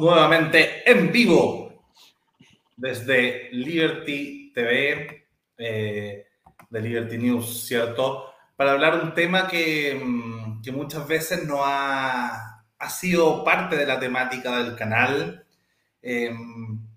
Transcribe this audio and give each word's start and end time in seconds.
nuevamente 0.00 0.90
en 0.90 1.12
vivo 1.12 1.84
desde 2.76 3.50
Liberty 3.52 4.52
TV, 4.54 5.26
eh, 5.58 6.26
de 6.70 6.80
Liberty 6.80 7.18
News, 7.18 7.66
¿cierto? 7.66 8.32
Para 8.56 8.72
hablar 8.72 9.02
un 9.02 9.14
tema 9.14 9.46
que, 9.46 10.00
mm, 10.02 10.62
que 10.62 10.72
muchas 10.72 11.06
veces 11.06 11.44
no 11.44 11.64
ha, 11.64 12.64
ha, 12.78 12.90
sido 12.90 13.44
parte 13.44 13.76
de 13.76 13.86
la 13.86 14.00
temática 14.00 14.62
del 14.62 14.76
canal, 14.76 15.44
eh, 16.02 16.34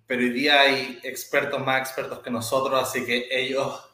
pero 0.07 0.21
hoy 0.21 0.29
día 0.29 0.61
hay 0.61 0.99
expertos 1.03 1.63
más 1.65 1.81
expertos 1.81 2.19
que 2.19 2.31
nosotros, 2.31 2.81
así 2.81 3.05
que 3.05 3.27
ellos 3.29 3.89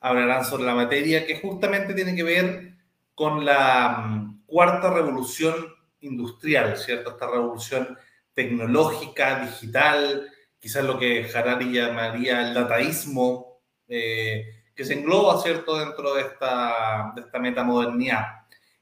hablarán 0.00 0.44
sobre 0.44 0.64
la 0.64 0.74
materia 0.74 1.26
que 1.26 1.40
justamente 1.40 1.94
tiene 1.94 2.14
que 2.14 2.22
ver 2.22 2.74
con 3.14 3.44
la 3.44 4.04
mm, 4.06 4.42
cuarta 4.46 4.92
revolución 4.92 5.54
industrial, 6.00 6.76
¿cierto? 6.76 7.10
Esta 7.10 7.30
revolución 7.30 7.96
tecnológica, 8.40 9.44
digital, 9.44 10.30
quizás 10.58 10.84
lo 10.84 10.98
que 10.98 11.30
Harari 11.34 11.72
llamaría 11.72 12.48
el 12.48 12.54
dataísmo, 12.54 13.60
eh, 13.86 14.64
que 14.74 14.84
se 14.84 14.94
engloba, 14.94 15.42
¿cierto?, 15.42 15.78
dentro 15.78 16.14
de 16.14 16.22
esta, 16.22 17.12
de 17.14 17.20
esta 17.20 17.38
metamodernidad. 17.38 18.24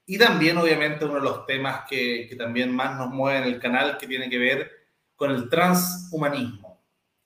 Y 0.06 0.16
también, 0.16 0.56
obviamente, 0.58 1.04
uno 1.04 1.16
de 1.16 1.22
los 1.22 1.44
temas 1.44 1.82
que, 1.88 2.26
que 2.28 2.36
también 2.36 2.74
más 2.74 2.96
nos 2.96 3.10
mueve 3.10 3.38
en 3.38 3.54
el 3.54 3.60
canal, 3.60 3.98
que 3.98 4.06
tiene 4.06 4.30
que 4.30 4.38
ver 4.38 4.70
con 5.16 5.32
el 5.32 5.48
transhumanismo. 5.48 6.80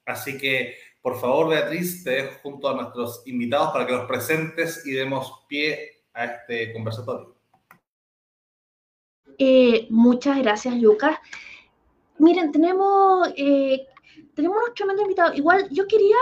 Así 0.06 0.38
que, 0.38 0.76
por 1.02 1.20
favor, 1.20 1.50
Beatriz, 1.50 2.02
te 2.02 2.10
dejo 2.10 2.38
junto 2.42 2.68
a 2.68 2.74
nuestros 2.74 3.22
invitados 3.26 3.72
para 3.72 3.86
que 3.86 3.92
los 3.92 4.06
presentes 4.06 4.86
y 4.86 4.92
demos 4.92 5.44
pie 5.48 6.04
a 6.14 6.24
este 6.24 6.72
conversatorio. 6.72 7.36
Eh, 9.38 9.86
muchas 9.90 10.38
gracias, 10.38 10.74
Lucas. 10.76 11.18
Miren, 12.18 12.52
tenemos, 12.52 13.28
eh, 13.36 13.86
tenemos 14.34 14.58
unos 14.58 14.74
tremendos 14.74 15.02
invitados. 15.02 15.36
Igual 15.36 15.68
yo 15.70 15.86
quería 15.86 16.16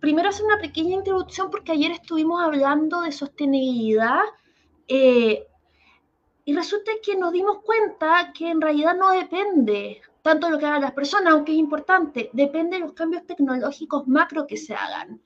primero 0.00 0.28
hacer 0.28 0.44
una 0.44 0.58
pequeña 0.58 0.96
introducción 0.96 1.50
porque 1.50 1.72
ayer 1.72 1.92
estuvimos 1.92 2.40
hablando 2.40 3.00
de 3.00 3.12
sostenibilidad 3.12 4.22
eh, 4.86 5.46
y 6.44 6.54
resulta 6.54 6.92
que 7.02 7.16
nos 7.16 7.32
dimos 7.32 7.58
cuenta 7.62 8.32
que 8.32 8.50
en 8.50 8.60
realidad 8.60 8.96
no 8.96 9.10
depende 9.10 10.00
tanto 10.22 10.46
de 10.46 10.52
lo 10.52 10.58
que 10.58 10.66
hagan 10.66 10.82
las 10.82 10.92
personas, 10.92 11.32
aunque 11.32 11.52
es 11.52 11.58
importante, 11.58 12.30
depende 12.32 12.76
de 12.76 12.84
los 12.84 12.92
cambios 12.92 13.26
tecnológicos 13.26 14.06
macro 14.06 14.46
que 14.46 14.56
se 14.56 14.74
hagan. 14.74 15.20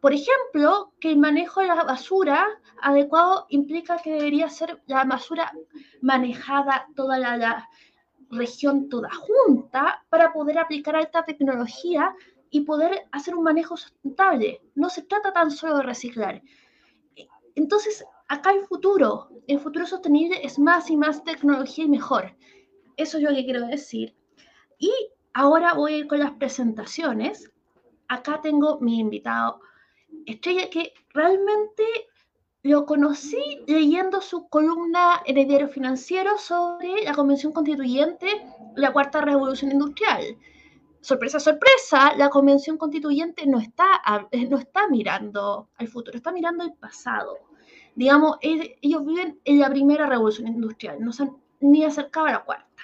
Por 0.00 0.12
ejemplo, 0.12 0.92
que 0.98 1.10
el 1.10 1.18
manejo 1.18 1.60
de 1.60 1.68
la 1.68 1.84
basura 1.84 2.46
adecuado 2.80 3.46
implica 3.50 3.98
que 3.98 4.12
debería 4.12 4.48
ser 4.48 4.82
la 4.86 5.04
basura 5.04 5.52
manejada 6.00 6.88
toda 6.96 7.18
la, 7.18 7.68
región 8.32 8.88
toda 8.88 9.10
junta 9.12 10.04
para 10.08 10.32
poder 10.32 10.58
aplicar 10.58 10.96
alta 10.96 11.24
tecnología 11.24 12.14
y 12.50 12.62
poder 12.62 13.06
hacer 13.12 13.34
un 13.34 13.44
manejo 13.44 13.76
sustentable. 13.76 14.60
No 14.74 14.88
se 14.88 15.02
trata 15.02 15.32
tan 15.32 15.50
solo 15.50 15.76
de 15.76 15.82
reciclar. 15.84 16.42
Entonces, 17.54 18.04
acá 18.28 18.50
hay 18.50 18.60
futuro. 18.60 19.28
El 19.46 19.60
futuro 19.60 19.86
sostenible 19.86 20.40
es 20.42 20.58
más 20.58 20.90
y 20.90 20.96
más 20.96 21.22
tecnología 21.22 21.84
y 21.84 21.88
mejor. 21.88 22.34
Eso 22.96 23.18
es 23.18 23.24
lo 23.24 23.30
que 23.30 23.44
quiero 23.44 23.66
decir. 23.66 24.14
Y 24.78 24.90
ahora 25.34 25.74
voy 25.74 25.94
a 25.94 25.98
ir 25.98 26.06
con 26.06 26.18
las 26.18 26.32
presentaciones. 26.32 27.50
Acá 28.08 28.40
tengo 28.42 28.80
mi 28.80 28.98
invitado 28.98 29.60
estrella 30.26 30.68
que 30.70 30.92
realmente 31.14 31.84
lo 32.62 32.86
conocí 32.86 33.64
leyendo 33.66 34.20
su 34.20 34.48
columna 34.48 35.22
en 35.26 35.36
el 35.36 35.48
diario 35.48 35.68
financiero 35.68 36.38
sobre 36.38 37.02
la 37.02 37.12
Convención 37.12 37.52
Constituyente, 37.52 38.28
la 38.76 38.92
Cuarta 38.92 39.20
Revolución 39.20 39.72
Industrial. 39.72 40.36
Sorpresa, 41.00 41.40
sorpresa, 41.40 42.14
la 42.16 42.30
Convención 42.30 42.78
Constituyente 42.78 43.46
no 43.46 43.58
está, 43.58 44.00
no 44.48 44.58
está 44.58 44.88
mirando 44.88 45.70
al 45.76 45.88
futuro, 45.88 46.16
está 46.16 46.30
mirando 46.30 46.62
el 46.62 46.72
pasado. 46.74 47.38
Digamos, 47.96 48.38
ellos 48.40 49.04
viven 49.04 49.40
en 49.44 49.58
la 49.58 49.68
primera 49.68 50.06
revolución 50.06 50.46
industrial, 50.46 50.98
no 51.00 51.12
se 51.12 51.24
han 51.24 51.36
ni 51.60 51.84
acercado 51.84 52.26
a 52.26 52.32
la 52.32 52.44
cuarta. 52.44 52.82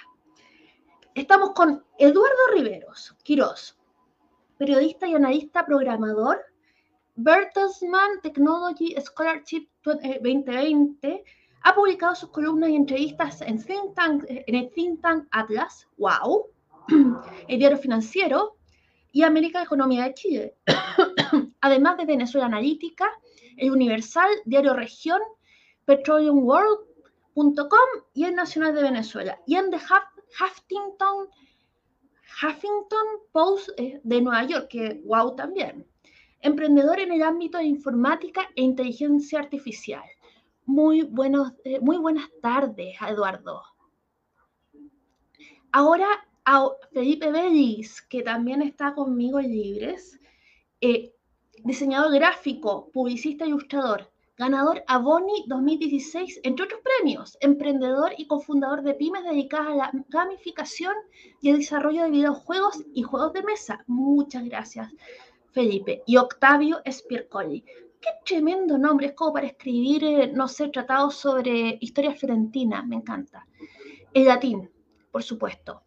Estamos 1.14 1.52
con 1.52 1.84
Eduardo 1.98 2.52
Riveros, 2.52 3.16
Quirós, 3.22 3.78
periodista 4.58 5.06
y 5.06 5.14
analista 5.14 5.64
programador 5.64 6.47
Bertelsmann 7.20 8.20
Technology 8.22 8.94
Scholarship 9.00 9.66
2020 9.82 10.96
eh, 11.02 11.24
ha 11.64 11.74
publicado 11.74 12.14
sus 12.14 12.30
columnas 12.30 12.70
y 12.70 12.76
entrevistas 12.76 13.40
en, 13.40 13.58
en 13.66 14.54
el 14.54 14.70
think 14.70 15.02
tank 15.02 15.26
Atlas, 15.32 15.88
wow, 15.96 16.46
el 17.48 17.58
diario 17.58 17.76
financiero 17.76 18.58
y 19.10 19.24
América 19.24 19.64
Economía 19.64 20.04
de 20.04 20.14
Chile, 20.14 20.54
además 21.60 21.96
de 21.96 22.06
Venezuela 22.06 22.46
Analítica, 22.46 23.10
el 23.56 23.72
Universal, 23.72 24.30
Diario 24.44 24.74
Región, 24.74 25.20
petroleumworld.com 25.86 27.88
y 28.14 28.26
el 28.26 28.36
Nacional 28.36 28.76
de 28.76 28.82
Venezuela, 28.82 29.40
y 29.44 29.56
en 29.56 29.72
The 29.72 29.78
Huffington, 29.78 31.26
Huffington 32.40 33.06
Post 33.32 33.70
eh, 33.76 34.00
de 34.04 34.20
Nueva 34.20 34.44
York, 34.44 34.68
que 34.68 35.00
wow 35.04 35.34
también 35.34 35.87
emprendedor 36.40 37.00
en 37.00 37.12
el 37.12 37.22
ámbito 37.22 37.58
de 37.58 37.64
informática 37.64 38.42
e 38.54 38.62
inteligencia 38.62 39.40
artificial. 39.40 40.04
Muy, 40.66 41.02
buenos, 41.02 41.52
eh, 41.64 41.80
muy 41.80 41.96
buenas 41.96 42.28
tardes, 42.42 42.96
Eduardo. 43.00 43.62
Ahora 45.72 46.08
a 46.44 46.66
Felipe 46.92 47.30
Bellis, 47.30 48.00
que 48.02 48.22
también 48.22 48.62
está 48.62 48.94
conmigo 48.94 49.38
en 49.38 49.50
Libres, 49.50 50.18
eh, 50.80 51.12
diseñador 51.64 52.14
gráfico, 52.14 52.90
publicista 52.92 53.44
e 53.44 53.48
ilustrador, 53.48 54.10
ganador 54.38 54.82
Boni 55.02 55.44
2016, 55.46 56.40
entre 56.44 56.64
otros 56.64 56.80
premios, 56.80 57.36
emprendedor 57.40 58.12
y 58.16 58.26
cofundador 58.26 58.82
de 58.82 58.94
pymes 58.94 59.24
dedicadas 59.24 59.68
a 59.68 59.74
la 59.74 59.90
gamificación 60.08 60.94
y 61.42 61.50
el 61.50 61.58
desarrollo 61.58 62.04
de 62.04 62.10
videojuegos 62.10 62.84
y 62.94 63.02
juegos 63.02 63.32
de 63.32 63.42
mesa. 63.42 63.84
Muchas 63.86 64.44
gracias. 64.44 64.92
Felipe 65.52 66.02
y 66.06 66.16
Octavio 66.16 66.80
Spircoli. 66.88 67.64
Qué 68.00 68.10
tremendo 68.24 68.78
nombre, 68.78 69.08
es 69.08 69.12
como 69.14 69.32
para 69.32 69.46
escribir, 69.46 70.04
eh, 70.04 70.30
no 70.32 70.46
sé, 70.46 70.68
tratados 70.68 71.16
sobre 71.16 71.78
historia 71.80 72.14
florentina, 72.14 72.82
me 72.82 72.96
encanta. 72.96 73.46
El 74.12 74.26
latín, 74.26 74.70
por 75.10 75.22
supuesto. 75.22 75.82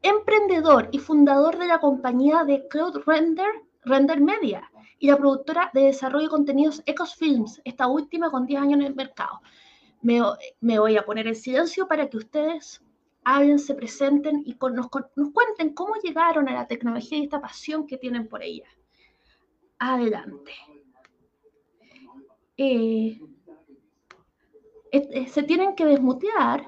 Emprendedor 0.00 0.88
y 0.92 0.98
fundador 0.98 1.58
de 1.58 1.66
la 1.66 1.80
compañía 1.80 2.44
de 2.44 2.66
Cloud 2.68 3.02
Render, 3.06 3.50
Render 3.82 4.20
Media, 4.20 4.70
y 4.98 5.08
la 5.08 5.16
productora 5.18 5.70
de 5.74 5.82
desarrollo 5.82 6.24
de 6.24 6.30
contenidos 6.30 6.82
Ecos 6.86 7.14
Films, 7.16 7.60
esta 7.64 7.88
última 7.88 8.30
con 8.30 8.46
10 8.46 8.62
años 8.62 8.80
en 8.80 8.86
el 8.86 8.94
mercado. 8.94 9.40
Me, 10.00 10.78
voy 10.78 10.96
a 10.96 11.04
poner 11.04 11.26
en 11.26 11.34
silencio 11.34 11.88
para 11.88 12.08
que 12.08 12.16
ustedes 12.16 12.82
hablen, 13.24 13.58
se 13.58 13.74
presenten 13.74 14.42
y 14.46 14.56
nos 14.72 14.88
cuenten 14.88 15.74
cómo 15.74 15.94
llegaron 15.96 16.48
a 16.48 16.54
la 16.54 16.66
tecnología 16.66 17.18
y 17.18 17.24
esta 17.24 17.40
pasión 17.40 17.86
que 17.86 17.98
tienen 17.98 18.28
por 18.28 18.42
ella 18.42 18.68
adelante. 19.78 20.52
Eh, 22.56 23.20
se 25.28 25.42
tienen 25.42 25.74
que 25.74 25.84
desmutear. 25.84 26.64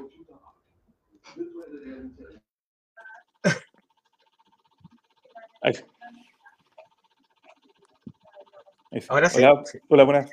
Ahora 9.08 9.30
sí. 9.30 9.38
Hola, 9.38 9.62
hola 9.88 10.04
buenas. 10.04 10.30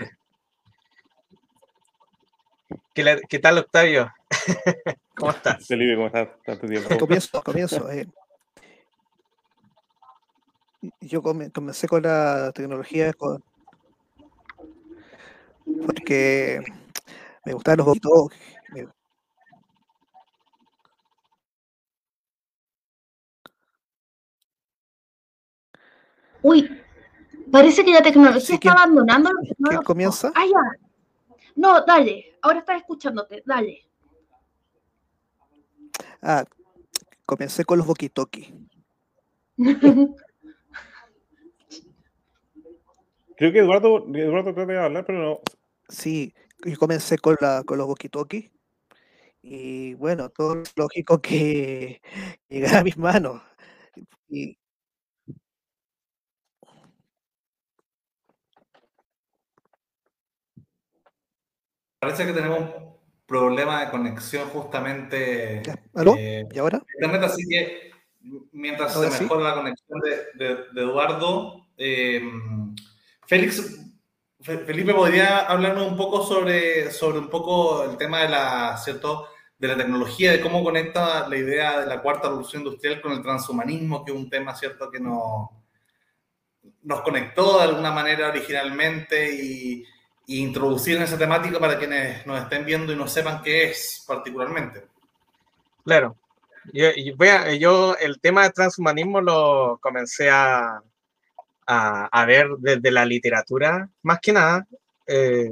¿Qué, 2.93 3.21
¿Qué, 3.27 3.39
tal, 3.39 3.57
Octavio? 3.57 4.11
¿Cómo 5.15 5.31
estás? 5.31 5.67
Felipe, 5.67 5.95
¿cómo 5.95 6.07
estás? 6.07 6.29
Tanto 6.43 6.67
tiempo. 6.67 6.97
Comienzo, 6.97 7.43
comienzo. 7.43 7.91
Eh 7.91 8.07
yo 11.01 11.21
comencé 11.21 11.87
con 11.87 12.03
la 12.03 12.51
tecnología 12.51 13.13
porque 15.85 16.61
me 17.45 17.53
gustaban 17.53 17.77
los 17.77 17.87
boquitos. 17.87 18.29
Uy, 26.41 26.81
parece 27.51 27.85
que 27.85 27.91
la 27.91 28.01
tecnología 28.01 28.55
está 28.55 28.71
abandonando. 28.73 29.29
¿Quién 29.69 29.81
comienza? 29.83 30.31
Ah, 30.35 30.45
ya. 30.45 31.37
No, 31.55 31.85
dale, 31.85 32.37
ahora 32.41 32.59
estás 32.59 32.77
escuchándote, 32.77 33.43
dale. 33.45 33.87
Ah, 36.21 36.43
comencé 37.25 37.63
con 37.63 37.77
los 37.77 37.87
boquitoki. 37.87 38.53
Creo 43.35 43.51
que 43.51 43.59
Eduardo, 43.59 44.05
Eduardo 44.13 44.53
trata 44.53 44.71
de 44.71 44.79
hablar, 44.79 45.05
pero 45.05 45.19
no. 45.21 45.39
Sí, 45.89 46.33
yo 46.65 46.77
comencé 46.77 47.17
con, 47.17 47.35
la, 47.41 47.63
con 47.65 47.77
los 47.77 47.87
walkie 47.87 48.51
Y 49.41 49.93
bueno, 49.95 50.29
todo 50.29 50.61
es 50.61 50.73
lógico 50.75 51.21
que 51.21 52.01
llegara 52.49 52.79
a 52.79 52.83
mis 52.83 52.97
manos. 52.97 53.41
Y 54.29 54.57
Parece 61.99 62.25
que 62.25 62.33
tenemos 62.33 62.59
un 62.59 62.97
problema 63.25 63.83
de 63.85 63.89
conexión 63.91 64.49
justamente. 64.49 65.61
¿aló? 65.93 66.15
eh, 66.17 66.43
¿Y 66.51 66.59
ahora? 66.59 66.81
Internet, 66.99 67.23
así 67.23 67.47
que 67.47 67.91
mientras 68.51 68.95
Ahora 68.95 69.09
se 69.09 69.17
sí. 69.17 69.23
mejora 69.23 69.49
la 69.49 69.55
conexión 69.55 69.99
de, 70.01 70.45
de- 70.45 70.63
de 70.73 70.81
Eduardo, 70.81 71.65
eh, 71.77 72.21
Félix, 73.33 73.79
Fe- 74.41 74.59
Felipe, 74.59 74.93
¿podría 74.93 75.39
hablarnos 75.39 75.87
un 75.87 75.97
poco 75.97 76.23
sobre, 76.23 76.91
sobre 76.91 77.17
un 77.17 77.29
poco 77.29 77.83
el 77.83 77.97
tema 77.97 78.19
de 78.19 78.29
la, 78.29 78.77
¿cierto? 78.77 79.27
de 79.57 79.69
la 79.69 79.75
tecnología, 79.75 80.31
de 80.31 80.39
cómo 80.39 80.63
conecta 80.63 81.27
la 81.27 81.35
idea 81.35 81.79
de 81.79 81.87
la 81.87 81.99
cuarta 81.99 82.27
revolución 82.27 82.61
industrial 82.61 83.01
con 83.01 83.11
el 83.11 83.23
transhumanismo, 83.23 84.05
que 84.05 84.11
es 84.11 84.17
un 84.19 84.29
tema 84.29 84.55
cierto 84.55 84.91
que 84.91 84.99
nos, 84.99 85.49
nos 86.83 87.01
conectó 87.01 87.57
de 87.57 87.63
alguna 87.63 87.91
manera 87.91 88.27
originalmente 88.27 89.33
y, 89.33 89.83
introducir 90.27 90.97
en 90.97 91.03
esa 91.03 91.17
temática 91.17 91.59
para 91.59 91.79
quienes 91.79 92.23
nos 92.27 92.39
estén 92.39 92.65
viendo 92.65 92.93
y 92.93 92.95
no 92.95 93.07
sepan 93.07 93.41
qué 93.41 93.71
es 93.71 94.05
particularmente. 94.07 94.85
Claro. 95.83 96.15
Yo 96.71 97.95
el 97.97 98.19
tema 98.21 98.43
de 98.43 98.51
transhumanismo 98.51 99.19
lo 99.19 99.79
comencé 99.81 100.29
a, 100.29 100.81
a, 101.67 102.05
a 102.07 102.25
ver 102.25 102.47
desde 102.59 102.91
la 102.91 103.05
literatura, 103.05 103.89
más 104.03 104.19
que 104.21 104.33
nada, 104.33 104.65
eh, 105.07 105.49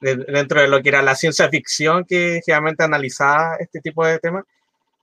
de- 0.00 0.16
dentro 0.16 0.60
de 0.60 0.68
lo 0.68 0.82
que 0.82 0.88
era 0.90 1.02
la 1.02 1.14
ciencia 1.14 1.48
ficción, 1.48 2.04
que 2.04 2.40
generalmente 2.44 2.84
analizaba 2.84 3.56
este 3.58 3.80
tipo 3.80 4.04
de 4.06 4.18
temas. 4.18 4.44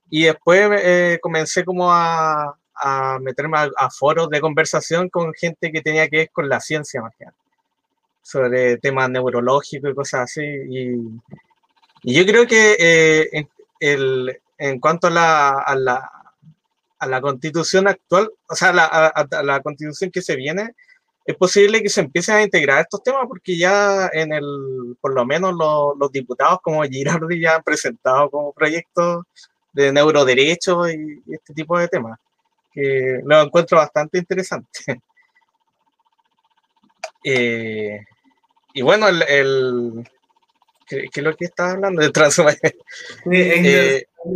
Y 0.09 0.25
después 0.25 0.69
eh, 0.83 1.19
comencé 1.21 1.65
como 1.65 1.91
a, 1.91 2.55
a 2.75 3.19
meterme 3.19 3.57
a, 3.57 3.69
a 3.77 3.89
foros 3.89 4.29
de 4.29 4.39
conversación 4.41 5.09
con 5.09 5.33
gente 5.33 5.71
que 5.71 5.81
tenía 5.81 6.07
que 6.07 6.17
ver 6.17 6.29
con 6.31 6.47
la 6.47 6.59
ciencia 6.59 7.01
más 7.01 7.13
que 7.17 7.25
nada, 7.25 7.37
sobre 8.21 8.77
temas 8.77 9.09
neurológicos 9.09 9.91
y 9.91 9.95
cosas 9.95 10.21
así. 10.21 10.43
Y, 10.43 10.95
y 12.03 12.13
yo 12.13 12.25
creo 12.25 12.45
que 12.47 12.75
eh, 12.79 13.29
en, 13.31 13.49
el, 13.79 14.39
en 14.57 14.79
cuanto 14.79 15.07
a 15.07 15.09
la, 15.09 15.49
a, 15.59 15.75
la, 15.75 16.11
a 16.99 17.07
la 17.07 17.21
constitución 17.21 17.87
actual, 17.87 18.31
o 18.47 18.55
sea, 18.55 18.73
la, 18.73 18.85
a, 18.85 19.43
la 19.43 19.61
constitución 19.61 20.11
que 20.11 20.21
se 20.21 20.35
viene, 20.35 20.75
es 21.25 21.35
posible 21.35 21.81
que 21.81 21.89
se 21.89 22.01
empiecen 22.01 22.35
a 22.35 22.43
integrar 22.43 22.81
estos 22.81 23.01
temas 23.03 23.25
porque 23.27 23.57
ya 23.57 24.09
en 24.13 24.31
el, 24.31 24.95
por 25.01 25.13
lo 25.13 25.25
menos 25.25 25.53
los, 25.53 26.11
diputados 26.11 26.59
como 26.61 26.83
Girardi 26.83 27.41
ya 27.41 27.55
han 27.55 27.63
presentado 27.63 28.29
como 28.29 28.53
proyectos 28.53 29.25
de 29.73 29.91
neuroderecho 29.91 30.87
y, 30.89 31.23
este 31.27 31.53
tipo 31.53 31.77
de 31.79 31.87
temas, 31.87 32.19
que 32.71 33.19
lo 33.23 33.41
encuentro 33.41 33.77
bastante 33.77 34.17
interesante. 34.17 34.69
Eh, 37.27 38.05
y 38.75 38.83
bueno, 38.83 39.07
el 39.07 40.05
¿qué, 40.85 41.05
qué 41.11 41.19
es 41.19 41.23
lo 41.23 41.35
que 41.35 41.45
estaba 41.45 41.71
hablando? 41.71 42.01
De 42.01 42.09
transhumanismo. 42.11 42.69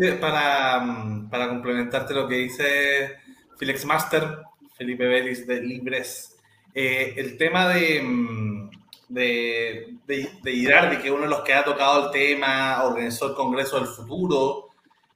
Eh, 0.02 0.14
para, 0.22 0.84
para 1.32 1.48
complementarte 1.50 2.14
lo 2.14 2.28
que 2.28 2.36
dice 2.36 3.16
Felix 3.58 3.86
Master, 3.86 4.38
Felipe 4.78 5.06
Vélez 5.08 5.48
de 5.48 5.62
Libres, 5.62 6.36
eh, 6.76 7.16
el 7.18 7.38
tema 7.38 7.68
de, 7.70 8.00
mm, 8.04 8.70
de, 9.10 9.96
de, 10.06 10.30
de 10.44 10.52
Girardi, 10.52 10.98
que 10.98 11.10
uno 11.10 11.24
de 11.24 11.30
los 11.30 11.42
que 11.42 11.54
ha 11.56 11.64
tocado 11.64 12.06
el 12.06 12.12
tema, 12.12 12.84
organizó 12.84 13.30
el 13.30 13.34
Congreso 13.36 13.78
del 13.80 13.88
Futuro 13.88 14.68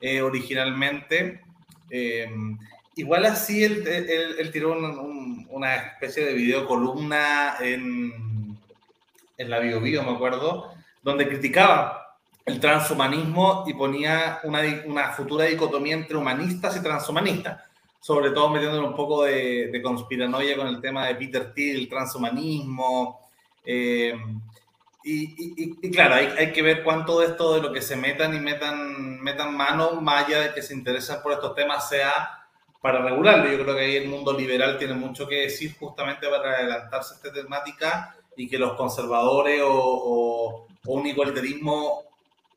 eh, 0.02 0.22
originalmente. 0.22 1.42
eh, 1.92 2.28
igual 2.96 3.26
así 3.26 3.64
él, 3.64 3.88
él- 3.88 4.36
él 4.40 4.52
tiró 4.52 4.72
un- 4.72 4.86
un- 4.86 5.48
una 5.52 5.76
especie 5.76 6.26
de 6.26 6.34
video 6.34 6.66
columna 6.68 7.56
en, 7.60 8.58
en 9.38 9.50
la 9.50 9.60
Bio 9.60 9.80
Bio, 9.80 10.02
me 10.04 10.12
acuerdo, 10.14 10.73
donde 11.04 11.28
criticaba 11.28 12.18
el 12.46 12.60
transhumanismo 12.60 13.64
y 13.68 13.74
ponía 13.74 14.40
una, 14.44 14.62
una 14.86 15.12
futura 15.12 15.46
dicotomía 15.46 15.96
entre 15.96 16.18
humanistas 16.18 16.76
y 16.78 16.82
transhumanistas, 16.84 17.62
sobre 18.00 18.32
todo 18.32 18.50
metiéndole 18.50 18.86
un 18.88 18.96
poco 18.96 19.24
de, 19.24 19.68
de 19.72 19.82
conspiranoia 19.82 20.58
con 20.58 20.68
el 20.68 20.82
tema 20.82 21.06
de 21.08 21.16
Peter 21.16 21.54
Thiel, 21.54 21.78
el 21.82 21.90
transhumanismo. 21.90 23.20
eh, 23.66 24.14
y, 25.06 25.24
y- 25.24 25.78
y- 25.82 25.92
claro, 25.92 26.16
hay, 26.16 26.28
hay 26.38 26.54
que 26.54 26.62
ver 26.62 26.84
cuánto 26.84 27.20
de 27.20 27.28
esto 27.28 27.56
de 27.56 27.62
lo 27.62 27.74
que 27.74 27.82
se 27.82 27.96
metan 27.98 28.34
y 28.34 28.40
metan, 28.40 29.20
metan 29.22 29.56
mano, 29.56 30.00
más 30.02 30.26
allá 30.26 30.40
de 30.42 30.54
que 30.54 30.62
se 30.62 30.74
interesen 30.74 31.18
por 31.22 31.34
estos 31.34 31.54
temas, 31.56 31.90
sea 31.90 32.46
para 32.82 33.02
regularlo. 33.02 33.50
Yo 33.52 33.62
creo 33.64 33.76
que 33.76 33.82
ahí 33.82 33.96
el 33.98 34.08
mundo 34.10 34.32
liberal 34.34 34.78
tiene 34.78 34.94
mucho 34.94 35.28
que 35.28 35.42
decir 35.42 35.76
justamente 35.78 36.28
para 36.30 36.58
adelantarse 36.58 37.14
a 37.14 37.18
esta 37.18 37.34
temática 37.34 38.16
y 38.38 38.48
que 38.50 38.58
los 38.58 38.74
conservadores 38.74 39.62
o, 39.62 39.72
o- 39.74 40.68
o 40.86 40.94
un 40.94 41.06
igualitarismo 41.08 42.04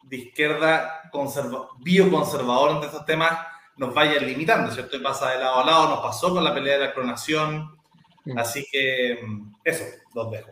de 0.02 0.16
izquierda 0.18 1.10
conserva- 1.12 1.68
bioconservador 1.78 2.70
entre 2.72 2.86
estos 2.88 3.04
temas 3.06 3.32
nos 3.76 3.92
vayan 3.94 4.24
limitando, 4.26 4.72
¿cierto? 4.72 4.96
Y 4.96 5.00
pasa 5.00 5.30
de 5.32 5.38
lado 5.38 5.60
a 5.60 5.64
lado, 5.66 5.88
nos 5.88 6.00
pasó 6.00 6.30
con 6.32 6.42
la 6.44 6.54
pelea 6.54 6.78
de 6.78 6.86
la 6.86 6.94
clonación, 6.94 7.76
Mm. 8.24 8.38
así 8.38 8.66
que 8.72 9.20
mm, 9.22 9.54
eso, 9.64 9.84
los 10.14 10.30
dejo. 10.32 10.50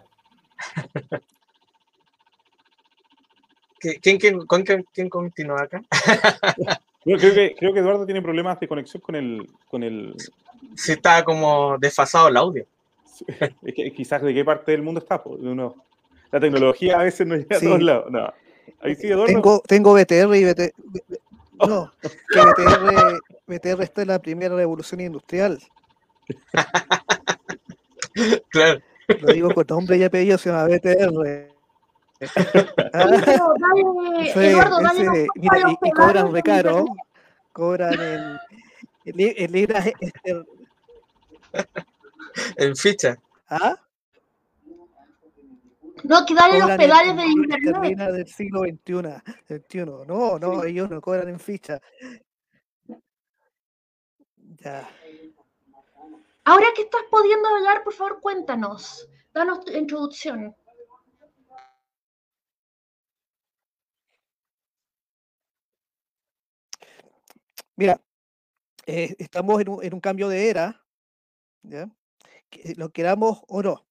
¿Qui- 3.80 3.98
¿Quién, 4.00 4.18
quién, 4.18 4.46
con 4.46 4.62
quién, 4.62 4.84
quién 4.92 5.08
continúa 5.08 5.62
acá? 5.62 5.82
Creo, 7.04 7.18
creo 7.18 7.34
que, 7.34 7.54
creo 7.58 7.74
que 7.74 7.80
Eduardo 7.80 8.06
tiene 8.06 8.22
problemas 8.22 8.58
de 8.58 8.66
conexión 8.66 9.02
con 9.02 9.14
el. 9.14 9.46
Con 9.70 9.82
el 9.82 10.14
Sí, 10.74 10.92
está 10.92 11.22
como 11.22 11.76
desfasado 11.76 12.28
el 12.28 12.36
audio. 12.38 12.64
es 13.62 13.74
que 13.74 13.92
quizás 13.92 14.22
de 14.22 14.32
qué 14.34 14.44
parte 14.44 14.72
del 14.72 14.82
mundo 14.82 15.00
está. 15.00 15.22
uno- 15.24 15.74
la 16.32 16.40
tecnología 16.40 16.98
a 16.98 17.04
veces 17.04 17.26
no 17.26 17.36
llega 17.36 17.58
Sí. 17.58 17.66
a 17.66 17.68
todos 17.68 17.82
lados. 17.82 18.10
No. 18.10 18.32
Ahí 18.80 18.94
sí, 18.96 19.06
Eduardo. 19.08 19.26
Tengo, 19.26 19.60
tengo 19.66 19.94
BTR 19.94 20.34
y 20.36 20.44
BTR. 20.44 20.72
No, 21.68 21.92
que 22.02 22.40
BTR, 22.40 23.20
BTR 23.46 23.82
está 23.82 24.02
en 24.02 24.08
la 24.08 24.18
primera 24.18 24.54
revolución 24.56 25.00
industrial. 25.00 25.58
Claro. 28.50 28.80
Lo 29.20 29.32
digo 29.32 29.50
con 29.52 29.66
nombre 29.68 29.96
y 29.96 30.04
apellido, 30.04 30.38
se 30.38 30.48
llama 30.50 30.66
BTR. 30.66 31.48
Ah, 32.94 33.06
Pero 33.24 33.54
dale, 33.58 34.30
ese- 34.30 34.50
Eduardo, 34.50 34.80
dale 34.80 35.00
ese- 35.02 35.26
los 35.26 35.28
mira, 35.34 35.50
palos 35.50 35.72
y, 35.82 35.90
cobran 35.90 36.32
recaro, 36.32 36.84
cobran 37.52 38.40
li- 39.04 39.34
en 39.36 39.52
libras 39.52 39.86
ester- 40.00 40.46
En 42.56 42.76
ficha. 42.76 43.16
¿ah? 43.48 43.76
No, 46.02 46.26
que 46.26 46.34
dale 46.34 46.58
los 46.58 46.70
pedales 46.76 47.10
en 47.10 47.16
de 47.16 47.26
libras 47.26 47.58
internet. 47.58 48.12
del 48.12 48.26
siglo 48.26 48.60
XXI. 48.60 49.56
XXI. 49.56 49.84
No, 50.06 50.38
no, 50.38 50.64
ellos 50.64 50.90
no 50.90 51.00
cobran 51.00 51.28
en 51.28 51.40
ficha. 51.40 51.80
Ya. 54.58 54.88
Ahora 56.44 56.66
que 56.76 56.82
estás 56.82 57.02
pudiendo 57.10 57.48
hablar, 57.48 57.82
por 57.82 57.94
favor, 57.94 58.20
cuéntanos. 58.20 59.08
Danos 59.32 59.64
tu 59.64 59.72
introducción. 59.72 60.54
Mira, 67.76 68.00
eh, 68.86 69.16
estamos 69.18 69.60
en 69.60 69.68
un, 69.68 69.84
en 69.84 69.94
un 69.94 70.00
cambio 70.00 70.28
de 70.28 70.48
era, 70.48 70.84
¿ya? 71.62 71.88
Lo 72.76 72.90
queramos 72.90 73.42
o 73.48 73.62
no. 73.62 73.86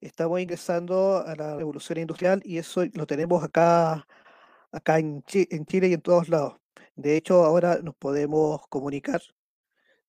Estamos 0.00 0.40
ingresando 0.40 1.18
a 1.18 1.34
la 1.36 1.56
revolución 1.56 1.98
industrial 1.98 2.42
y 2.44 2.58
eso 2.58 2.84
lo 2.92 3.06
tenemos 3.06 3.44
acá, 3.44 4.06
acá 4.72 4.98
en, 4.98 5.22
Chi- 5.22 5.48
en 5.50 5.64
Chile 5.64 5.88
y 5.88 5.94
en 5.94 6.00
todos 6.00 6.28
lados. 6.28 6.54
De 6.96 7.16
hecho, 7.16 7.44
ahora 7.44 7.78
nos 7.82 7.94
podemos 7.94 8.66
comunicar, 8.68 9.22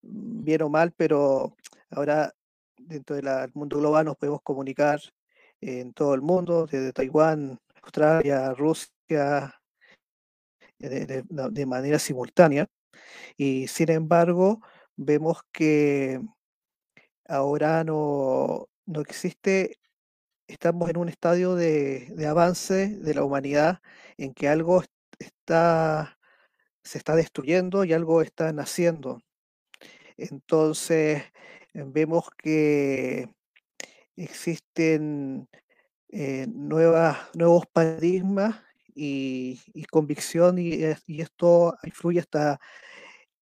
bien 0.01 0.63
o 0.63 0.70
mal, 0.70 0.91
pero 0.98 1.55
ahora 1.91 2.34
dentro 2.77 3.15
del 3.15 3.27
mundo 3.53 3.77
global 3.77 4.05
nos 4.05 4.17
podemos 4.17 4.41
comunicar 4.41 5.00
en 5.62 5.93
todo 5.93 6.13
el 6.15 6.22
mundo, 6.22 6.65
desde 6.65 6.91
Taiwán, 6.91 7.60
Australia, 7.84 8.53
Rusia, 8.53 9.53
eh, 10.79 11.24
de 11.29 11.65
manera 11.65 12.00
simultánea. 12.00 12.67
Y 13.38 13.67
sin 13.67 13.91
embargo, 13.91 14.60
vemos 14.96 15.41
que 15.51 16.20
ahora 17.27 17.84
no, 17.84 18.70
no 18.86 19.01
existe, 19.01 19.80
estamos 20.48 20.89
en 20.89 20.98
un 20.98 21.10
estadio 21.10 21.56
de, 21.56 22.08
de 22.15 22.27
avance 22.27 22.89
de 22.89 23.13
la 23.15 23.24
humanidad 23.25 23.82
en 24.18 24.34
que 24.34 24.50
algo 24.50 24.82
est- 24.84 24.92
está, 25.20 26.20
se 26.84 26.98
está 27.00 27.15
destruyendo 27.15 27.86
y 27.86 27.94
algo 27.94 28.22
está 28.24 28.53
naciendo. 28.53 29.22
Entonces, 30.18 31.24
vemos 31.74 32.30
que 32.38 33.30
existen 34.15 35.50
eh, 36.10 36.48
nuevas, 36.53 37.18
nuevos 37.36 37.65
paradigmas 37.74 38.58
y, 38.96 39.62
y 39.74 39.86
convicción 39.86 40.60
y, 40.60 40.80
y 41.08 41.22
esto 41.22 41.75
influye 41.84 42.20
hasta, 42.22 42.60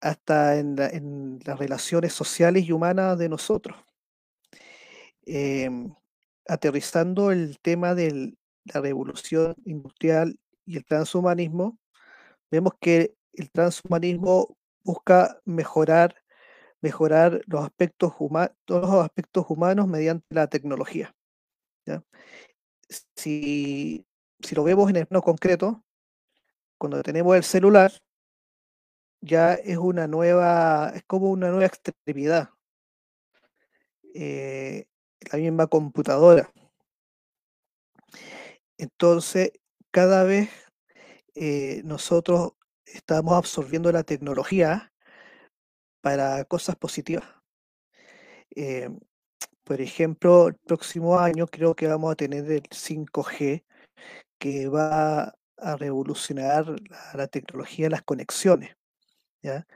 hasta 0.01 0.57
en, 0.57 0.75
la- 0.75 0.89
en 0.89 1.39
las 1.45 1.59
relaciones 1.59 2.13
sociales 2.13 2.63
y 2.65 2.71
humanas 2.71 3.17
de 3.17 3.29
nosotros. 3.29 3.77
Em, 5.25 5.93
aterrizando 6.47 7.31
el 7.31 7.59
tema 7.59 7.93
de 7.93 8.33
la 8.65 8.81
revolución 8.81 9.55
industrial 9.65 10.39
y 10.65 10.77
el 10.77 10.85
transhumanismo, 10.85 11.77
vemos 12.51 12.73
que 12.79 13.15
el 13.33 13.51
transhumanismo 13.51 14.57
busca 14.83 15.39
mejorar, 15.45 16.15
mejorar 16.81 17.41
los 17.47 17.63
aspectos 17.63 18.13
humanos, 18.19 18.55
todos 18.65 18.89
los 18.89 19.05
aspectos 19.05 19.45
humanos 19.49 19.87
mediante 19.87 20.25
la 20.31 20.47
tecnología. 20.47 21.15
Si, 23.15 24.05
si 24.39 24.55
lo 24.55 24.63
vemos 24.63 24.89
en 24.89 24.95
el 24.97 25.05
plano 25.05 25.21
concreto, 25.21 25.83
cuando 26.77 27.01
tenemos 27.03 27.35
el 27.35 27.43
celular, 27.43 27.91
ya 29.21 29.53
es 29.53 29.77
una 29.77 30.07
nueva, 30.07 30.91
es 30.95 31.03
como 31.05 31.29
una 31.31 31.49
nueva 31.49 31.65
extremidad. 31.65 32.49
eh, 34.13 34.85
la 35.31 35.37
misma 35.39 35.67
computadora. 35.67 36.51
Entonces, 38.77 39.51
cada 39.91 40.23
vez 40.23 40.49
eh, 41.35 41.81
nosotros 41.85 42.53
estamos 42.85 43.33
absorbiendo 43.35 43.91
la 43.91 44.03
tecnología 44.03 44.91
para 46.01 46.43
cosas 46.45 46.75
positivas. 46.75 47.25
Eh, 48.55 48.89
por 49.63 49.81
ejemplo, 49.81 50.47
el 50.47 50.55
próximo 50.55 51.19
año 51.19 51.47
creo 51.47 51.75
que 51.75 51.87
vamos 51.87 52.11
a 52.11 52.15
tener 52.15 52.51
el 52.51 52.63
5G 52.69 53.63
que 54.39 54.67
va 54.69 55.35
a 55.57 55.75
revolucionar 55.77 56.67
la, 56.89 57.11
la 57.15 57.27
tecnología 57.27 57.89
las 57.89 58.03
conexiones. 58.03 58.78
¿Ya? 59.41 59.67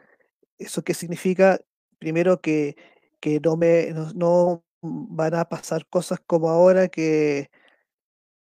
¿Eso 0.57 0.83
qué 0.83 0.93
significa? 0.93 1.59
Primero 1.99 2.41
que, 2.41 2.75
que 3.19 3.39
no, 3.39 3.57
me, 3.57 3.91
no, 3.91 4.11
no 4.13 4.65
van 4.81 5.35
a 5.35 5.45
pasar 5.45 5.85
cosas 5.87 6.19
como 6.25 6.49
ahora 6.49 6.87
que, 6.87 7.49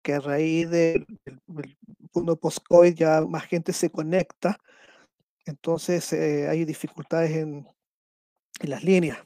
que 0.01 0.13
a 0.13 0.20
raíz 0.20 0.70
del, 0.70 1.06
del 1.48 1.78
mundo 2.13 2.40
post-COVID 2.40 2.94
ya 2.94 3.22
más 3.22 3.46
gente 3.46 3.74
se 3.74 3.90
conecta, 3.90 4.58
entonces 5.46 6.12
eh, 6.13 6.48
hay 6.50 6.66
dificultades 6.66 7.32
en, 7.32 7.68
en 8.60 8.70
las 8.70 8.84
líneas. 8.84 9.20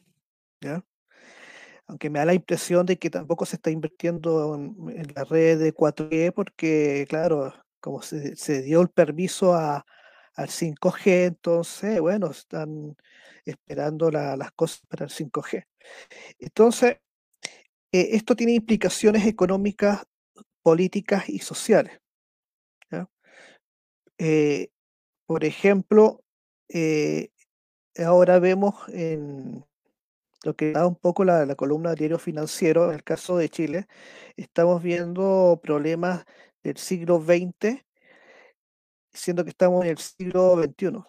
¿ya? 0.62 0.84
Aunque 1.88 2.10
me 2.10 2.20
da 2.20 2.25
la 2.25 2.34
impresión 2.34 2.86
de 2.86 2.98
que 2.98 3.10
tampoco 3.10 3.46
se 3.46 3.58
está 3.58 3.70
invirtiendo 3.70 4.56
en, 4.56 4.75
en 4.98 5.14
la 5.14 5.24
red 5.24 5.60
de 5.60 5.74
4G 5.74 6.34
porque, 6.34 7.06
claro, 7.10 7.54
como 7.80 8.02
se, 8.02 8.36
se 8.36 8.62
dio 8.62 8.82
el 8.82 8.90
permiso 8.90 9.54
a, 9.54 9.86
al 10.36 10.50
5G, 10.50 11.25
entonces, 11.25 12.00
bueno, 12.01 12.32
están 12.32 12.96
esperando 13.46 14.12
la- 14.12 14.38
las 14.38 14.51
cosas 14.54 14.82
para 14.88 15.06
el 15.06 15.12
5G. 15.12 15.65
Entonces, 16.39 16.98
eh, 17.92 18.10
esto 18.13 18.36
tiene 18.36 18.54
implicaciones 18.54 19.25
económicas, 19.27 20.04
políticas 20.63 21.30
y 21.30 21.39
sociales. 21.39 22.00
Eh, 24.18 24.70
por 25.25 25.44
ejemplo, 25.46 26.24
eh, 26.70 27.30
ahora 28.06 28.39
vemos 28.39 28.75
en 28.89 29.65
lo 30.44 30.56
que 30.56 30.74
da 30.74 30.88
un 30.88 30.96
poco 30.96 31.25
la, 31.25 31.46
la 31.46 31.56
columna 31.56 31.92
de 31.92 31.96
diario 31.98 32.20
financiero, 32.20 32.89
en 32.89 32.96
el 32.96 33.04
caso 33.04 33.38
de 33.38 33.50
Chile, 33.50 33.88
estamos 34.38 34.84
viendo 34.84 35.60
problemas 35.63 36.25
del 36.63 36.77
siglo 36.77 37.20
XX, 37.20 37.86
siendo 39.15 39.43
que 39.43 39.51
estamos 39.51 39.84
en 39.84 39.91
el 39.91 39.98
siglo 39.98 40.55
XXI. 40.62 41.03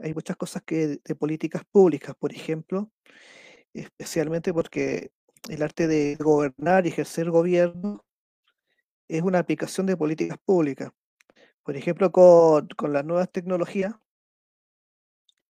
Hay 0.00 0.14
muchas 0.14 0.36
cosas 0.36 0.62
que 0.62 0.98
de 1.04 1.14
políticas 1.14 1.62
públicas, 1.70 2.14
por 2.18 2.32
ejemplo, 2.32 2.90
especialmente 3.72 4.52
porque 4.52 5.12
el 5.48 5.62
arte 5.62 5.86
de 5.86 6.16
gobernar 6.16 6.86
y 6.86 6.90
ejercer 6.90 7.30
gobierno 7.30 8.04
es 9.08 9.22
una 9.22 9.38
aplicación 9.40 9.86
de 9.86 9.96
políticas 9.96 10.38
públicas. 10.44 10.90
Por 11.62 11.76
ejemplo, 11.76 12.12
con, 12.12 12.68
con 12.76 12.92
las 12.92 13.04
nuevas 13.04 13.30
tecnologías, 13.30 13.94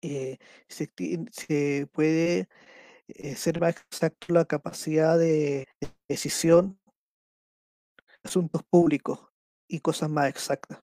eh, 0.03 0.39
se, 0.69 0.93
se 1.33 1.89
puede 1.93 2.49
eh, 3.09 3.37
ser 3.37 3.61
más 3.61 3.77
exacto 3.77 4.35
la 4.35 4.45
capacidad 4.45 5.19
de 5.19 5.67
de 5.81 5.89
decisión 6.09 6.79
de 8.07 8.29
asuntos 8.29 8.63
públicos 8.65 9.21
y 9.69 9.81
cosas 9.81 10.11
más 10.11 10.29
exactas. 10.29 10.81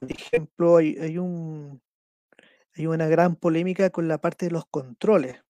Por 0.00 0.10
ejemplo, 0.12 0.76
hay, 0.78 0.96
hay 0.98 1.18
un, 1.18 1.80
hay 2.74 2.86
una 2.86 3.08
gran 3.08 3.36
polémica 3.36 3.90
con 3.90 4.08
la 4.08 4.18
parte 4.20 4.46
de 4.46 4.52
los 4.52 4.66
controles, 4.66 5.42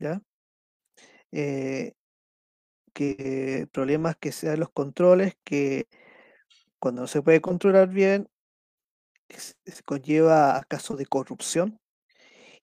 ¿ya? 0.00 0.22
Eh, 1.32 1.92
que 2.94 3.68
problemas 3.72 4.16
que 4.16 4.32
sean 4.32 4.60
los 4.60 4.70
controles, 4.70 5.34
que 5.44 5.86
cuando 6.80 7.02
no 7.02 7.08
se 7.08 7.22
puede 7.22 7.40
controlar 7.40 7.88
bien, 7.90 8.28
es- 9.28 9.56
se 9.64 9.82
conlleva 9.84 10.56
a 10.56 10.64
casos 10.64 10.98
de 10.98 11.06
corrupción. 11.06 11.78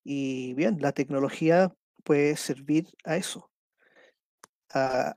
Y 0.03 0.53
bien, 0.55 0.77
la 0.81 0.93
tecnología 0.93 1.73
puede 2.05 2.37
servir 2.37 2.87
a 3.05 3.17
eso, 3.17 3.51
a- 4.73 5.15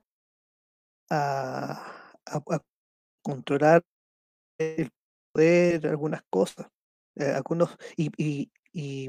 a 2.53 2.59
controlar 3.23 3.83
el 4.59 4.89
algunas 5.85 6.23
cosas, 6.29 6.67
eh, 7.15 7.25
algunos, 7.35 7.69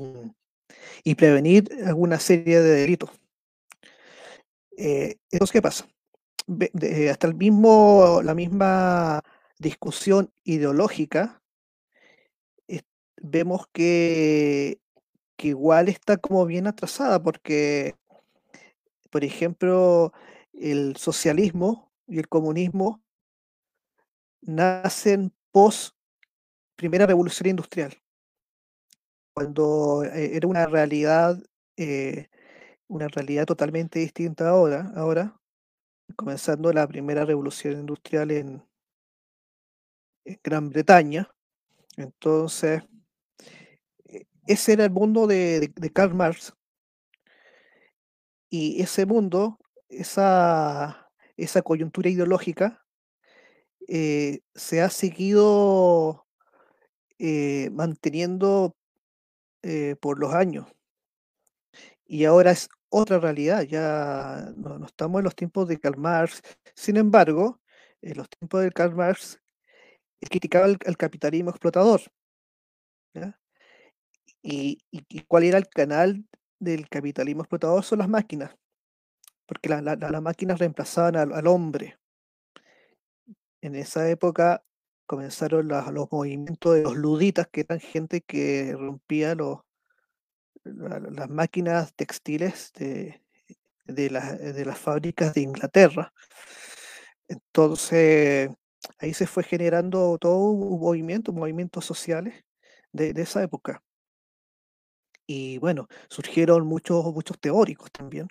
mm, 0.00 0.30
y 1.04 1.14
prevenir 1.16 1.68
alguna 1.86 2.18
serie 2.20 2.60
de 2.60 2.70
delitos. 2.82 3.10
Eh, 4.76 5.16
entonces, 5.30 5.52
¿qué 5.52 5.62
pasa? 5.62 5.88
De- 6.46 7.10
hasta 7.10 7.26
el 7.28 7.34
mismo, 7.34 8.20
la 8.24 8.34
misma 8.34 9.22
discusión 9.58 10.32
ideológica, 10.44 11.42
vemos 13.22 13.66
que, 13.72 14.80
que 15.36 15.48
igual 15.48 15.88
está 15.88 16.16
como 16.18 16.46
bien 16.46 16.66
atrasada, 16.66 17.22
porque, 17.22 17.96
por 19.10 19.24
ejemplo, 19.24 20.12
el 20.52 20.96
socialismo 20.96 21.92
y 22.06 22.18
el 22.18 22.28
comunismo 22.28 23.02
nacen 24.42 25.32
post 25.52 25.94
primera 26.78 27.06
revolución 27.06 27.50
industrial, 27.50 27.92
cuando 29.34 30.04
eh, 30.04 30.36
era 30.36 30.46
una 30.46 30.64
realidad, 30.66 31.36
eh, 31.76 32.28
una 32.86 33.08
realidad 33.08 33.46
totalmente 33.46 33.98
distinta 33.98 34.48
ahora, 34.48 34.92
ahora, 34.94 35.40
comenzando 36.14 36.72
la 36.72 36.86
primera 36.86 37.24
revolución 37.24 37.80
industrial 37.80 38.30
en, 38.30 38.64
en 40.24 40.40
Gran 40.44 40.70
Bretaña. 40.70 41.28
Entonces, 41.96 42.84
e- 44.04 44.26
ese 44.46 44.74
era 44.74 44.84
el 44.84 44.92
mundo 44.92 45.26
de, 45.26 45.72
Karl 45.92 46.14
Marx 46.14 46.54
y 48.50 48.80
ese 48.80 49.04
mundo, 49.04 49.58
esa, 49.88 51.10
esa 51.36 51.60
coyuntura 51.62 52.08
ideológica, 52.08 52.86
eh, 53.88 54.42
se 54.54 54.80
ha 54.80 54.90
seguido 54.90 56.27
eh, 57.18 57.70
manteniendo 57.72 58.76
eh, 59.62 59.96
por 60.00 60.18
los 60.18 60.32
años. 60.34 60.66
Y 62.06 62.24
ahora 62.24 62.52
es 62.52 62.68
otra 62.88 63.18
realidad, 63.18 63.62
ya 63.62 64.52
no, 64.56 64.84
estamos 64.86 65.18
en 65.20 65.24
los 65.24 65.34
tiempos 65.34 65.68
de 65.68 65.78
Karl 65.78 65.98
Marx. 65.98 66.42
Sin 66.74 66.96
embargo, 66.96 67.60
en 68.00 68.16
los 68.16 68.28
tiempos 68.30 68.62
de 68.62 68.70
Karl 68.70 68.94
Marx, 68.94 69.40
criticaba 70.20 70.66
el, 70.66 70.96
capitalismo 70.96 71.50
explotador. 71.50 72.00
Y, 74.42 74.78
cuál 75.26 75.44
era 75.44 75.58
el 75.58 75.68
canal 75.68 76.24
del 76.58 76.88
capitalismo 76.88 77.42
explotador? 77.42 77.84
Son 77.84 77.98
las 77.98 78.08
máquinas, 78.08 78.56
porque 79.46 79.68
la- 79.68 79.82
la- 79.82 79.96
la- 79.96 80.10
las 80.10 80.22
máquinas 80.22 80.58
reemplazaban 80.58 81.16
al, 81.16 81.32
al 81.32 81.46
hombre. 81.46 81.98
En 83.60 83.74
esa 83.74 84.08
época 84.08 84.62
comenzaron 85.08 85.66
los 85.66 86.12
movimientos 86.12 86.76
de 86.76 86.82
los 86.82 86.96
luditas, 86.96 87.48
que 87.48 87.62
eran 87.62 87.80
gente 87.80 88.20
que 88.20 88.72
rompía 88.78 89.34
los, 89.34 89.58
la- 90.62 91.00
la- 91.00 91.10
las 91.10 91.28
máquinas 91.30 91.92
textiles 91.94 92.72
de, 92.74 93.20
de, 93.86 94.10
las- 94.10 94.38
de 94.38 94.64
las 94.64 94.78
fábricas 94.78 95.34
de 95.34 95.40
Inglaterra. 95.40 96.12
Entonces, 97.26 98.50
ahí 98.98 99.12
se 99.14 99.26
fue 99.26 99.42
generando 99.42 100.16
todo 100.18 100.36
un 100.50 100.80
movimiento, 100.80 101.32
movimientos 101.32 101.84
sociales 101.84 102.44
de, 102.92 103.12
de 103.12 103.22
esa 103.22 103.42
época. 103.42 103.82
Y 105.26 105.58
bueno, 105.58 105.88
surgieron 106.08 106.66
muchos, 106.66 107.04
muchos 107.12 107.38
teóricos 107.38 107.90
también. 107.92 108.28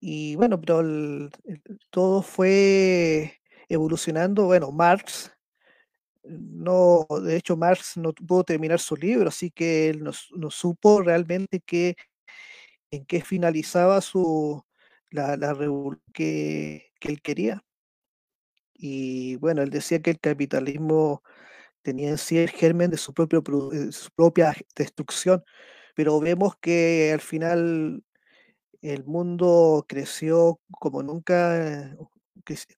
Y 0.00 0.34
bueno, 0.36 0.58
pero 0.58 0.82
todo 1.90 2.22
fue 2.22 3.40
evolucionando. 3.68 4.46
Bueno, 4.46 4.72
Marx 4.72 5.30
no, 6.24 7.06
de 7.24 7.36
hecho, 7.36 7.56
Marx 7.56 7.96
no 7.96 8.12
pudo 8.12 8.44
terminar 8.44 8.80
su 8.80 8.96
libro, 8.96 9.28
así 9.28 9.50
que 9.50 9.90
él 9.90 10.02
no, 10.04 10.12
no 10.36 10.50
supo 10.50 11.02
realmente 11.02 11.60
qué, 11.60 11.96
en 12.90 13.06
qué 13.06 13.22
finalizaba 13.22 14.00
su, 14.02 14.62
la, 15.10 15.36
la 15.36 15.54
revolución 15.54 16.02
que, 16.14 16.92
que 17.00 17.08
él 17.10 17.22
quería. 17.22 17.62
Y 18.74 19.36
bueno, 19.36 19.62
él 19.62 19.70
decía 19.70 20.00
que 20.02 20.10
el 20.10 20.20
capitalismo 20.20 21.22
tenía 21.82 22.10
en 22.10 22.18
sí 22.18 22.38
el 22.38 22.50
germen 22.50 22.90
de 22.90 22.98
su, 22.98 23.14
propio, 23.14 23.42
eh, 23.72 23.92
su 23.92 24.10
propia 24.12 24.54
destrucción, 24.76 25.44
pero 25.96 26.20
vemos 26.20 26.54
que 26.60 27.12
al 27.14 27.20
final 27.20 28.04
el 28.82 29.04
mundo 29.06 29.86
creció 29.88 30.60
como 30.80 31.02
nunca, 31.02 31.90
eh, 31.92 31.96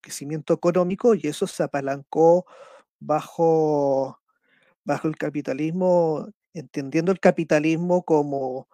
crecimiento 0.02 0.54
económico, 0.54 1.14
y 1.14 1.22
eso 1.28 1.46
se 1.46 1.62
apalancó 1.64 2.46
bajo, 3.04 4.20
bajo 4.84 5.08
el 5.08 5.16
capitalismo, 5.16 6.28
entendiendo 6.54 7.12
el 7.12 7.20
capitalismo 7.20 8.02
como 8.04 8.68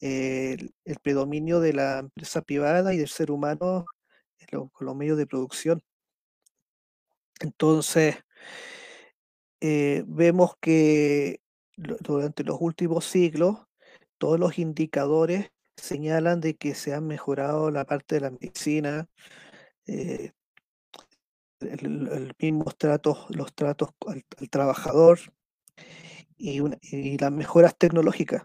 eh, 0.00 0.56
el, 0.84 0.96
predominio 1.00 1.60
de 1.60 1.72
la 1.74 2.00
empresa 2.00 2.42
privada 2.42 2.94
y 2.94 2.98
del 2.98 3.08
ser 3.08 3.30
humano 3.30 3.86
en 4.38 4.70
los 4.80 4.96
medios 4.96 5.18
de 5.18 5.26
producción. 5.26 5.82
Entonces, 7.40 8.16
eh, 9.60 10.04
vemos 10.06 10.54
que 10.60 11.40
durante 11.76 12.44
los 12.44 12.58
últimos 12.60 13.04
siglos 13.06 13.58
todos 14.18 14.38
los 14.38 14.58
indicadores 14.58 15.50
señalan 15.76 16.40
de 16.40 16.56
que 16.56 16.74
se 16.74 16.94
han 16.94 17.06
mejorado 17.06 17.70
la 17.70 17.84
parte 17.84 18.16
de 18.16 18.20
la 18.22 18.30
medicina, 18.30 19.08
eh, 19.86 20.32
el, 21.62 22.08
el 22.08 22.32
mismos 22.38 22.76
tratos, 22.76 23.26
los 23.30 23.54
tratos 23.54 23.90
al, 24.06 24.24
trabajador 24.50 25.18
y, 26.36 26.60
las 27.18 27.32
mejoras 27.32 27.76
tecnológicas. 27.76 28.44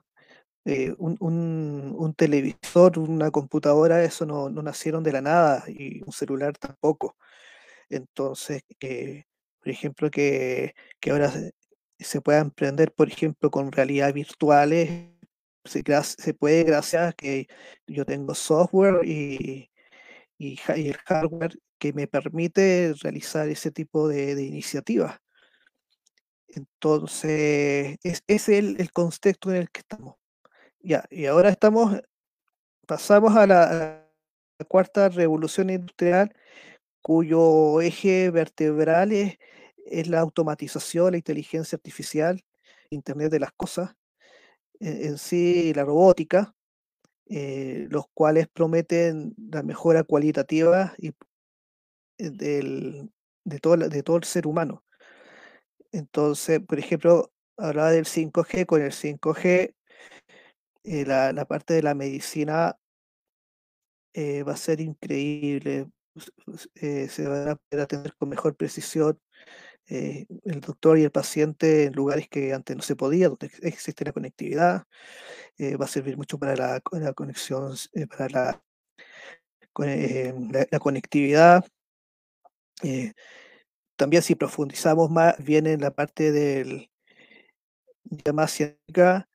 Eh, 0.66 0.94
un, 0.98 2.14
televisor, 2.18 3.00
una 3.00 3.32
computadora, 3.32 4.04
eso 4.04 4.26
no, 4.26 4.50
nacieron 4.50 5.04
de 5.04 5.14
la 5.14 5.22
nada 5.22 5.64
y 5.68 6.02
un 6.04 6.12
celular 6.12 6.58
tampoco. 6.58 7.16
Entonces, 7.90 8.64
que, 8.80 9.26
por 9.60 9.70
ejemplo, 9.70 10.12
que, 10.12 10.74
ahora 11.10 11.32
se, 12.00 12.22
pueda 12.22 12.40
emprender, 12.40 12.92
por 12.94 13.10
ejemplo, 13.10 13.52
con 13.52 13.72
realidad 13.72 14.14
virtuales, 14.14 15.10
se, 15.66 15.84
se 16.04 16.34
puede 16.34 16.64
gracias 16.64 17.10
a 17.10 17.14
que 17.14 17.48
yo 17.88 18.06
tengo 18.06 18.36
software 18.36 19.06
y, 19.06 19.70
y 20.38 20.60
el 20.68 20.98
hardware 20.98 21.58
que 21.80 21.94
me 21.94 22.08
permite 22.08 22.94
realizar 23.02 23.48
ese 23.50 23.72
tipo 23.72 24.08
de, 24.08 24.42
iniciativas. 24.44 25.20
Entonces, 26.48 27.98
es, 28.04 28.24
es 28.28 28.50
el, 28.50 28.80
el 28.80 28.92
contexto 28.92 29.52
en 29.52 29.58
el 29.58 29.72
que 29.72 29.82
estamos. 29.82 30.16
Ya, 30.80 31.06
y 31.10 31.26
ahora 31.26 31.50
estamos, 31.50 32.00
pasamos 32.88 33.36
a 33.36 33.48
la, 33.48 34.04
cuarta 34.68 35.10
revolución 35.10 35.70
industrial, 35.70 36.34
cuyo 37.02 37.82
eje 37.82 38.32
vertebral 38.32 39.12
es, 39.12 39.38
es 39.86 40.08
la 40.08 40.20
automatización, 40.22 41.12
la 41.12 41.18
inteligencia 41.18 41.76
artificial, 41.76 42.44
Internet 42.90 43.32
de 43.32 43.40
las 43.40 43.52
cosas, 43.52 43.96
en, 44.80 45.08
en 45.08 45.18
sí 45.18 45.74
la 45.74 45.84
robótica, 45.84 46.57
eh, 47.30 47.88
los 47.90 48.06
cuales 48.14 48.48
prometen 48.48 49.36
la 49.52 49.62
mejora 49.64 50.04
cualitativa 50.04 50.94
y, 50.98 51.14
del, 52.18 53.12
de, 53.44 53.60
todo, 53.60 53.78
de 53.78 54.04
todo 54.04 54.18
el 54.18 54.24
ser 54.24 54.48
humano. 54.48 54.84
Entonces, 55.92 56.60
por 56.62 56.80
ejemplo, 56.80 57.32
hablaba 57.58 57.92
del 57.92 58.06
5G, 58.06 58.66
con 58.66 58.82
el 58.82 58.92
5G, 58.92 59.74
eh, 60.84 61.06
la, 61.06 61.34
la 61.34 61.46
parte 61.46 61.74
de 61.74 61.84
la 61.84 61.96
medicina 61.96 62.78
eh, 64.14 64.44
va 64.44 64.54
a 64.54 64.58
ser 64.58 64.80
increíble. 64.80 65.88
se 66.74 67.28
van 67.28 67.50
a 67.50 67.56
poder 67.56 67.84
atender 67.84 68.16
con 68.16 68.30
mejor 68.30 68.56
precisión 68.56 69.20
eh, 69.90 70.26
el 70.46 70.62
doctor 70.62 70.98
y 71.00 71.04
el 71.04 71.12
paciente 71.12 71.86
en 71.86 71.94
lugares 71.94 72.28
que 72.30 72.54
antes 72.54 72.76
no 72.78 72.84
se 72.84 72.96
podía, 72.96 73.30
donde 73.30 73.48
ex- 73.48 73.64
existe 73.64 74.06
la 74.06 74.14
conectividad. 74.14 74.84
eh, 75.58 75.78
va 75.78 75.86
a 75.86 75.90
servir 75.90 76.18
mucho 76.18 76.40
para 76.40 76.56
la, 76.56 76.82
co- 76.82 77.00
la 77.00 77.14
conexión, 77.14 77.76
eh, 77.94 78.08
para 78.08 78.30
la, 78.30 78.64
la, 80.52 80.68
la 80.70 80.80
conectividad. 80.80 81.64
también 83.96 84.24
si 84.24 84.34
profundizamos 84.36 85.10
más 85.12 85.36
bien 85.44 85.68
en 85.68 85.82
la 85.82 85.92
parte 85.92 86.32
del 86.32 86.90
ya 88.26 88.34
más 88.34 88.52
científica, 88.52 89.28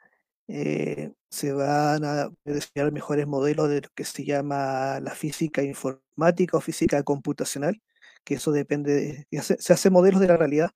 se 1.30 1.52
van 1.52 2.04
a 2.04 2.30
desarrollar 2.44 2.92
mejores 2.92 3.26
modelos 3.26 3.68
de 3.68 3.80
lo 3.82 3.88
que 3.94 4.04
se 4.04 4.24
llama 4.24 5.00
la 5.00 5.12
física 5.14 5.62
informática 5.62 6.56
o 6.58 6.60
física 6.60 7.02
computacional, 7.02 7.80
que 8.24 8.34
eso 8.34 8.52
depende, 8.52 9.26
de- 9.30 9.42
se 9.42 9.72
hace 9.72 9.90
modelos 9.90 10.20
de 10.20 10.28
la 10.28 10.36
realidad 10.36 10.70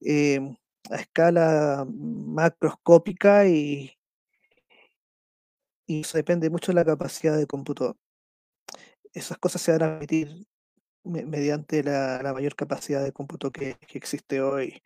em, 0.00 0.56
a 0.90 0.96
escala 0.96 1.86
macroscópica 1.88 3.46
y, 3.48 3.92
y 5.88 6.02
eso 6.02 6.16
depende 6.18 6.50
mucho 6.50 6.70
de 6.70 6.76
la 6.76 6.84
capacidad 6.84 7.36
de 7.36 7.48
computador. 7.48 7.96
Esas 9.14 9.38
cosas 9.38 9.62
se 9.62 9.72
van 9.72 9.82
a 9.82 9.86
permitir 9.92 10.46
me- 11.04 11.26
mediante 11.26 11.82
la, 11.84 12.22
la 12.22 12.34
mayor 12.34 12.56
capacidad 12.56 13.02
de 13.04 13.12
cómputo 13.12 13.50
que, 13.52 13.76
existe 13.94 14.40
hoy. 14.42 14.82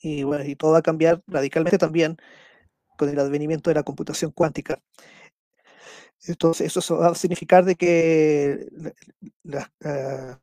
Y 0.00 0.24
bueno, 0.24 0.44
y 0.44 0.56
todo 0.56 0.72
va 0.72 0.78
a 0.78 0.82
cambiar 0.82 1.22
radicalmente 1.26 1.78
también 1.78 2.16
con 2.98 3.08
el 3.10 3.18
advenimiento 3.20 3.70
de 3.70 3.74
la 3.76 3.84
computación 3.84 4.32
cuántica. 4.32 4.80
Entonces, 6.26 6.66
eso 6.68 6.80
so- 6.80 6.98
va 6.98 7.08
a 7.08 7.14
significar 7.14 7.64
de 7.64 7.76
que 7.76 8.66
la- 9.44 9.70
ah, 9.84 10.40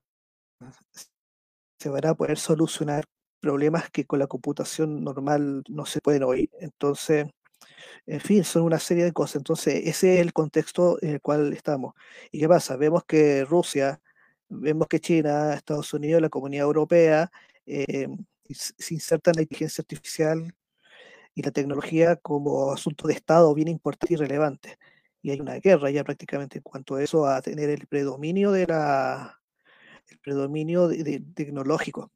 se 1.79 1.89
van 1.89 2.05
a 2.05 2.15
poder 2.15 2.37
solucionar 2.37 3.05
problemas 3.41 3.89
que 3.91 4.05
con 4.05 4.19
la 4.19 4.27
computación 4.27 5.03
normal 5.03 5.63
no 5.69 5.85
se 5.85 6.01
pueden 6.01 6.23
hoy. 6.23 6.49
Entonces, 6.61 7.27
en 8.05 8.21
fin, 8.21 8.43
son 8.43 8.63
una 8.63 8.79
serie 8.79 9.03
de 9.05 9.13
cosas. 9.13 9.37
Entonces, 9.37 9.75
ese 9.85 10.15
es 10.15 10.21
el 10.21 10.33
contexto 10.33 10.97
en 11.01 11.11
el 11.11 11.21
cual 11.21 11.53
estamos. 11.53 11.93
¿Y 12.31 12.39
qué 12.39 12.47
pasa? 12.49 12.77
Vemos 12.77 13.03
que 13.05 13.45
Rusia, 13.45 14.01
vemos 14.49 14.87
que 14.87 14.99
China, 14.99 15.53
Estados 15.53 15.93
Unidos, 15.93 16.21
la 16.21 16.29
Comunidad 16.29 16.65
Europea, 16.65 17.31
eh, 17.65 18.07
se 18.49 18.93
insertan 18.93 19.35
la 19.35 19.43
inteligencia 19.43 19.81
artificial 19.81 20.55
y 21.35 21.43
la 21.43 21.51
tecnología 21.51 22.15
como 22.17 22.71
asunto 22.71 23.07
de 23.07 23.13
Estado 23.15 23.53
bien 23.53 23.67
importante 23.69 24.13
y 24.13 24.17
relevante. 24.17 24.77
Y 25.21 25.31
hay 25.31 25.39
una 25.41 25.55
guerra 25.55 25.89
ya 25.91 26.03
prácticamente 26.03 26.59
en 26.59 26.63
cuanto 26.63 26.95
a 26.95 27.03
eso, 27.03 27.25
a 27.27 27.41
tener 27.41 27.69
el 27.69 27.87
predominio 27.87 28.51
de 28.51 28.67
la, 28.67 29.42
predominio 30.19 30.89
tecnológico, 31.35 32.11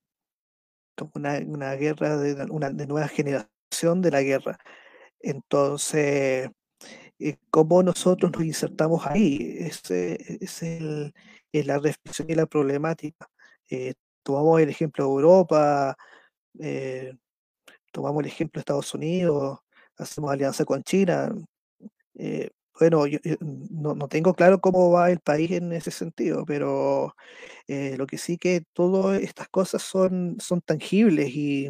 una, 1.14 1.76
guerra 1.76 2.18
de, 2.18 2.46
una 2.50 2.70
nueva 2.70 3.08
generación 3.08 4.02
de 4.02 4.12
la 4.12 4.22
guerra. 4.22 4.58
Entonces, 5.20 6.50
eh, 7.20 7.38
¿cómo 7.50 7.84
nosotros 7.84 8.32
nos 8.32 8.44
insertamos 8.44 9.06
ahí? 9.06 9.56
Ese 9.60 10.18
es 10.42 10.64
el, 10.64 11.14
la 11.52 11.80
reflexión 11.80 12.30
y 12.30 12.36
la 12.36 12.46
problemática. 12.46 13.30
Eh, 13.70 13.94
tomamos 14.24 14.62
el 14.62 14.70
ejemplo 14.70 15.06
de 15.06 15.12
Europa, 15.12 15.98
eh, 16.60 17.14
tomamos 17.92 18.22
el 18.24 18.28
ejemplo 18.28 18.60
de 18.60 18.62
Estados 18.62 18.94
Unidos, 18.94 19.60
hacemos 19.98 20.32
alianza 20.32 20.66
con 20.66 20.84
China. 20.84 21.32
Bueno, 22.80 23.08
yo, 23.08 23.20
yo 23.24 23.36
no, 23.40 23.96
no 23.96 24.08
tengo 24.08 24.34
claro 24.34 24.60
cómo 24.60 24.92
va 24.92 25.12
el 25.12 25.20
país 25.20 25.52
en 25.52 25.74
ese 25.74 25.92
sentido, 25.92 26.46
pero 26.46 27.16
eh, 27.68 27.96
lo 27.98 28.08
que 28.08 28.18
sí 28.18 28.38
que 28.38 28.64
todas 28.74 29.22
estas 29.22 29.50
cosas 29.50 29.82
son, 29.82 30.38
son 30.40 30.62
tangibles 30.62 31.30
y, 31.30 31.70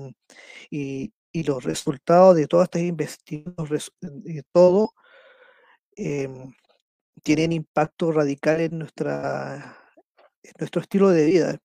y, 0.70 1.12
y 1.32 1.44
los 1.44 1.64
resultados 1.64 2.36
de 2.36 2.48
todas 2.48 2.66
estas 2.66 2.82
investigaciones, 2.82 3.92
y 4.26 4.42
todo, 4.52 4.94
em, 5.96 6.54
tienen 7.24 7.54
impacto 7.54 8.12
radical 8.12 8.62
en, 8.62 8.80
nuestra, 8.80 9.78
en 10.44 10.54
nuestro 10.60 10.82
estilo 10.82 11.10
de 11.10 11.26
vida. 11.26 11.58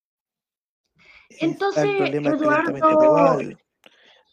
Entonces, 1.41 1.85
Eduardo, 1.85 3.41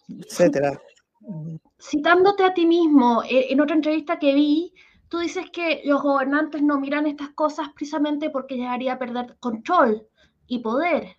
etcétera. 0.07 0.81
Mm, 1.21 1.55
citándote 1.77 2.43
a 2.43 2.53
ti 2.53 2.65
mismo, 2.65 3.23
eh, 3.23 3.47
en 3.49 3.61
otra 3.61 3.75
entrevista 3.75 4.19
que 4.19 4.33
vi, 4.33 4.73
tú 5.09 5.19
dices 5.19 5.49
que 5.51 5.81
los 5.85 6.01
gobernantes 6.01 6.61
no 6.61 6.79
miran 6.79 7.07
estas 7.07 7.29
cosas 7.31 7.69
precisamente 7.73 8.29
porque 8.29 8.55
les 8.55 8.67
haría 8.67 8.99
perder 8.99 9.37
control 9.39 10.07
y 10.47 10.59
poder, 10.59 11.17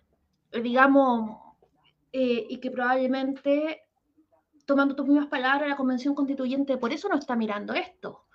eh, 0.51 0.61
digamos, 0.61 1.37
eh, 2.13 2.47
y 2.49 2.59
que 2.59 2.71
probablemente, 2.71 3.83
tomando 4.65 4.95
tus 4.95 5.07
mismas 5.07 5.27
palabras, 5.27 5.69
la 5.69 5.77
Convención 5.77 6.15
Constituyente 6.15 6.77
por 6.77 6.91
eso 6.91 7.09
no 7.09 7.17
está 7.17 7.35
mirando 7.35 7.73
esto. 7.73 8.25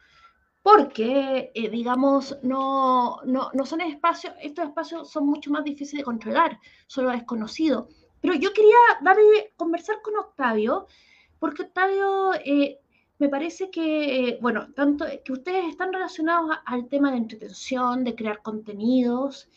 Porque, 0.63 1.53
eh, 1.55 1.71
digamos, 1.71 2.37
no, 2.43 3.21
no, 3.25 3.51
no 3.55 3.67
son 3.67 3.81
espacios, 3.83 4.35
estos 4.41 4.65
espacios 4.67 5.11
son 5.11 5.27
mucho 5.27 5.51
más 5.51 5.63
difíciles 5.63 6.01
de 6.01 6.05
controlar, 6.05 6.59
son 6.87 7.05
lo 7.05 7.13
desconocido. 7.13 7.89
pero 8.21 8.35
yo 8.35 8.53
quería 8.53 8.77
darle, 9.03 9.55
conversar 9.57 10.03
con 10.03 10.17
Octavio, 10.17 10.87
porque 11.39 11.63
Octavio, 11.63 12.35
eh, 12.45 12.81
me 13.19 13.29
parece 13.29 13.71
que, 13.71 14.29
eh, 14.29 14.39
bueno, 14.41 14.73
tanto 14.75 15.07
que 15.25 15.33
ustedes 15.33 15.67
están 15.67 15.93
relacionados 15.93 16.57
al 16.67 16.89
tema 16.89 17.11
de 17.11 17.19
entretención, 17.19 18.05
de 18.05 18.15
crear 18.15 18.43
contenidos, 18.43 19.49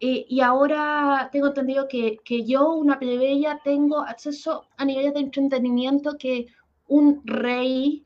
eh, 0.00 0.26
y 0.28 0.40
ahora 0.40 1.28
tengo 1.30 1.48
entendido 1.48 1.86
que, 1.88 2.18
que, 2.24 2.44
yo, 2.44 2.72
una 2.74 2.98
plebeya, 2.98 3.60
tengo 3.62 4.00
acceso 4.00 4.66
a 4.76 4.84
niveles 4.84 5.14
de 5.14 5.20
entretenimiento 5.20 6.16
que 6.18 6.46
un 6.88 7.22
rey 7.24 8.04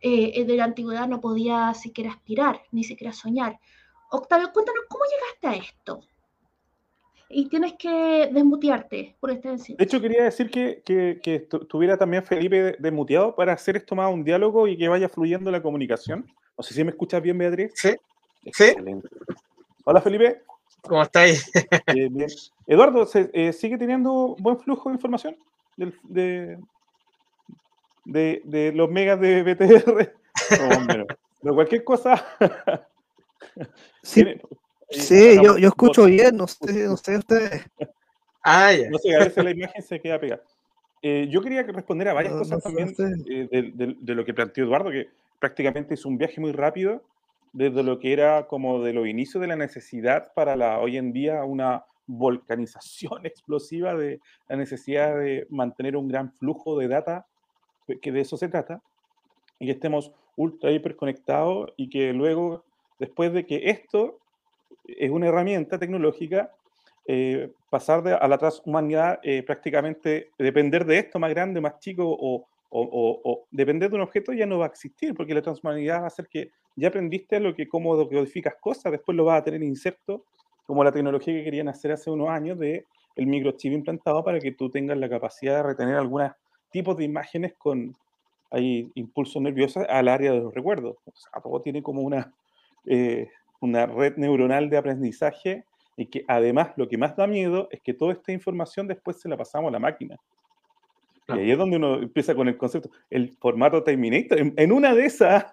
eh, 0.00 0.44
de 0.44 0.56
la 0.56 0.64
antigüedad 0.64 1.08
no 1.08 1.20
podía 1.20 1.74
siquiera 1.74 2.12
aspirar, 2.12 2.62
ni 2.72 2.84
siquiera 2.84 3.12
soñar. 3.12 3.58
Octavio, 4.10 4.52
cuéntanos 4.52 4.84
cómo 4.88 5.04
llegaste 5.04 5.46
a 5.48 5.64
esto. 5.64 6.00
Y 7.28 7.48
tienes 7.48 7.74
que 7.74 8.30
desmutearte 8.32 9.16
por 9.18 9.30
esta 9.30 9.50
De 9.50 9.74
hecho, 9.78 10.00
quería 10.00 10.24
decir 10.24 10.48
que, 10.48 10.82
que, 10.84 11.18
que 11.22 11.34
estuviera 11.34 11.96
también 11.96 12.22
Felipe 12.22 12.76
desmuteado 12.78 13.34
para 13.34 13.52
hacer 13.52 13.76
esto 13.76 13.96
más 13.96 14.12
un 14.12 14.22
diálogo 14.22 14.68
y 14.68 14.76
que 14.76 14.88
vaya 14.88 15.08
fluyendo 15.08 15.50
la 15.50 15.60
comunicación. 15.60 16.26
No 16.56 16.62
sé 16.62 16.74
si 16.74 16.84
me 16.84 16.90
escuchas 16.90 17.20
bien, 17.20 17.36
Beatriz. 17.36 17.72
Sí. 17.74 17.94
Sí. 18.52 18.74
Hola, 19.84 20.00
Felipe. 20.00 20.42
¿Cómo 20.82 21.02
estáis? 21.02 21.50
Bien, 21.92 22.14
bien. 22.14 22.28
Eduardo, 22.66 23.08
eh, 23.14 23.52
¿sigue 23.52 23.76
teniendo 23.76 24.36
buen 24.38 24.58
flujo 24.58 24.88
de 24.88 24.94
información 24.94 25.36
de, 25.76 25.92
de, 26.04 26.58
de, 28.04 28.42
de 28.44 28.72
los 28.72 28.88
megas 28.90 29.20
de 29.20 29.42
BTR? 29.42 30.14
No, 30.50 30.86
pero 31.42 31.54
cualquier 31.54 31.82
cosa. 31.82 32.24
Sí, 34.02 34.22
sí 34.90 35.36
yo, 35.42 35.58
yo 35.58 35.68
escucho 35.68 36.04
bien, 36.06 36.36
no 36.36 36.46
sé, 36.46 36.86
no 36.86 36.96
sé 36.96 37.18
ustedes. 37.18 37.66
Ah, 38.42 38.72
ya. 38.72 38.88
No 38.90 38.98
sé, 38.98 39.14
a 39.14 39.20
veces 39.24 39.42
la 39.44 39.50
imagen 39.50 39.82
se 39.82 40.00
queda 40.00 40.20
pegada. 40.20 40.42
Eh, 41.02 41.28
yo 41.30 41.40
quería 41.42 41.62
responder 41.62 42.08
a 42.08 42.14
varias 42.14 42.34
No, 42.34 42.38
cosas 42.38 42.58
no 42.58 42.60
también 42.62 42.94
eh, 43.28 43.48
de, 43.50 43.62
de- 43.72 43.96
de 43.98 44.14
lo 44.14 44.24
que 44.24 44.34
planteó 44.34 44.64
Eduardo, 44.64 44.90
que 44.90 45.08
prácticamente 45.38 45.94
hizo 45.94 46.08
un 46.08 46.16
viaje 46.18 46.40
muy 46.40 46.52
rápido 46.52 47.04
desde 47.52 47.82
lo 47.82 47.98
que 47.98 48.12
era 48.12 48.46
como 48.46 48.82
de 48.82 48.92
los 48.92 49.06
inicios 49.06 49.40
de 49.40 49.46
la 49.48 49.56
necesidad 49.56 50.32
para 50.34 50.56
la 50.56 50.78
hoy 50.78 50.96
en 50.96 51.12
día 51.12 51.44
una 51.44 51.84
volcanización 52.06 53.20
explosiva 53.26 53.94
de 53.94 54.20
la 54.48 54.56
necesidad 54.56 55.18
de 55.18 55.46
mantener 55.50 55.96
un 55.96 56.08
gran 56.08 56.32
flujo 56.32 56.78
de 56.78 56.88
data, 56.88 57.26
que- 57.86 57.98
que 58.00 58.12
de 58.12 58.20
eso 58.20 58.36
se 58.36 58.48
trata, 58.48 58.82
y 59.58 59.66
que 59.66 59.72
estemos 59.72 60.12
ultra 60.36 60.70
hiper 60.70 60.96
conectados 60.96 61.72
y 61.76 61.88
que 61.88 62.12
luego, 62.12 62.64
después 62.98 63.32
de 63.32 63.46
que 63.46 63.70
esto 63.70 64.20
es 64.86 65.10
una 65.10 65.28
herramienta 65.28 65.78
tecnológica, 65.78 66.52
eh, 67.06 67.52
pasar 67.70 68.02
de- 68.02 68.14
a 68.14 68.28
la 68.28 68.38
transhumanidad, 68.38 69.20
eh, 69.22 69.42
prácticamente 69.42 70.32
depender 70.38 70.84
de 70.84 70.98
esto 70.98 71.18
más 71.18 71.30
grande, 71.30 71.60
más 71.60 71.78
chico, 71.78 72.04
o, 72.06 72.46
o- 72.70 73.20
o- 73.24 73.46
depender 73.50 73.88
de 73.90 73.96
un 73.96 74.02
objeto 74.02 74.32
ya 74.32 74.46
no 74.46 74.58
va 74.58 74.66
a 74.66 74.68
existir, 74.68 75.14
porque 75.14 75.34
la 75.34 75.42
transhumanidad 75.42 76.00
va 76.00 76.04
a 76.04 76.06
hacer 76.08 76.26
que 76.28 76.50
ya 76.76 76.88
aprendiste 76.88 77.38
lo 77.40 77.54
que 77.54 77.68
cómo 77.68 77.96
codificas 78.08 78.54
cosas, 78.60 78.92
después 78.92 79.16
lo 79.16 79.24
vas 79.24 79.40
a 79.40 79.44
tener 79.44 79.62
inserto, 79.62 80.24
como 80.66 80.82
la 80.84 80.92
tecnología 80.92 81.32
que 81.34 81.44
querían 81.44 81.68
hacer 81.68 81.92
hace 81.92 82.10
unos 82.10 82.28
años 82.28 82.58
de 82.58 82.86
el 83.14 83.26
microchip 83.26 83.72
implantado 83.72 84.22
para 84.24 84.40
que 84.40 84.52
tú 84.52 84.68
tengas 84.68 84.98
la 84.98 85.08
capacidad 85.08 85.56
de 85.58 85.62
retener 85.62 85.94
algunos 85.96 86.32
tipos 86.70 86.96
de 86.96 87.04
imágenes 87.04 87.54
con 87.56 87.96
hay 88.50 88.90
impulsos 88.94 89.42
nerviosos 89.42 89.84
al 89.88 90.08
área 90.08 90.32
de 90.32 90.40
los 90.40 90.54
recuerdos. 90.54 90.96
O 91.04 91.12
sea, 91.14 91.40
todo 91.42 91.60
tiene 91.62 91.82
como 91.82 92.02
una, 92.02 92.32
eh, 92.86 93.28
una 93.66 93.86
red 93.86 94.16
neuronal 94.16 94.70
de 94.70 94.76
aprendizaje 94.78 95.64
y 95.96 96.06
que 96.06 96.24
además 96.28 96.72
lo 96.76 96.88
que 96.88 96.98
más 96.98 97.16
da 97.16 97.26
miedo 97.26 97.68
es 97.70 97.80
que 97.80 97.94
toda 97.94 98.12
esta 98.12 98.32
información 98.32 98.86
después 98.86 99.20
se 99.20 99.28
la 99.28 99.36
pasamos 99.36 99.68
a 99.68 99.72
la 99.72 99.78
máquina. 99.78 100.16
Claro. 101.24 101.40
Y 101.40 101.44
ahí 101.46 101.50
es 101.50 101.58
donde 101.58 101.76
uno 101.76 101.96
empieza 101.96 102.36
con 102.36 102.46
el 102.46 102.56
concepto, 102.56 102.88
el 103.10 103.32
formato 103.40 103.82
Terminator. 103.82 104.38
En, 104.38 104.54
en 104.56 104.70
una 104.70 104.94
de 104.94 105.06
esas, 105.06 105.44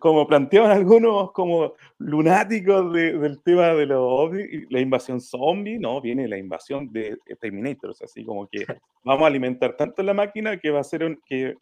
como 0.00 0.26
planteaban 0.26 0.72
algunos 0.72 1.30
como 1.32 1.74
lunáticos 1.98 2.92
de- 2.92 3.16
del 3.16 3.40
tema 3.42 3.68
de 3.74 3.86
los 3.86 3.98
ovnis, 4.00 4.66
la 4.70 4.80
invasión 4.80 5.20
zombie, 5.20 5.78
no, 5.78 6.00
viene 6.00 6.26
la 6.26 6.36
invasión 6.36 6.90
de 6.92 7.16
Terminator. 7.40 7.90
O 7.90 7.94
sea, 7.94 8.06
así 8.06 8.24
como 8.24 8.48
que 8.48 8.64
vamos 9.04 9.22
a 9.22 9.26
alimentar 9.28 9.76
tanto 9.76 10.02
la 10.02 10.14
máquina 10.14 10.58
que 10.58 10.70
va 10.70 10.80
a 10.80 10.84
ser 10.84 11.04
un- 11.04 11.20
que 11.24 11.54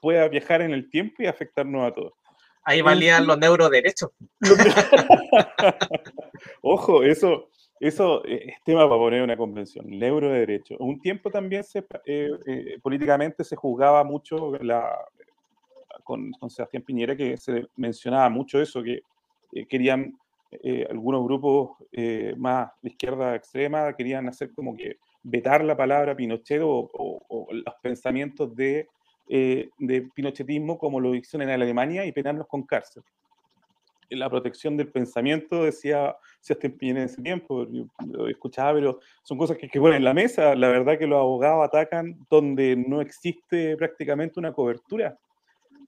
pueda 0.00 0.26
viajar 0.28 0.60
en 0.62 0.72
el 0.72 0.90
tiempo 0.90 1.22
y 1.22 1.26
afectarnos 1.26 1.86
a 1.86 1.94
todos. 1.94 2.12
Ahí 2.64 2.82
valían 2.82 3.26
los 3.26 3.38
neuroderechos. 3.38 4.10
Ojo, 6.62 7.02
eso, 7.02 7.48
eso 7.80 8.24
eh, 8.24 8.44
es 8.50 8.62
tema 8.64 8.88
para 8.88 9.00
poner 9.00 9.22
una 9.22 9.36
convención, 9.36 9.92
el 9.92 10.02
euro 10.02 10.30
de 10.30 10.40
derecho. 10.40 10.76
Un 10.78 11.00
tiempo 11.00 11.30
también 11.30 11.64
se, 11.64 11.80
eh, 12.06 12.30
eh, 12.46 12.78
políticamente 12.82 13.44
se 13.44 13.56
juzgaba 13.56 14.04
mucho 14.04 14.52
la, 14.60 14.96
con, 16.04 16.32
con 16.32 16.50
Sebastián 16.50 16.82
Piñera, 16.82 17.16
que 17.16 17.36
se 17.36 17.66
mencionaba 17.76 18.28
mucho 18.28 18.60
eso, 18.60 18.82
que 18.82 19.02
eh, 19.52 19.66
querían 19.66 20.16
algunos 20.90 21.24
grupos 21.24 21.78
más 22.36 22.70
de 22.82 22.90
izquierda 22.90 23.34
extrema, 23.34 23.96
querían 23.96 24.28
hacer 24.28 24.52
como 24.52 24.76
que 24.76 24.98
vetar 25.22 25.64
la 25.64 25.74
palabra 25.74 26.14
Pinochet 26.14 26.60
o, 26.60 26.68
o- 26.92 27.22
o 27.26 27.46
los 27.54 27.74
pensamientos 27.82 28.54
de, 28.54 28.86
eh, 29.28 29.70
de 29.78 30.02
pinochetismo 30.14 30.78
como 30.78 31.00
lo 31.00 31.14
hicieron 31.14 31.48
en 31.48 31.54
Alemania 31.54 32.04
y 32.04 32.12
penarlos 32.12 32.46
con 32.46 32.62
cárcel 32.64 33.02
la 34.16 34.30
protección 34.30 34.76
del 34.76 34.88
pensamiento, 34.88 35.64
decía 35.64 36.16
Sebastián 36.40 36.72
Piñera 36.72 37.00
en 37.00 37.06
ese 37.06 37.22
tiempo, 37.22 37.66
lo 38.06 38.28
escuchaba, 38.28 38.74
pero 38.74 39.00
son 39.22 39.38
cosas 39.38 39.56
que, 39.56 39.68
que 39.68 39.80
ponen 39.80 39.98
en 39.98 40.04
la 40.04 40.14
mesa. 40.14 40.54
La 40.54 40.68
verdad 40.68 40.98
que 40.98 41.06
los 41.06 41.18
abogados 41.18 41.64
atacan 41.64 42.26
donde 42.30 42.76
no 42.76 43.00
existe 43.00 43.76
prácticamente 43.76 44.38
una 44.38 44.52
cobertura. 44.52 45.18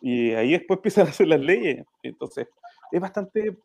Y 0.01 0.33
ahí 0.33 0.53
después 0.53 0.79
empiezan 0.79 1.07
a 1.07 1.11
hacer 1.11 1.29
las 1.29 1.41
leyes. 1.41 1.85
Entonces, 2.03 2.49
es 2.93 3.01
bastante, 3.01 3.57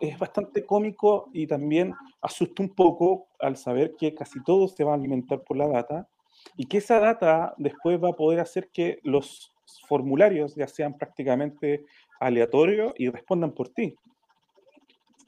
es 0.00 0.18
bastante 0.18 0.64
cómico 0.64 1.28
y 1.32 1.46
también 1.46 1.94
asusta 2.20 2.62
un 2.62 2.74
poco 2.74 3.28
al 3.38 3.56
saber 3.56 3.94
que 3.96 4.14
casi 4.14 4.42
todo 4.42 4.68
se 4.68 4.84
va 4.84 4.92
a 4.92 4.96
alimentar 4.96 5.42
por 5.42 5.56
la 5.56 5.68
data 5.68 6.08
y 6.56 6.66
que 6.66 6.78
esa 6.78 7.00
data 7.00 7.54
después 7.58 8.02
va 8.02 8.10
a 8.10 8.16
poder 8.16 8.40
hacer 8.40 8.68
que 8.72 9.00
los 9.02 9.52
formularios 9.86 10.54
ya 10.54 10.66
sean 10.66 10.96
prácticamente 10.96 11.84
aleatorios 12.20 12.92
y 12.96 13.08
respondan 13.08 13.52
por 13.52 13.68
ti. 13.68 13.94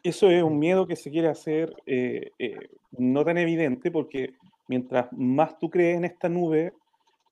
Eso 0.03 0.31
es 0.31 0.43
un 0.43 0.59
miedo 0.59 0.87
que 0.87 0.97
se 0.97 1.11
quiere 1.11 1.29
hacer 1.29 1.75
eh, 1.87 2.31
eh, 2.39 2.59
no 2.93 3.25
tan 3.25 3.37
evidente 3.39 3.91
porque 3.91 4.35
mientras 4.67 5.13
más 5.13 5.59
tú 5.59 5.69
crees 5.69 5.99
en 5.99 6.05
esta 6.05 6.29
nube, 6.29 6.73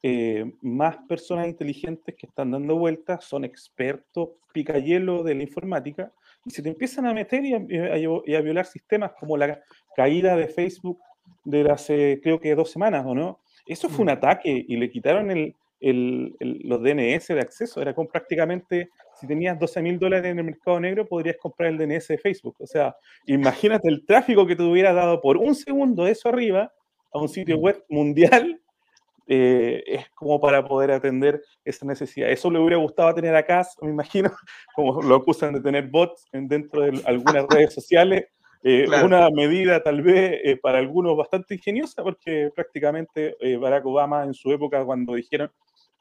eh, 0.02 0.52
más 0.60 0.98
personas 1.08 1.48
inteligentes 1.48 2.14
que 2.14 2.26
están 2.26 2.52
dando 2.52 2.76
vueltas 2.76 3.24
son 3.24 3.44
expertos 3.44 4.28
picayelo 4.52 5.24
de 5.24 5.34
la 5.34 5.42
informática 5.42 6.12
y 6.44 6.50
se 6.50 6.62
te 6.62 6.68
empiezan 6.68 7.06
a 7.06 7.14
meter 7.14 7.44
y 7.44 7.54
a, 7.54 7.98
y 7.98 8.34
a- 8.34 8.40
violar 8.40 8.66
sistemas 8.66 9.12
como 9.18 9.36
la 9.36 9.60
caída 9.96 10.36
de 10.36 10.46
Facebook 10.48 11.00
de 11.44 11.68
hace 11.70 12.20
creo 12.22 12.38
que 12.38 12.54
dos 12.54 12.70
semanas, 12.70 13.04
¿o 13.06 13.14
no? 13.14 13.40
Eso 13.68 13.88
fue 13.88 14.02
un 14.02 14.10
ataque 14.10 14.64
y 14.66 14.76
le 14.76 14.90
quitaron 14.90 15.30
el, 15.30 15.54
el- 15.80 16.34
el- 16.40 16.60
los 16.64 16.82
DNS 16.82 17.34
de 17.34 17.40
acceso. 17.40 17.80
Era 17.80 17.94
como 17.94 18.08
prácticamente, 18.08 18.90
si 19.20 19.26
tenías 19.26 19.58
12 19.58 19.80
mil 19.82 19.98
dólares 19.98 20.30
en 20.32 20.38
el 20.38 20.44
mercado 20.44 20.80
negro, 20.80 21.06
podrías 21.06 21.36
comprar 21.36 21.70
el 21.70 21.78
DNS 21.78 22.08
de 22.08 22.18
Facebook. 22.18 22.56
O 22.60 22.66
sea, 22.66 22.96
imagínate 23.26 23.88
el 23.88 24.04
tráfico 24.06 24.46
que 24.46 24.56
te 24.56 24.62
hubiera 24.62 24.92
dado 24.92 25.20
por 25.20 25.36
un 25.36 25.54
segundo 25.54 26.06
eso 26.06 26.28
arriba 26.28 26.72
a 27.12 27.18
un 27.20 27.28
sitio 27.28 27.56
web 27.58 27.84
mundial. 27.88 28.60
eh, 29.30 29.82
es 29.86 30.08
como 30.14 30.40
para 30.40 30.64
poder 30.66 30.90
atender 30.90 31.42
esa 31.64 31.84
necesidad. 31.84 32.30
Eso 32.30 32.50
le 32.50 32.58
hubiera 32.58 32.78
gustado 32.78 33.14
tener 33.14 33.34
acá, 33.36 33.62
me 33.82 33.90
imagino, 33.90 34.30
como 34.74 35.02
lo 35.02 35.16
acusan 35.16 35.52
de 35.52 35.60
tener 35.60 35.86
bots 35.88 36.26
en- 36.32 36.48
dentro 36.48 36.80
de 36.82 37.00
algunas 37.04 37.46
redes 37.48 37.74
sociales. 37.74 38.24
Eh, 38.62 38.84
Claro. 38.86 39.06
Una 39.06 39.30
medida 39.30 39.82
tal 39.82 40.02
vez 40.02 40.40
eh, 40.42 40.56
para 40.56 40.78
algunos 40.78 41.16
bastante 41.16 41.54
ingeniosa, 41.54 42.02
porque 42.02 42.50
prácticamente 42.54 43.36
eh, 43.40 43.56
Barack 43.56 43.86
Obama 43.86 44.24
en 44.24 44.34
su 44.34 44.52
época, 44.52 44.84
cuando 44.84 45.14
dijeron 45.14 45.50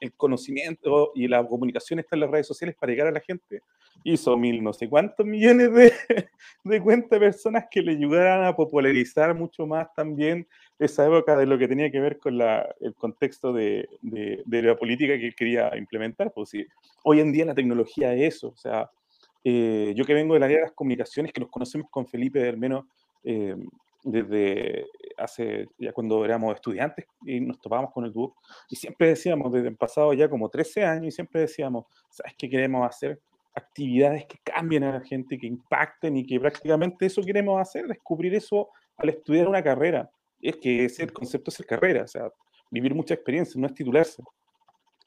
el 0.00 0.12
conocimiento 0.14 1.10
y 1.14 1.26
la 1.26 1.44
comunicación 1.46 1.98
está 1.98 2.14
en 2.14 2.20
las 2.20 2.30
redes 2.30 2.46
sociales 2.46 2.76
para 2.78 2.92
llegar 2.92 3.08
a 3.08 3.12
la 3.12 3.20
gente, 3.20 3.62
hizo 4.04 4.36
mil 4.36 4.62
no 4.62 4.72
sé 4.72 4.88
cuántos 4.88 5.26
millones 5.26 5.74
de, 5.74 5.92
de 6.64 6.80
cuentas 6.80 7.10
de 7.10 7.18
personas 7.26 7.64
que 7.68 7.82
le 7.82 7.92
ayudaran 7.92 8.44
a 8.44 8.54
popularizar 8.54 9.34
mucho 9.34 9.66
más 9.66 9.92
también 9.94 10.46
esa 10.78 11.04
época 11.04 11.36
de 11.36 11.46
lo 11.46 11.58
que 11.58 11.66
tenía 11.66 11.90
que 11.90 11.98
ver 12.00 12.18
con 12.18 12.38
la- 12.38 12.72
el 12.80 12.94
contexto 12.94 13.52
de, 13.52 13.88
de- 14.02 14.40
de 14.46 14.62
la 14.62 14.76
política 14.76 15.18
que 15.18 15.26
él 15.26 15.34
quería 15.34 15.76
implementar. 15.76 16.32
Pues 16.32 16.50
sí, 16.50 16.64
hoy 17.02 17.18
en 17.20 17.32
día 17.32 17.44
la 17.46 17.54
tecnología 17.54 18.14
es 18.14 18.36
eso, 18.36 18.48
o 18.50 18.56
sea, 18.56 18.88
eh, 19.44 19.92
yo 19.96 20.04
que 20.04 20.14
vengo 20.14 20.34
del 20.34 20.42
área 20.42 20.58
de 20.58 20.62
las 20.64 20.72
comunicaciones, 20.72 21.32
que 21.32 21.40
nos 21.40 21.50
conocemos 21.50 21.88
con 21.90 22.06
Felipe 22.06 22.46
al 22.48 22.56
menos 22.56 22.84
eh, 23.24 23.56
desde 24.02 24.86
hace, 25.16 25.66
ya 25.78 25.92
cuando 25.92 26.24
éramos 26.24 26.54
estudiantes 26.54 27.06
y 27.24 27.40
nos 27.40 27.60
topábamos 27.60 27.92
con 27.92 28.04
el 28.04 28.12
dúo, 28.12 28.36
y 28.68 28.76
siempre 28.76 29.08
decíamos, 29.08 29.52
desde 29.52 29.68
el 29.68 29.76
pasado 29.76 30.12
ya 30.14 30.28
como 30.28 30.48
13 30.48 30.84
años, 30.84 31.06
y 31.06 31.10
siempre 31.10 31.42
decíamos, 31.42 31.86
¿sabes 32.10 32.34
qué 32.38 32.48
queremos 32.48 32.86
hacer? 32.86 33.20
Actividades 33.54 34.26
que 34.26 34.38
cambien 34.38 34.84
a 34.84 34.92
la 34.92 35.00
gente, 35.00 35.36
que 35.36 35.46
impacten 35.46 36.16
y 36.16 36.24
que 36.24 36.38
prácticamente 36.38 37.06
eso 37.06 37.22
queremos 37.22 37.60
hacer, 37.60 37.86
descubrir 37.86 38.34
eso 38.34 38.68
al 38.96 39.08
estudiar 39.08 39.48
una 39.48 39.62
carrera. 39.62 40.08
Es 40.40 40.56
que 40.56 40.84
ese 40.84 41.02
el 41.02 41.12
concepto 41.12 41.50
es 41.50 41.58
el 41.58 41.66
carrera, 41.66 42.04
o 42.04 42.08
sea, 42.08 42.30
vivir 42.70 42.94
mucha 42.94 43.14
experiencia, 43.14 43.60
no 43.60 43.66
es 43.66 43.74
titularse. 43.74 44.22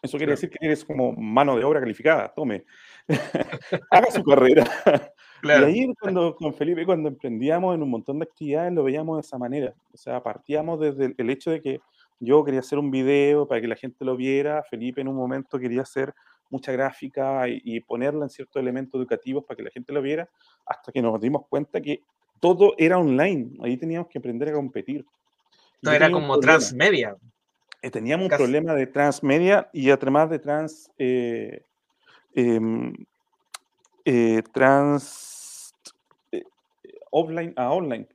Eso 0.02 0.18
quiere 0.18 0.32
decir 0.32 0.50
que 0.50 0.58
eres 0.66 0.84
como 0.84 1.14
mano 1.14 1.56
de 1.56 1.64
obra 1.64 1.80
calificada, 1.80 2.34
tome, 2.34 2.66
haga 3.92 4.12
su 4.12 4.24
carrera. 4.24 4.66
Y 5.44 5.50
ahí 5.50 5.94
cuando, 6.00 6.36
con 6.36 6.54
Felipe, 6.54 6.86
cuando 6.86 7.10
emprendíamos 7.10 7.74
en 7.74 7.82
un 7.82 7.90
montón 7.90 8.20
de 8.20 8.26
actividades, 8.26 8.72
lo 8.74 8.84
veíamos 8.84 9.18
de 9.18 9.22
esa 9.22 9.40
manera. 9.40 9.74
O 9.92 9.98
sea, 9.98 10.22
partíamos 10.22 10.80
desde 10.80 11.16
el 11.18 11.30
hecho 11.32 11.50
de 11.50 11.60
que 11.60 11.82
yo 12.20 12.44
quería 12.44 12.60
hacer 12.60 12.78
un 12.78 12.92
video 12.92 13.48
para 13.48 13.60
que 13.60 13.68
la 13.68 13.76
gente 13.76 14.06
lo 14.06 14.16
viera, 14.16 14.64
Felipe 14.70 15.02
en 15.02 15.08
un 15.08 15.16
momento 15.16 15.58
quería 15.58 15.82
hacer 15.82 16.14
mucha 16.52 16.72
gráfica 16.72 17.46
y, 17.48 17.80
ponerla 17.80 18.26
en 18.26 18.30
ciertos 18.30 18.62
elementos 18.62 19.00
educativos 19.00 19.44
para 19.46 19.58
que 19.58 19.64
la 19.64 19.72
gente 19.72 19.92
lo 19.94 20.02
viera, 20.02 20.30
hasta 20.66 20.92
que 20.92 21.02
nos 21.02 21.20
dimos 21.20 21.48
cuenta 21.48 21.82
que 21.82 22.04
todo 22.40 22.76
era 22.78 23.00
online. 23.00 23.58
Ahí 23.64 23.78
teníamos 23.78 24.10
que 24.10 24.20
aprender 24.20 24.50
a 24.50 24.54
competir. 24.54 25.06
No 25.82 25.92
era 25.92 26.12
como 26.12 26.40
transmedia. 26.40 27.16
Eh, 27.82 27.90
teníamos 27.90 28.30
un 28.30 28.38
problema 28.38 28.76
de 28.76 28.86
transmedia 28.86 29.70
y 29.74 29.90
además 29.90 30.30
de 30.30 30.38
trans. 30.38 30.92
Eh, 31.00 31.64
eh, 32.36 34.42
trans. 34.54 35.74
offline 37.12 37.54
a 37.58 37.72
online. 37.72 38.08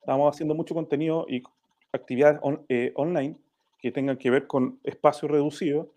Estábamos 0.00 0.34
haciendo 0.34 0.54
mucho 0.54 0.74
contenido 0.74 1.26
y 1.28 1.42
actividades 1.92 2.40
online 2.94 3.36
que 3.80 3.90
tengan 3.90 4.16
que 4.16 4.30
ver 4.30 4.46
con 4.46 4.78
espacio 4.84 5.28
reducido, 5.28 5.90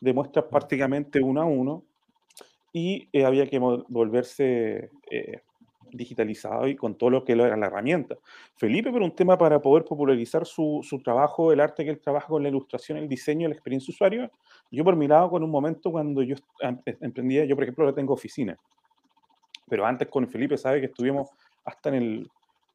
de 0.00 0.12
muestras 0.12 0.46
prácticamente 0.46 1.20
uno 1.20 1.40
a 1.40 1.44
uno, 1.44 1.84
y 2.72 3.08
había 3.24 3.46
que 3.46 3.58
volverse 3.58 4.90
digitalizado 5.92 6.68
y 6.68 6.76
con 6.76 6.96
todo 6.96 7.10
lo 7.10 7.24
que 7.24 7.32
era 7.32 7.56
la 7.56 7.66
herramienta. 7.66 8.16
Felipe, 8.56 8.90
por 8.90 9.02
un 9.02 9.14
tema 9.14 9.36
para 9.38 9.60
poder 9.60 9.84
popularizar 9.84 10.46
su, 10.46 10.80
su, 10.82 11.00
trabajo, 11.00 11.52
el 11.52 11.60
arte 11.60 11.84
que 11.84 11.90
él 11.90 12.00
trabaja 12.00 12.28
con 12.28 12.42
la 12.42 12.48
ilustración, 12.48 12.98
el 12.98 13.08
diseño, 13.08 13.48
la 13.48 13.54
experiencia 13.54 13.92
usuario, 13.92 14.30
yo 14.70 14.84
por 14.84 14.96
mi 14.96 15.08
lado, 15.08 15.30
con 15.30 15.42
un 15.42 15.50
momento 15.50 15.90
cuando 15.90 16.22
yo 16.22 16.36
em, 16.60 16.78
e, 16.84 16.96
emprendía, 17.00 17.44
yo 17.44 17.54
por 17.54 17.64
ejemplo 17.64 17.84
ahora 17.84 17.94
tengo 17.94 18.14
oficina, 18.14 18.58
pero 19.68 19.86
antes 19.86 20.08
con 20.08 20.26
Felipe, 20.28 20.56
sabe 20.56 20.80
que 20.80 20.86
estuvimos 20.86 21.28
hasta 21.64 21.88
en 21.90 21.94
el 21.94 22.30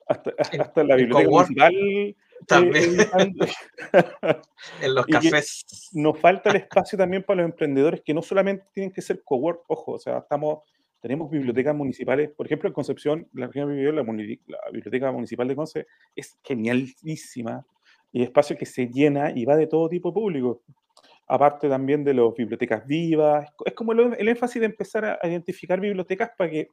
hasta, 0.07 0.31
hasta 0.59 0.83
la 0.83 0.95
biblioteca 0.95 1.29
municipal. 1.29 1.73
Eh, 1.73 2.15
también. 2.45 2.97
en 4.81 4.95
los 4.95 5.05
cafés. 5.05 5.89
Nos 5.93 6.19
falta 6.19 6.49
el 6.49 6.57
espacio 6.57 6.97
también 6.97 7.23
para 7.23 7.41
los 7.41 7.51
emprendedores 7.51 8.01
que 8.01 8.13
no 8.13 8.21
solamente 8.21 8.65
tienen 8.73 8.91
que 8.91 9.01
ser 9.01 9.23
cowork, 9.23 9.63
ojo, 9.67 9.93
o 9.93 9.99
sea, 9.99 10.19
estamos 10.19 10.59
tenemos 11.03 11.29
bibliotecas 11.29 11.75
municipales, 11.75 12.29
por 12.29 12.45
ejemplo, 12.45 12.69
en 12.69 12.73
Concepción, 12.73 13.27
la 13.33 13.47
región 13.47 13.75
de 13.75 13.91
la, 13.91 14.03
la 14.03 14.71
Biblioteca 14.71 15.11
Municipal 15.11 15.45
de 15.49 15.55
Conce 15.57 15.85
es 16.15 16.39
genialísima 16.41 17.65
y 18.13 18.23
espacio 18.23 18.55
que 18.55 18.65
se 18.65 18.87
llena 18.87 19.33
y 19.35 19.43
va 19.43 19.57
de 19.57 19.67
todo 19.67 19.89
tipo 19.89 20.13
público. 20.13 20.61
Aparte 21.27 21.67
también 21.67 22.05
de 22.05 22.13
las 22.13 22.33
bibliotecas 22.33 22.87
vivas, 22.87 23.49
es 23.65 23.73
como 23.73 23.91
el, 23.91 24.29
énfasis 24.29 24.61
de 24.61 24.65
empezar 24.67 25.19
a, 25.21 25.27
identificar 25.27 25.77
bibliotecas 25.81 26.31
para 26.37 26.49
que 26.49 26.69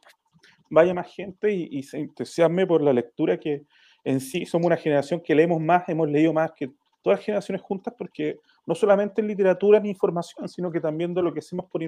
vaya 0.70 0.94
más 0.94 1.12
gente 1.12 1.52
y, 1.52 1.68
y 1.72 1.82
se 1.82 1.98
entusiasme 1.98 2.68
por 2.68 2.82
la 2.82 2.92
lectura 2.92 3.36
que 3.36 3.64
en 4.04 4.20
sí 4.20 4.46
somos 4.46 4.66
una 4.66 4.76
generación 4.76 5.20
que 5.20 5.34
leemos 5.34 5.60
más, 5.60 5.88
hemos 5.88 6.08
leído 6.08 6.32
más 6.32 6.52
que 6.52 6.70
todas 7.02 7.18
las 7.18 7.26
generaciones 7.26 7.62
juntas 7.62 7.94
porque 7.98 8.38
no 8.64 8.76
solamente 8.76 9.22
en 9.22 9.26
literatura 9.26 9.80
ni 9.80 9.88
información, 9.88 10.48
sino 10.48 10.70
que 10.70 10.80
también 10.80 11.12
de 11.14 11.20
lo 11.20 11.32
que 11.32 11.40
hacemos 11.40 11.66
por, 11.66 11.82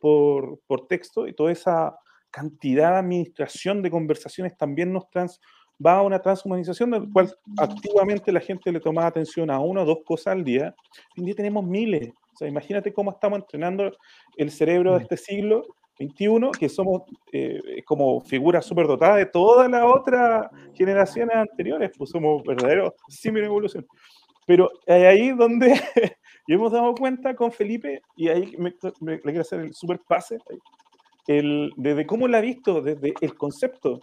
por, 0.00 0.60
por 0.66 0.86
texto 0.86 1.26
y 1.26 1.32
toda 1.32 1.52
esa 1.52 1.98
cantidad 2.30 2.92
de 2.92 2.98
administración 2.98 3.82
de 3.82 3.90
conversaciones 3.90 4.56
también 4.56 4.92
nos 4.92 5.08
trans, 5.10 5.40
va 5.84 5.98
a 5.98 6.02
una 6.02 6.20
transhumanización 6.20 6.90
del 6.90 7.10
cual 7.12 7.32
activamente 7.56 8.32
la 8.32 8.40
gente 8.40 8.72
le 8.72 8.80
toma 8.80 9.06
atención 9.06 9.50
a 9.50 9.60
una 9.60 9.82
o 9.82 9.84
dos 9.84 9.98
cosas 10.04 10.32
al 10.32 10.44
día. 10.44 10.74
Hoy 11.16 11.18
en 11.18 11.24
día 11.26 11.34
tenemos 11.34 11.64
miles. 11.64 12.10
O 12.34 12.36
sea, 12.36 12.48
imagínate 12.48 12.92
cómo 12.92 13.12
estamos 13.12 13.40
entrenando 13.40 13.90
el 14.36 14.50
cerebro 14.50 14.92
de 14.92 14.98
mm. 14.98 15.02
este 15.02 15.16
siglo 15.16 15.66
XXI, 15.98 16.50
que 16.58 16.68
somos 16.68 17.02
eh, 17.32 17.82
como 17.84 18.20
figuras 18.20 18.64
superdotadas 18.64 19.16
de 19.16 19.26
todas 19.26 19.68
las 19.70 19.84
otras 19.84 20.48
generaciones 20.74 21.34
anteriores, 21.36 21.90
pues 21.96 22.10
somos 22.10 22.42
verdaderos 22.44 22.92
símil 23.08 23.44
evolución. 23.44 23.86
Pero 24.46 24.70
ahí 24.86 25.30
donde 25.32 25.74
yo 26.48 26.54
hemos 26.56 26.72
dado 26.72 26.94
cuenta 26.94 27.36
con 27.36 27.52
Felipe, 27.52 28.02
y 28.16 28.28
ahí 28.28 28.56
le 28.56 29.20
quiero 29.20 29.42
hacer 29.42 29.60
el 29.60 29.74
super 29.74 30.00
pase, 30.00 30.38
desde 31.26 32.06
cómo 32.06 32.26
la 32.26 32.38
ha 32.38 32.40
visto, 32.40 32.80
desde 32.80 33.12
el 33.20 33.36
concepto 33.36 34.00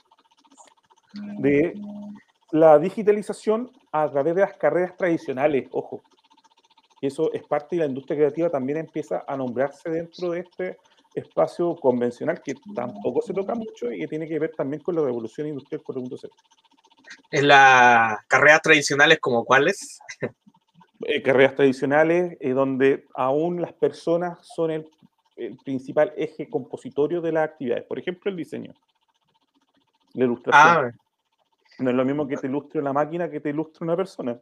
de 1.40 1.74
la 2.52 2.78
digitalización 2.78 3.72
a 3.92 4.10
través 4.10 4.36
de 4.36 4.42
las 4.42 4.56
carreras 4.58 4.96
tradicionales, 4.96 5.68
ojo. 5.72 6.04
Y 7.02 7.08
eso 7.08 7.34
es 7.34 7.44
parte 7.44 7.76
de 7.76 7.82
la 7.82 7.88
industria 7.88 8.18
creativa, 8.18 8.50
también 8.50 8.78
empieza 8.78 9.24
a 9.28 9.36
nombrarse 9.36 9.90
dentro 9.90 10.30
de 10.30 10.42
este 10.42 10.78
espacio 11.16 11.76
convencional 11.76 12.42
que 12.42 12.54
tampoco 12.76 13.22
se 13.22 13.34
toca 13.34 13.56
mucho 13.56 13.92
y 13.92 14.00
que 14.00 14.08
tiene 14.08 14.28
que 14.28 14.38
ver 14.38 14.52
también 14.56 14.84
con 14.84 14.96
la 14.96 15.02
revolución 15.02 15.48
industrial 15.48 15.82
4.0 15.84 16.30
en 17.32 17.48
las 17.48 18.26
carreras 18.28 18.62
tradicionales 18.62 19.20
como 19.20 19.46
cuáles? 19.46 20.00
Eh, 21.08 21.22
carreras 21.22 21.54
tradicionales 21.54 22.36
eh, 22.40 22.54
donde 22.54 23.06
aún 23.14 23.62
las 23.62 23.74
personas 23.74 24.40
son 24.42 24.72
el, 24.72 24.90
principal 25.64 26.12
eje 26.18 26.50
compositorio 26.50 27.22
de 27.22 27.32
las 27.32 27.50
actividades. 27.50 27.84
Por 27.84 28.00
ejemplo, 28.00 28.32
el 28.32 28.38
diseño. 28.38 28.74
La 30.14 30.26
ilustración. 30.26 30.86
Ah, 30.86 30.92
no 31.78 31.90
es 31.92 31.96
lo 31.96 32.06
mismo 32.06 32.28
que 32.28 32.38
te 32.38 32.48
ilustre 32.48 32.82
una 32.82 32.92
máquina 32.94 33.30
que 33.30 33.40
te 33.40 33.50
ilustre 33.50 33.84
una 33.84 33.96
persona. 33.96 34.40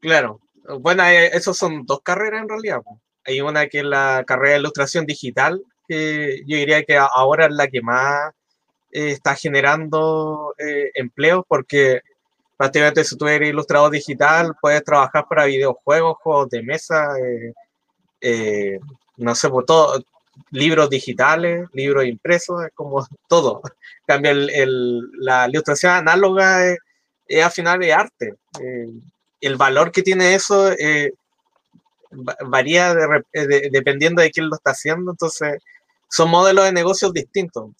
Claro. 0.00 0.40
Bueno, 0.80 1.04
eh, 1.04 1.26
esos 1.32 1.56
son 1.56 1.86
dos 1.86 2.00
carreras 2.02 2.42
en 2.42 2.48
realidad. 2.48 2.80
Hay 3.24 3.40
una 3.40 3.68
que 3.68 3.78
es 3.78 3.84
la 3.84 4.24
carrera 4.26 4.54
de 4.54 4.60
ilustración 4.60 5.06
digital, 5.06 5.62
que 5.86 6.40
yo 6.44 6.56
diría 6.56 6.82
que 6.82 6.96
ahora 6.96 7.46
es 7.46 7.52
la 7.52 7.68
que 7.68 7.82
más 7.82 8.32
eh, 8.90 9.10
está 9.10 9.36
generando 9.36 10.54
eh, 10.58 10.90
empleos 10.94 11.44
porque 11.46 12.00
prácticamente 12.56 13.04
si 13.04 13.16
tú 13.16 13.26
eres 13.26 13.50
ilustrador 13.50 13.90
digital 13.90 14.54
puedes 14.60 14.82
trabajar 14.84 15.26
para 15.28 15.44
videojuegos, 15.44 16.16
juegos 16.22 16.50
de 16.50 16.62
mesa, 16.62 17.08
eh, 18.20 18.78
no 19.16 19.34
sé, 19.34 19.48
por 19.48 19.64
todo, 19.64 20.02
libros 20.50 20.90
digitales, 20.90 21.68
libros 21.72 22.06
impresos, 22.06 22.64
es 22.64 22.72
como 22.74 23.06
todo. 23.28 23.62
Cambia 24.06 24.30
el, 24.32 25.00
la 25.18 25.48
ilustración 25.48 25.92
análoga 25.92 26.66
es, 26.66 26.78
al 27.42 27.50
final 27.50 27.80
de 27.80 27.92
arte. 27.92 28.34
el 29.40 29.56
valor 29.56 29.92
que 29.92 30.02
tiene 30.02 30.34
eso 30.34 30.70
varía 32.46 32.94
dependiendo 33.32 34.22
de 34.22 34.30
quién 34.30 34.48
lo 34.48 34.56
está 34.56 34.70
haciendo, 34.70 35.10
entonces 35.10 35.58
son 36.08 36.30
modelos 36.30 36.64
de 36.64 36.72
negocios 36.72 37.12
distintos. 37.12 37.70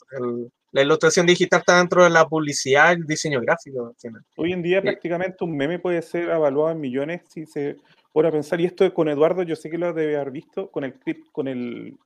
La 0.77 0.83
ilustración 0.83 1.25
digital 1.25 1.61
está 1.61 1.79
dentro 1.79 2.05
de 2.05 2.11
la 2.11 2.29
publicidad 2.29 2.91
y 2.91 2.97
el 2.97 3.07
diseño 3.07 3.41
gráfico. 3.41 3.95
Hoy 4.37 4.53
en 4.53 4.61
día 4.61 4.83
prácticamente 4.83 5.43
un 5.43 5.57
meme 5.57 5.79
puede 5.79 6.03
ser 6.03 6.25
evaluado 6.25 6.73
en 6.73 6.81
millones 6.81 7.23
si 7.31 7.47
se 7.47 7.79
pone 8.12 8.29
a 8.29 8.31
pensar, 8.31 8.61
y 8.61 8.67
esto 8.67 8.93
con 8.93 9.09
Eduardo 9.09 9.43
yo 9.43 9.57
sé 9.57 9.71
que 9.71 9.79
lo 9.79 9.95
debe 9.95 10.17
haber 10.17 10.33
visto, 10.33 10.71
con 10.71 10.85
el 10.85 10.95
con 11.33 11.49
el, 11.49 11.97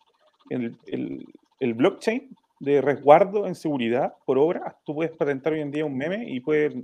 el, 0.51 1.75
blockchain 1.75 2.29
de 2.61 2.81
resguardo 2.81 3.49
en 3.49 3.57
seguridad 3.57 4.15
por 4.25 4.39
obra, 4.39 4.77
tú 4.85 4.95
puedes 4.95 5.17
patentar 5.17 5.53
hoy 5.53 5.63
en 5.63 5.73
día 5.73 5.85
un 5.85 5.97
meme 5.97 6.31
y 6.31 6.39
puede, 6.39 6.81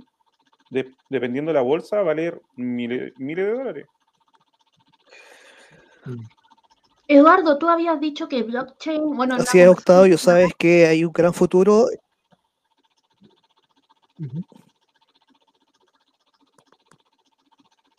dependiendo 1.09 1.51
de 1.51 1.53
la 1.53 1.61
bolsa, 1.61 2.01
valer 2.01 2.41
miles, 2.57 3.13
miles 3.17 3.45
de 3.45 3.53
dólares. 3.53 3.85
Eduardo, 7.07 7.57
tú 7.57 7.69
habías 7.69 7.99
dicho 7.99 8.27
que 8.27 8.43
blockchain, 8.43 9.15
bueno, 9.15 9.35
así 9.35 9.59
es, 9.59 9.67
Octavio, 9.67 10.17
sabes 10.17 10.51
que 10.57 10.87
hay 10.87 11.05
un 11.05 11.13
gran 11.13 11.33
futuro. 11.33 11.87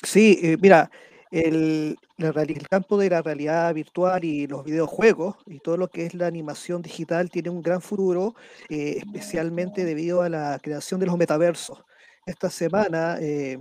Sí, 0.03 0.39
eh, 0.43 0.57
mira, 0.61 0.91
el, 1.31 1.97
el, 2.19 2.69
campo 2.69 2.99
de 2.99 3.11
la 3.11 3.23
realidad 3.23 3.73
virtual 3.75 4.25
y 4.25 4.47
los 4.47 4.65
videojuegos 4.65 5.37
y 5.47 5.61
todo 5.61 5.77
lo 5.77 5.89
que 5.89 6.07
es 6.07 6.15
la 6.15 6.27
animación 6.27 6.83
digital 6.83 7.31
tiene 7.31 7.51
un 7.51 7.63
gran 7.63 7.81
futuro, 7.81 8.35
eh, 8.69 8.99
especialmente 8.99 9.85
debido 9.85 10.23
a 10.23 10.29
la 10.29 10.59
creación 10.63 11.01
de 11.01 11.07
los 11.07 11.17
metaversos. 11.17 11.83
Esta 12.27 12.51
semana 12.51 13.19
eh, 13.21 13.59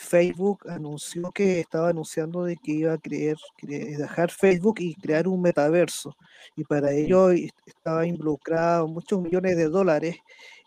Facebook 0.00 0.60
anunció 0.70 1.32
que 1.32 1.58
estaba 1.58 1.88
anunciando 1.88 2.44
de 2.44 2.56
que 2.56 2.70
iba 2.70 2.92
a 2.92 2.98
creer, 2.98 3.36
dejar 3.60 4.30
Facebook 4.30 4.76
y 4.78 4.94
crear 4.94 5.26
un 5.26 5.42
metaverso. 5.42 6.16
Y 6.54 6.62
para 6.62 6.92
ello 6.92 7.30
estaba 7.30 8.06
involucrado 8.06 8.86
muchos 8.86 9.20
millones 9.20 9.56
de 9.56 9.68
dólares 9.68 10.16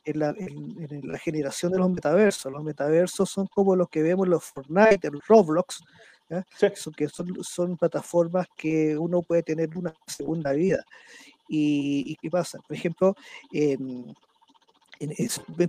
en 0.03 0.19
la, 0.19 0.35
generación 1.17 1.71
de 1.71 1.77
los 1.77 1.89
metaversos. 1.89 2.51
Los 2.51 2.61
metaversos 2.61 3.29
son 3.29 3.47
como 3.47 3.73
los 3.73 3.87
que 3.87 4.01
vemos 4.03 4.25
en 4.25 4.31
los 4.31 4.43
Fortnite, 4.43 5.07
en 5.07 5.21
Roblox, 5.25 5.81
que 6.97 7.07
son, 7.07 7.33
son, 7.41 7.77
plataformas 7.77 8.47
que 8.57 8.97
uno 8.97 9.21
puede 9.21 9.43
tener 9.43 9.69
una 9.77 9.93
segunda 10.07 10.51
vida. 10.51 10.83
¿Y, 11.47 12.17
qué 12.17 12.29
pasa? 12.29 12.59
Por 12.67 12.75
ejemplo, 12.75 13.15
en, 13.53 14.13
en 14.99 15.17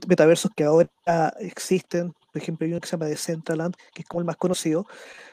metaversos 0.09 0.51
que 0.57 0.65
ahora 0.65 0.91
existen 1.39 2.13
por 2.33 2.43
ejemplo, 2.43 2.65
hay 2.65 2.73
uno 2.73 2.81
que 2.81 2.89
se 2.89 2.93
llama 2.93 3.07
Decentraland, 3.07 3.75
que 3.95 4.03
es 4.03 4.09
como 4.09 4.21
el 4.21 4.27
más 4.27 4.37
conocido, 4.37 4.85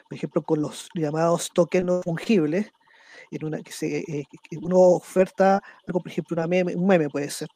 por 0.08 0.16
ejemplo, 0.16 0.42
con 0.42 0.60
los 0.60 0.88
llamados 0.94 1.50
tokens 1.52 1.86
no 1.86 2.02
fungibles, 2.02 2.72
en 3.30 3.44
una 3.44 3.62
que 3.62 3.72
se 3.72 3.98
eh, 3.98 4.26
uno 4.60 4.78
oferta 4.78 5.62
algo, 5.86 6.00
por 6.00 6.10
ejemplo, 6.10 6.34
una 6.34 6.46
meme, 6.46 6.74
un 6.74 6.86
meme 6.86 7.08
puede 7.08 7.30
ser, 7.30 7.48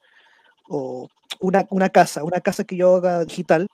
o 0.69 1.09
una, 1.41 1.67
una 1.71 1.91
casa, 1.91 2.25
una 2.25 2.41
casa 2.41 2.65
que 2.65 2.77
yo 2.77 2.97
haga 2.97 3.25
digital, 3.25 3.69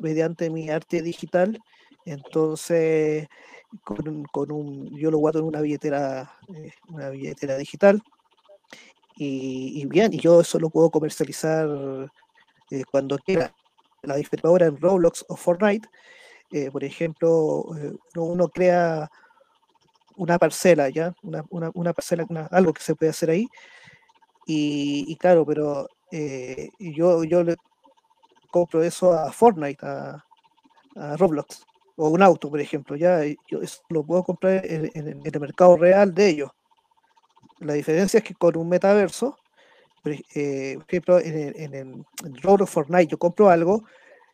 mediante 0.00 0.50
mi 0.50 0.70
arte 0.70 1.02
digital, 1.02 1.60
entonces 2.06 3.28
con, 3.82 4.50
un, 4.50 4.96
yo 4.96 5.10
lo 5.10 5.18
guardo 5.18 5.40
en 5.40 5.46
una 5.46 5.60
billetera, 5.60 6.32
eh, 6.54 6.72
una 6.88 7.10
billetera 7.10 7.56
digital, 7.56 8.02
y, 9.16 9.86
bien, 9.86 10.12
y 10.12 10.18
yo 10.18 10.40
eso 10.40 10.58
lo 10.58 10.70
puedo 10.70 10.90
comercializar 10.90 11.68
eh, 12.70 12.84
cuando 12.90 13.16
quiera. 13.18 13.54
La 14.06 14.16
ahora 14.42 14.66
en 14.66 14.80
Roblox 14.80 15.24
o 15.28 15.36
Fortnite, 15.36 15.88
eh, 16.50 16.70
por 16.70 16.84
ejemplo, 16.84 17.64
uno, 18.16 18.48
crea 18.48 19.10
una 20.16 20.38
parcela, 20.38 20.88
¿ya? 20.88 21.14
Una, 21.22 21.44
una, 21.50 21.70
una 21.74 21.92
parcela, 21.92 22.26
algo 22.50 22.72
que 22.72 22.82
se 22.82 22.94
puede 22.94 23.10
hacer 23.10 23.30
ahí. 23.30 23.48
Y, 24.46 25.16
claro, 25.16 25.46
pero 25.46 25.88
yo, 26.78 27.24
yo 27.24 27.42
le 27.42 27.56
compro 28.50 28.84
eso 28.84 29.12
a 29.12 29.32
Fortnite, 29.32 29.84
a, 29.84 30.24
Roblox 31.16 31.64
o 31.96 32.08
un 32.08 32.22
auto, 32.22 32.48
por 32.50 32.60
ejemplo, 32.60 32.94
ya 32.94 33.22
yo 33.48 33.60
eso 33.60 33.82
lo 33.88 34.04
puedo 34.04 34.22
comprar 34.22 34.64
en, 34.64 34.92
el 35.24 35.40
mercado 35.40 35.76
real 35.76 36.14
de 36.14 36.28
ellos. 36.28 36.50
La 37.58 37.74
diferencia 37.74 38.18
es 38.18 38.24
que 38.24 38.34
con 38.34 38.56
un 38.56 38.68
metaverso, 38.68 39.36
eh, 39.36 39.43
por 40.04 40.12
ejemplo, 40.12 41.18
en 41.18 41.36
el, 41.36 41.74
en 41.74 42.04
el 42.24 42.66
Fortnite 42.66 43.06
yo 43.06 43.18
compro 43.18 43.48
algo 43.48 43.84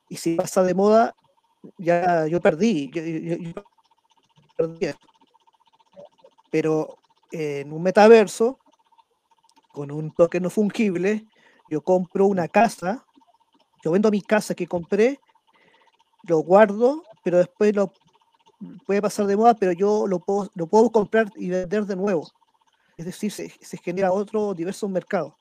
y 0.08 0.16
si 0.16 0.34
pasa 0.34 0.62
de 0.62 0.74
moda, 0.74 1.14
ya 1.78 2.26
yo 2.26 2.40
perdí. 2.40 2.90
Pero 6.50 6.98
en 7.30 7.72
un 7.72 7.82
metaverso, 7.82 8.58
con 9.72 9.90
un 9.90 10.12
token 10.12 10.42
no 10.42 10.50
fungible, 10.50 11.24
yo 11.70 11.82
compro 11.82 12.26
una 12.26 12.48
casa, 12.48 13.06
yo 13.82 13.92
vendo 13.92 14.10
mi 14.10 14.20
casa 14.20 14.54
que 14.54 14.66
compré, 14.66 15.20
lo 16.24 16.40
guardo 16.40 17.02
pero 17.22 17.38
después 17.38 17.74
lo 17.74 17.92
puede 18.86 19.02
pasar 19.02 19.26
de 19.26 19.36
moda, 19.36 19.54
pero 19.54 19.72
yo 19.72 20.06
lo 20.06 20.20
puedo, 20.20 20.50
lo 20.54 20.66
puedo 20.66 20.90
comprar 20.90 21.30
y 21.36 21.48
vender 21.48 21.84
de 21.86 21.96
nuevo. 21.96 22.28
Es 22.96 23.06
decir, 23.06 23.32
se, 23.32 23.50
genera 23.78 24.12
otro 24.12 24.54
diverso 24.54 24.88
mercado. 24.88 25.36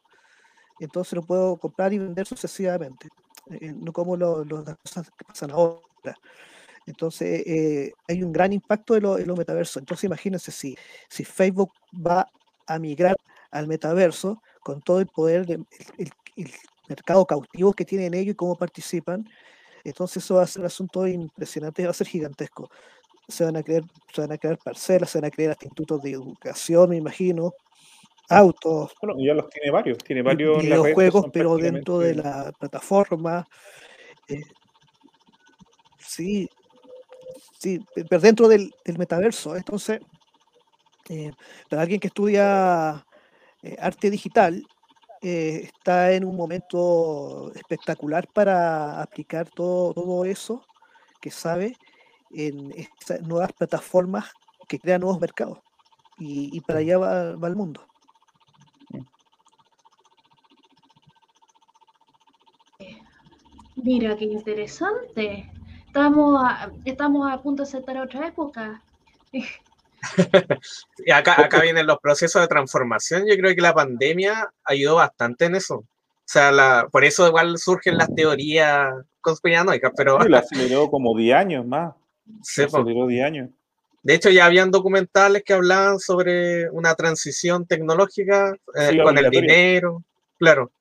Entonces 0.79 1.13
lo 1.13 1.21
puedo 1.23 1.57
comprar 1.57 1.93
y 1.93 1.97
vender 1.99 2.25
sucesivamente, 2.25 3.09
eh, 3.51 3.73
no 3.73 3.91
como 3.91 4.15
lo, 4.15 4.43
las 4.45 4.77
cosas 4.77 5.09
que 5.11 5.25
pasan 5.25 5.51
ahora. 5.51 5.81
Entonces 6.85 7.43
eh, 7.45 7.93
hay 8.07 8.23
un 8.23 8.31
gran 8.31 8.53
impacto 8.53 8.95
en 8.95 9.27
los 9.27 9.37
metaversos. 9.37 9.77
Entonces 9.77 10.05
imagínense 10.05 10.51
si, 10.51 10.75
si 11.07 11.23
Facebook 11.23 11.71
va 11.93 12.27
a 12.65 12.79
migrar 12.79 13.15
al 13.51 13.67
metaverso 13.67 14.41
con 14.61 14.81
todo 14.81 14.99
el 14.99 15.07
poder, 15.07 15.45
del 15.45 15.65
el, 15.97 16.51
mercado 16.87 17.23
cautivo 17.25 17.73
que 17.73 17.85
tienen 17.85 18.15
ellos 18.15 18.33
y 18.33 18.35
cómo 18.35 18.55
participan, 18.55 19.23
entonces 19.83 20.23
eso 20.23 20.35
va 20.35 20.43
a 20.43 20.47
ser 20.47 20.61
un 20.61 20.65
asunto 20.65 21.05
impresionante, 21.07 21.83
va 21.83 21.91
a 21.91 21.93
ser 21.93 22.07
gigantesco. 22.07 22.69
Se 23.27 23.45
van 23.45 23.57
a 23.57 23.63
crear, 23.63 23.83
se 24.11 24.21
van 24.21 24.31
a 24.31 24.37
crear 24.39 24.57
parcelas, 24.57 25.11
se 25.11 25.19
van 25.19 25.25
a 25.25 25.31
crear 25.31 25.51
institutos 25.51 26.01
de 26.01 26.11
educación, 26.11 26.89
me 26.89 26.97
imagino, 26.97 27.53
autos. 28.29 28.93
Bueno, 29.01 29.19
ya 29.19 29.33
los 29.33 29.49
tiene 29.49 29.71
varios, 29.71 29.97
tiene 29.99 30.21
varios 30.21 30.61
videojuegos, 30.61 31.25
pero 31.33 31.57
dentro 31.57 31.99
de 31.99 32.15
la 32.15 32.51
plataforma. 32.57 33.47
Eh, 34.27 34.41
sí, 35.97 36.47
sí, 37.59 37.79
pero 37.93 38.21
dentro 38.21 38.47
del, 38.47 38.71
metaverso. 38.97 39.55
Entonces, 39.55 39.99
eh, 41.09 41.31
para 41.69 41.81
alguien 41.81 41.99
que 41.99 42.07
estudia 42.07 43.05
eh, 43.63 43.75
arte 43.79 44.09
digital, 44.09 44.63
está 45.21 46.13
en 46.13 46.23
un 46.23 46.37
momento 46.37 47.51
espectacular 47.53 48.25
para 48.31 49.01
aplicar 49.01 49.49
todo, 49.49 49.93
todo 49.93 50.23
eso 50.23 50.63
que 51.19 51.29
sabe 51.29 51.75
en 52.31 52.71
estas 52.77 53.21
nuevas 53.21 53.51
plataformas 53.51 54.31
que 54.69 54.79
crean 54.79 55.01
nuevos 55.01 55.19
mercados. 55.19 55.59
Y, 56.19 56.59
para 56.61 56.79
allá 56.79 56.97
va, 56.97 57.47
el 57.47 57.55
mundo. 57.55 57.85
Mira, 63.83 64.15
qué 64.17 64.25
interesante. 64.25 65.51
Estamos 65.87 66.41
a, 66.43 66.71
estamos 66.85 67.31
a 67.31 67.41
punto 67.41 67.63
de 67.63 67.69
aceptar 67.69 67.97
otra 67.97 68.27
época. 68.27 68.81
y 71.05 71.11
acá, 71.11 71.41
acá 71.41 71.61
vienen 71.61 71.87
los 71.87 71.99
procesos 71.99 72.41
de 72.41 72.47
transformación. 72.47 73.25
Yo 73.27 73.35
creo 73.35 73.55
que 73.55 73.61
la 73.61 73.73
pandemia 73.73 74.51
ayudó 74.63 74.95
bastante 74.95 75.45
en 75.45 75.55
eso. 75.55 75.75
O 75.75 76.31
sea, 76.31 76.51
la, 76.51 76.87
por 76.91 77.03
eso 77.03 77.27
igual 77.27 77.57
surgen 77.57 77.97
las 77.97 78.13
teorías 78.13 78.93
conspiranoicas, 79.21 79.91
pero... 79.95 80.19
la 80.19 80.39
aceleró 80.39 80.89
como 80.89 81.17
10 81.17 81.35
años 81.35 81.65
más. 81.65 81.95
Sí, 82.43 82.63
aceleró 82.63 83.07
10 83.07 83.25
años. 83.25 83.49
De 84.03 84.13
hecho, 84.13 84.29
ya 84.29 84.45
habían 84.45 84.71
documentales 84.71 85.43
que 85.43 85.53
hablaban 85.53 85.99
sobre 85.99 86.69
una 86.69 86.95
transición 86.95 87.65
tecnológica 87.65 88.55
eh, 88.75 88.99
con 89.03 89.17
el 89.17 89.29
dinero, 89.29 90.03
claro. 90.37 90.71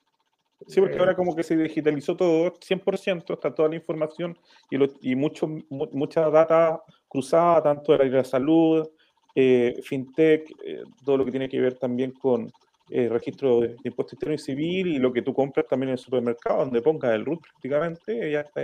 Sí, 0.68 0.80
porque 0.80 0.98
ahora 0.98 1.16
como 1.16 1.34
que 1.34 1.42
se 1.42 1.56
digitalizó 1.56 2.14
todo 2.14 2.52
100%, 2.52 3.32
está 3.32 3.54
toda 3.54 3.70
la 3.70 3.76
información 3.76 4.38
y, 4.70 4.76
y 5.12 5.16
mucho, 5.16 5.48
mucha 5.70 6.28
data 6.28 6.82
cruzada, 7.08 7.62
tanto 7.62 7.96
de 7.96 8.10
la 8.10 8.22
salud, 8.22 8.86
eh, 9.34 9.80
fintech, 9.82 10.50
eh, 10.64 10.82
todo 11.04 11.16
lo 11.16 11.24
que 11.24 11.30
tiene 11.30 11.48
que 11.48 11.60
ver 11.60 11.74
también 11.74 12.12
con 12.12 12.50
eh, 12.90 13.08
registro 13.08 13.60
de, 13.60 13.76
impuestos 13.84 14.14
externo 14.14 14.34
y 14.34 14.38
civil 14.38 14.88
y 14.88 14.98
lo 14.98 15.12
que 15.12 15.22
tú 15.22 15.32
compras 15.32 15.66
también 15.68 15.88
en 15.88 15.92
el 15.92 15.98
supermercado, 15.98 16.58
donde 16.58 16.82
pongas 16.82 17.14
el 17.14 17.24
RUT 17.24 17.40
prácticamente, 17.42 18.30
ya 18.30 18.40
está 18.40 18.62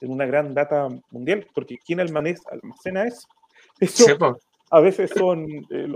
en 0.00 0.10
una 0.10 0.26
gran 0.26 0.52
data 0.52 0.88
mundial, 1.10 1.46
porque 1.54 1.78
¿quién 1.78 2.00
almacena 2.00 3.04
eso? 3.04 3.28
Eso 3.80 4.38
a 4.70 4.80
veces 4.80 5.10
son 5.16 5.46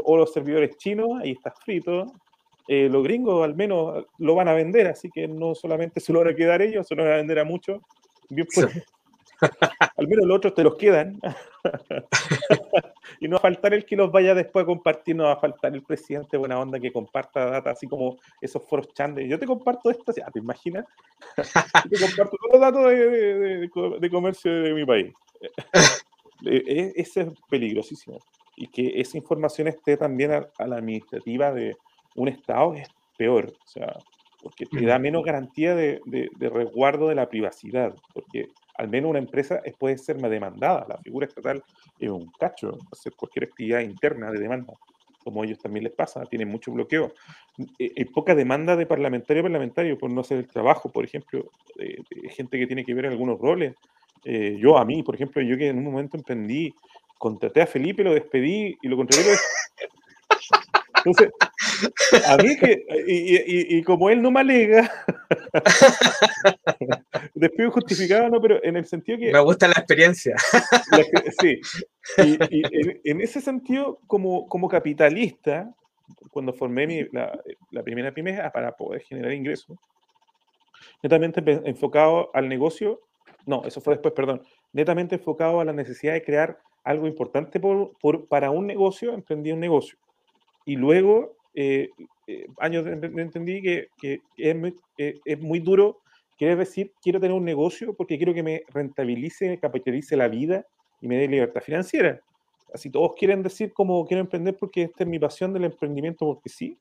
o 0.04 0.16
los 0.16 0.32
servidores 0.32 0.76
chinos, 0.76 1.08
ahí 1.20 1.32
está 1.32 1.50
frito, 1.50 2.06
los 2.70 3.02
gringos 3.02 3.44
al 3.44 3.56
menos 3.56 4.06
lo 4.18 4.34
van 4.34 4.48
a 4.48 4.54
vender, 4.54 4.86
así 4.86 5.10
que 5.10 5.26
no 5.26 5.54
solamente 5.54 6.00
se 6.00 6.12
lo 6.12 6.20
van 6.20 6.28
a 6.28 6.36
quedar 6.36 6.62
ellos, 6.62 6.86
se 6.86 6.94
lo 6.94 7.02
van 7.02 7.12
a 7.12 7.16
vender 7.16 7.40
a 7.40 7.44
muchos. 7.44 7.80
Bien 8.28 8.46
pues, 8.54 8.86
Al 9.96 10.08
menos 10.08 10.26
los 10.26 10.36
otros 10.36 10.54
te 10.54 10.62
los 10.62 10.76
quedan. 10.76 11.20
y 13.20 13.28
no 13.28 13.36
va 13.36 13.38
a 13.38 13.42
faltar 13.42 13.74
el 13.74 13.84
que 13.84 13.96
los 13.96 14.10
vaya 14.12 14.34
después 14.34 14.62
a 14.62 14.66
compartir, 14.66 15.16
no 15.16 15.24
va 15.24 15.32
a 15.32 15.40
faltar 15.40 15.74
el 15.74 15.82
presidente 15.82 16.36
buena 16.36 16.58
onda 16.58 16.78
que 16.78 16.92
comparta 16.92 17.46
data, 17.46 17.70
así 17.70 17.86
como 17.86 18.18
esos 18.40 18.62
foros 18.68 18.92
chandes. 18.94 19.28
Yo 19.28 19.38
te 19.38 19.46
comparto 19.46 19.90
esto, 19.90 20.12
¿te 20.12 20.38
imaginas? 20.38 20.84
Yo 21.90 21.98
te 21.98 22.06
comparto 22.06 22.36
todos 22.36 22.52
los 22.52 22.60
datos 22.60 22.90
de, 24.00 24.10
comercio 24.10 24.62
de 24.62 24.74
mi 24.74 24.84
país. 24.84 25.12
E, 26.44 26.56
e, 26.56 26.92
ese 26.96 27.22
es 27.22 27.28
peligrosísimo. 27.48 28.18
Y 28.56 28.66
que 28.68 29.00
esa 29.00 29.16
información 29.16 29.68
esté 29.68 29.96
también 29.96 30.32
a, 30.32 30.66
la 30.66 30.76
administrativa 30.76 31.52
de 31.52 31.76
un 32.16 32.28
Estado 32.28 32.74
es 32.74 32.88
peor. 33.16 33.52
O 33.64 33.68
sea, 33.68 33.96
porque 34.42 34.66
te 34.66 34.84
da 34.84 34.98
menos 34.98 35.24
garantía 35.24 35.74
de, 35.74 36.00
de, 36.06 36.48
resguardo 36.48 37.08
de 37.08 37.14
la 37.14 37.28
privacidad, 37.28 37.94
porque 38.14 38.48
al 38.76 38.88
menos 38.88 39.10
una 39.10 39.18
empresa 39.18 39.60
puede 39.78 39.98
ser 39.98 40.20
más 40.20 40.30
demandada. 40.30 40.86
La 40.88 40.98
figura 40.98 41.26
estatal 41.26 41.62
es 41.98 42.08
un 42.08 42.30
cacho, 42.38 42.78
hacer 42.90 43.12
cualquier 43.14 43.44
actividad 43.44 43.80
interna 43.80 44.30
de 44.30 44.38
demanda, 44.38 44.72
como 45.22 45.42
a 45.42 45.44
ellos 45.44 45.58
también 45.58 45.84
les 45.84 45.92
pasa, 45.92 46.24
tienen 46.24 46.48
mucho 46.48 46.72
bloqueo. 46.72 47.12
Hay 47.58 47.92
e, 47.96 48.06
poca 48.06 48.34
demanda 48.34 48.76
de 48.76 48.86
parlamentario 48.86 49.42
a 49.42 49.44
parlamentario 49.44 49.98
por 49.98 50.10
no 50.10 50.22
hacer 50.22 50.38
el 50.38 50.46
trabajo, 50.46 50.90
por 50.90 51.04
ejemplo, 51.04 51.50
de, 51.76 52.02
gente 52.30 52.58
que 52.58 52.66
tiene 52.66 52.84
que 52.84 52.94
ver 52.94 53.06
algunos 53.06 53.38
roles. 53.38 53.74
Eh, 54.24 54.56
yo 54.58 54.78
a 54.78 54.84
mí, 54.84 55.02
por 55.02 55.14
ejemplo, 55.14 55.42
yo 55.42 55.56
que 55.56 55.68
en 55.68 55.78
un 55.78 55.84
momento 55.84 56.16
emprendí, 56.16 56.74
contraté 57.18 57.60
a 57.60 57.66
Felipe, 57.66 58.02
lo 58.02 58.14
despedí 58.14 58.76
y 58.80 58.88
lo 58.88 58.96
contraté. 58.96 59.22
Entonces, 60.96 61.30
a 62.26 62.36
mí 62.36 62.56
que, 62.56 62.84
y, 63.06 63.82
como 63.82 64.10
él 64.10 64.22
no 64.22 64.30
me 64.30 64.40
alega, 64.40 64.90
despido 67.34 67.70
justificado, 67.70 68.28
no, 68.28 68.40
pero 68.40 68.62
en 68.64 68.76
el 68.76 68.86
sentido 68.86 69.18
que... 69.18 69.32
Me 69.32 69.40
gusta 69.40 69.68
la 69.68 69.74
experiencia. 69.74 70.36
sí, 71.40 71.60
y, 72.18 73.10
en, 73.10 73.20
ese 73.20 73.40
sentido, 73.40 74.00
como, 74.06 74.46
como 74.48 74.68
capitalista, 74.68 75.72
cuando 76.30 76.52
formé 76.52 77.08
la, 77.12 77.82
primera 77.82 78.12
pyme 78.12 78.38
para 78.52 78.76
poder 78.76 79.02
generar 79.02 79.32
ingresos, 79.32 79.78
netamente 81.02 81.42
enfocado 81.64 82.30
al 82.34 82.48
negocio, 82.48 83.00
no, 83.46 83.64
eso 83.64 83.80
fue 83.80 83.94
después, 83.94 84.14
perdón, 84.14 84.42
netamente 84.72 85.16
enfocado 85.16 85.60
a 85.60 85.64
la 85.64 85.72
necesidad 85.72 86.12
de 86.12 86.22
crear 86.22 86.58
algo 86.84 87.06
importante 87.06 87.60
por, 87.60 88.28
para 88.28 88.50
un 88.50 88.66
negocio, 88.66 89.12
emprendí 89.12 89.52
un 89.52 89.60
negocio. 89.60 89.98
Y 90.64 90.76
luego 90.76 91.36
eh, 91.54 91.88
eh, 92.26 92.46
años 92.58 92.86
entendí 92.86 93.60
que, 93.60 93.88
que 94.00 94.20
es, 94.36 94.56
muy, 94.56 94.74
eh, 94.98 95.18
es, 95.24 95.40
muy, 95.40 95.60
duro 95.60 96.00
Quiere 96.38 96.56
decir, 96.56 96.92
quiero 97.02 97.20
tener 97.20 97.36
un 97.36 97.44
negocio 97.44 97.92
porque 97.92 98.16
quiero 98.16 98.32
que 98.32 98.42
me 98.42 98.62
rentabilice, 98.68 99.46
me 99.46 99.58
capitalice 99.58 100.16
la 100.16 100.26
vida 100.26 100.64
y 101.02 101.06
me 101.06 101.18
dé 101.18 101.28
libertad 101.28 101.60
financiera. 101.60 102.22
Así 102.72 102.88
todos 102.88 103.12
quieren 103.14 103.42
decir 103.42 103.74
como 103.74 104.06
quiero 104.06 104.22
emprender 104.22 104.56
porque 104.56 104.84
esta 104.84 105.04
es 105.04 105.10
mi 105.10 105.18
pasión 105.18 105.52
del 105.52 105.64
emprendimiento, 105.64 106.24
porque 106.24 106.48
sí. 106.48 106.78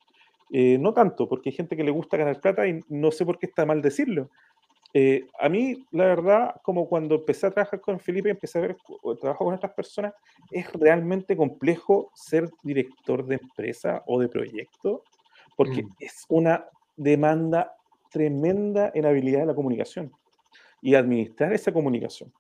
Eh, 0.52 0.78
no 0.80 0.94
tanto, 0.94 1.28
porque 1.28 1.50
hay 1.50 1.56
gente 1.58 1.76
que 1.76 1.84
le 1.84 1.92
gusta 1.92 2.16
ganar 2.16 2.40
plata 2.40 2.66
y 2.68 2.80
no 2.88 3.12
sé 3.12 3.26
por 3.26 3.38
qué 3.38 3.48
está 3.48 3.66
mal 3.66 3.82
decirlo. 3.82 4.30
Eh, 4.94 5.28
a 5.40 5.50
mí, 5.50 5.86
la 5.92 6.06
verdad, 6.06 6.56
como 6.64 6.90
cuando 6.90 7.16
empecé 7.16 7.46
a 7.48 7.52
trabajar 7.52 7.80
con 7.80 8.00
Felipe, 8.00 8.30
empecé 8.30 8.58
a 8.58 8.62
ver 8.62 8.78
trabajo 9.22 9.46
con 9.46 9.54
otras 9.54 9.74
personas, 9.74 10.14
es 10.50 10.72
realmente 10.74 11.38
complejo 11.38 12.12
ser 12.16 12.50
director 12.64 13.26
de 13.26 13.36
empresa 13.36 14.04
o 14.08 14.20
de 14.20 14.30
proyecto, 14.30 15.06
porque 15.56 15.84
Mm. 15.84 15.90
es 16.00 16.26
una 16.30 16.68
demanda 16.98 17.76
tremenda 18.10 18.92
en 18.96 19.06
habilidad 19.06 19.42
de 19.42 19.46
la 19.48 19.56
comunicación 19.56 20.12
y 20.82 20.96
administrar 20.96 21.54
esa 21.54 21.72
comunicación. 21.74 22.34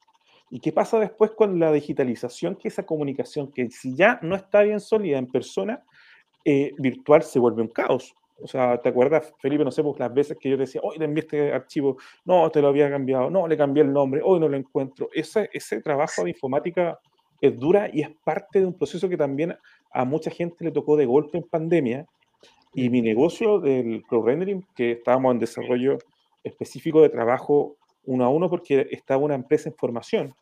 ¿Y 0.50 0.60
qué 0.62 0.72
pasa 0.74 1.00
después 1.00 1.32
con 1.32 1.60
la 1.60 1.72
digitalización? 1.72 2.56
Que 2.56 2.70
esa 2.70 2.86
comunicación, 2.86 3.52
que 3.54 3.70
si 3.72 3.95
ya 3.95 4.20
no 4.24 4.36
está 4.36 4.64
bien 4.64 4.80
sólida 4.80 5.18
en 5.20 5.32
persona, 5.32 5.86
eh, 6.45 6.76
virtual 6.80 7.24
se 7.24 7.39
vuelve 7.39 7.62
un 7.64 7.70
caos. 7.70 8.18
O 8.41 8.47
sea, 8.47 8.79
¿te 8.79 8.89
acuerdas, 8.89 9.33
Felipe? 9.39 9.63
No 9.63 9.71
sé, 9.71 9.83
pues 9.83 9.99
las 9.99 10.13
veces 10.13 10.37
que 10.37 10.49
yo 10.49 10.55
te 10.55 10.61
decía, 10.61 10.81
hoy 10.83 10.97
te 10.97 11.05
envié 11.05 11.21
este 11.21 11.53
archivo, 11.53 11.97
no, 12.25 12.49
te 12.49 12.61
lo 12.61 12.69
había 12.69 12.89
cambiado, 12.89 13.29
no, 13.29 13.47
le 13.47 13.57
cambié 13.57 13.83
el 13.83 13.91
nombre, 13.91 14.21
hoy 14.23 14.39
no 14.39 14.47
lo 14.47 14.57
encuentro. 14.57 15.09
Ese, 15.13 15.49
ese 15.53 15.81
trabajo 15.81 16.23
de 16.23 16.31
informática 16.31 16.99
es 17.41 17.57
dura 17.57 17.89
y 17.91 18.01
es 18.01 18.09
parte 18.23 18.59
de 18.59 18.65
un 18.65 18.73
proceso 18.73 19.09
que 19.09 19.17
también 19.17 19.55
a 19.91 20.05
mucha 20.05 20.31
gente 20.31 20.63
le 20.63 20.71
tocó 20.71 20.95
de 20.95 21.05
golpe 21.05 21.37
en 21.37 21.43
pandemia. 21.43 22.05
Y 22.73 22.89
mi 22.89 23.01
negocio 23.01 23.59
del 23.59 24.03
Cloud 24.03 24.25
Rendering, 24.25 24.65
que 24.75 24.91
estábamos 24.91 25.33
en 25.33 25.39
desarrollo 25.39 25.97
específico 26.43 27.01
de 27.01 27.09
trabajo 27.09 27.75
uno 28.05 28.25
a 28.25 28.29
uno 28.29 28.49
porque 28.49 28.87
estaba 28.91 29.23
una 29.23 29.35
empresa 29.35 29.69
en 29.69 29.75
formación. 29.75 30.35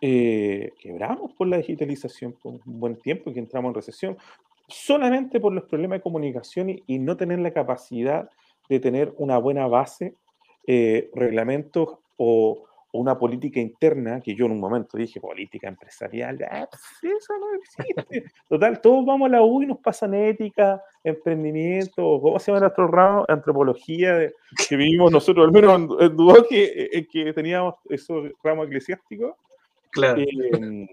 Eh, 0.00 0.72
quebramos 0.78 1.32
por 1.32 1.46
la 1.46 1.56
digitalización 1.56 2.32
por 2.32 2.54
un 2.54 2.60
buen 2.64 2.96
tiempo 2.96 3.32
que 3.32 3.38
entramos 3.38 3.70
en 3.70 3.74
recesión, 3.74 4.16
solamente 4.68 5.40
por 5.40 5.52
los 5.52 5.64
problemas 5.64 5.98
de 5.98 6.02
comunicación 6.02 6.70
y, 6.70 6.82
y 6.86 6.98
no 6.98 7.16
tener 7.16 7.38
la 7.38 7.52
capacidad 7.52 8.28
de 8.68 8.80
tener 8.80 9.12
una 9.18 9.38
buena 9.38 9.66
base, 9.66 10.14
eh, 10.66 11.10
reglamentos 11.14 11.98
o, 12.16 12.64
o 12.90 12.98
una 12.98 13.16
política 13.16 13.60
interna, 13.60 14.20
que 14.20 14.34
yo 14.34 14.46
en 14.46 14.52
un 14.52 14.60
momento 14.60 14.96
dije, 14.96 15.20
política 15.20 15.68
empresarial, 15.68 16.38
ah, 16.50 16.66
pues 16.68 17.14
eso 17.22 17.34
no 17.38 17.54
existe. 17.54 18.24
Total, 18.48 18.80
todos 18.80 19.06
vamos 19.06 19.26
a 19.26 19.32
la 19.32 19.42
U 19.42 19.62
y 19.62 19.66
nos 19.66 19.78
pasan 19.78 20.14
ética, 20.14 20.82
emprendimiento, 21.04 22.20
¿cómo 22.20 22.38
se 22.40 22.50
llama 22.50 22.60
nuestro 22.60 22.88
ramo? 22.88 23.24
Antropología, 23.28 24.14
de- 24.16 24.34
que 24.68 24.76
vivimos 24.76 25.12
nosotros, 25.12 25.46
al 25.46 25.52
menos 25.52 26.00
en, 26.00 26.16
Dubái, 26.16 26.42
que, 26.48 27.06
que 27.10 27.32
teníamos 27.32 27.74
esos 27.88 28.30
ramos 28.42 28.66
eclesiásticos. 28.66 29.34
Claro. 29.90 30.20
Eh, 30.20 30.88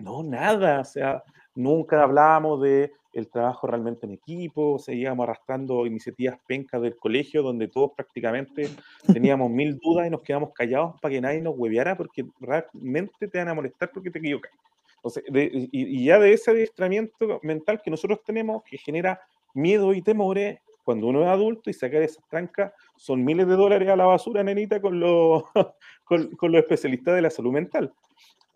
no, 0.00 0.22
nada, 0.22 0.80
o 0.80 0.84
sea, 0.84 1.22
nunca 1.54 2.02
hablábamos 2.02 2.60
de 2.62 2.92
el 3.12 3.28
trabajo 3.28 3.66
realmente 3.66 4.06
en 4.06 4.12
equipo, 4.12 4.78
seguíamos 4.78 5.24
arrastrando 5.24 5.84
iniciativas 5.84 6.38
pencas 6.46 6.80
del 6.80 6.96
colegio 6.96 7.42
donde 7.42 7.66
todos 7.66 7.90
prácticamente 7.96 8.68
teníamos 9.12 9.50
mil 9.50 9.78
dudas 9.80 10.06
y 10.06 10.10
nos 10.10 10.22
quedamos 10.22 10.52
callados 10.54 10.94
para 11.00 11.12
que 11.14 11.20
nadie 11.20 11.42
nos 11.42 11.56
hueveara 11.56 11.96
porque 11.96 12.24
realmente 12.40 13.26
te 13.26 13.38
van 13.38 13.48
a 13.48 13.54
molestar 13.54 13.90
porque 13.92 14.10
te 14.10 14.20
equivocas. 14.20 14.52
Entonces, 14.96 15.24
de- 15.28 15.50
y, 15.72 16.02
y 16.02 16.04
ya 16.04 16.18
de 16.20 16.32
ese 16.32 16.50
adiestramiento 16.52 17.40
mental 17.42 17.80
que 17.82 17.90
nosotros 17.90 18.20
tenemos 18.24 18.62
que 18.64 18.78
genera 18.78 19.20
miedo 19.54 19.92
y 19.92 20.02
temores 20.02 20.60
cuando 20.84 21.08
uno 21.08 21.22
es 21.22 21.28
adulto 21.28 21.68
y 21.68 21.72
sacar 21.72 22.02
esas 22.02 22.24
trancas 22.28 22.72
son 22.96 23.24
miles 23.24 23.46
de 23.48 23.54
dólares 23.54 23.88
a 23.88 23.96
la 23.96 24.06
basura, 24.06 24.44
nenita, 24.44 24.80
con 24.80 25.00
los, 25.00 25.42
con, 26.04 26.30
con 26.36 26.52
los 26.52 26.60
especialistas 26.62 27.14
de 27.16 27.22
la 27.22 27.30
salud 27.30 27.52
mental. 27.52 27.92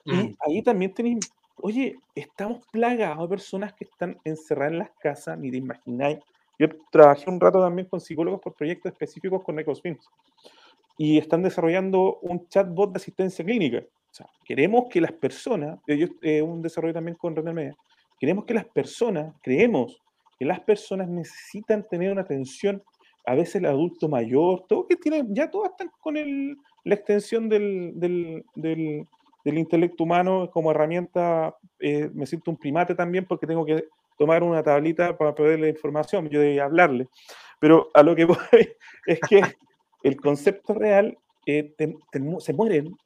Y 0.05 0.37
ahí 0.47 0.63
también 0.63 0.93
tenéis, 0.95 1.19
oye, 1.57 1.99
estamos 2.15 2.67
plagados 2.71 3.23
de 3.23 3.29
personas 3.29 3.73
que 3.73 3.85
están 3.85 4.19
encerradas 4.25 4.73
en 4.73 4.79
las 4.79 4.91
casas, 5.01 5.39
ni 5.39 5.51
te 5.51 5.59
imagináis. 5.59 6.19
Yo 6.59 6.69
trabajé 6.91 7.29
un 7.31 7.41
rato 7.41 7.61
también 7.61 7.89
con 7.89 8.01
psicólogos 8.01 8.41
por 8.41 8.55
proyectos 8.55 8.93
específicos 8.93 9.43
con 9.43 9.59
Ecoswings 9.59 10.09
y 10.97 11.19
están 11.19 11.43
desarrollando 11.43 12.19
un 12.23 12.49
chatbot 12.49 12.93
de 12.93 12.99
asistencia 12.99 13.45
clínica. 13.45 13.79
O 13.79 14.15
sea, 14.15 14.29
queremos 14.45 14.85
que 14.89 15.01
las 15.01 15.13
personas, 15.13 15.79
eh, 15.87 15.97
yo, 15.97 16.07
eh, 16.23 16.41
un 16.41 16.63
desarrollo 16.63 16.95
también 16.95 17.17
con 17.17 17.35
René 17.35 17.53
Media, 17.53 17.77
queremos 18.19 18.45
que 18.45 18.55
las 18.55 18.67
personas, 18.67 19.35
creemos 19.43 20.01
que 20.39 20.45
las 20.45 20.61
personas 20.61 21.09
necesitan 21.09 21.87
tener 21.89 22.13
una 22.13 22.23
atención, 22.23 22.83
a 23.27 23.35
veces 23.35 23.57
el 23.57 23.67
adulto 23.67 24.09
mayor, 24.09 24.65
todo 24.69 24.87
que 24.87 24.97
tiene, 24.97 25.25
ya 25.31 25.51
todas 25.51 25.71
están 25.71 25.91
con 26.01 26.15
la 26.15 26.95
extensión 26.95 27.49
del, 27.49 27.93
del, 27.97 28.45
del, 28.55 29.07
del 29.45 29.59
intelecto 29.59 30.05
humano 30.05 30.51
como 30.51 30.71
herramienta, 30.71 31.57
eh, 31.79 32.11
me 32.15 32.27
siento 32.27 32.51
un 32.51 32.57
primate 32.57 32.95
también 32.95 33.27
porque 33.27 33.47
tengo 33.47 33.65
que 33.65 33.85
tomar 34.17 34.43
una 34.43 34.63
tablita 34.63 35.17
para 35.17 35.35
poder 35.35 35.61
la 35.61 35.69
información, 35.69 36.29
yo 36.29 36.41
debía 36.41 36.65
hablarle. 36.65 37.09
Pero 37.61 37.91
a 37.95 38.03
lo 38.03 38.17
que 38.17 38.25
voy 38.25 38.37
es 39.07 39.21
que 39.29 39.43
el 40.03 40.17
concepto 40.17 40.75
real, 40.75 41.17
eh, 41.47 41.75
se 42.39 42.53
mueren, 42.53 42.97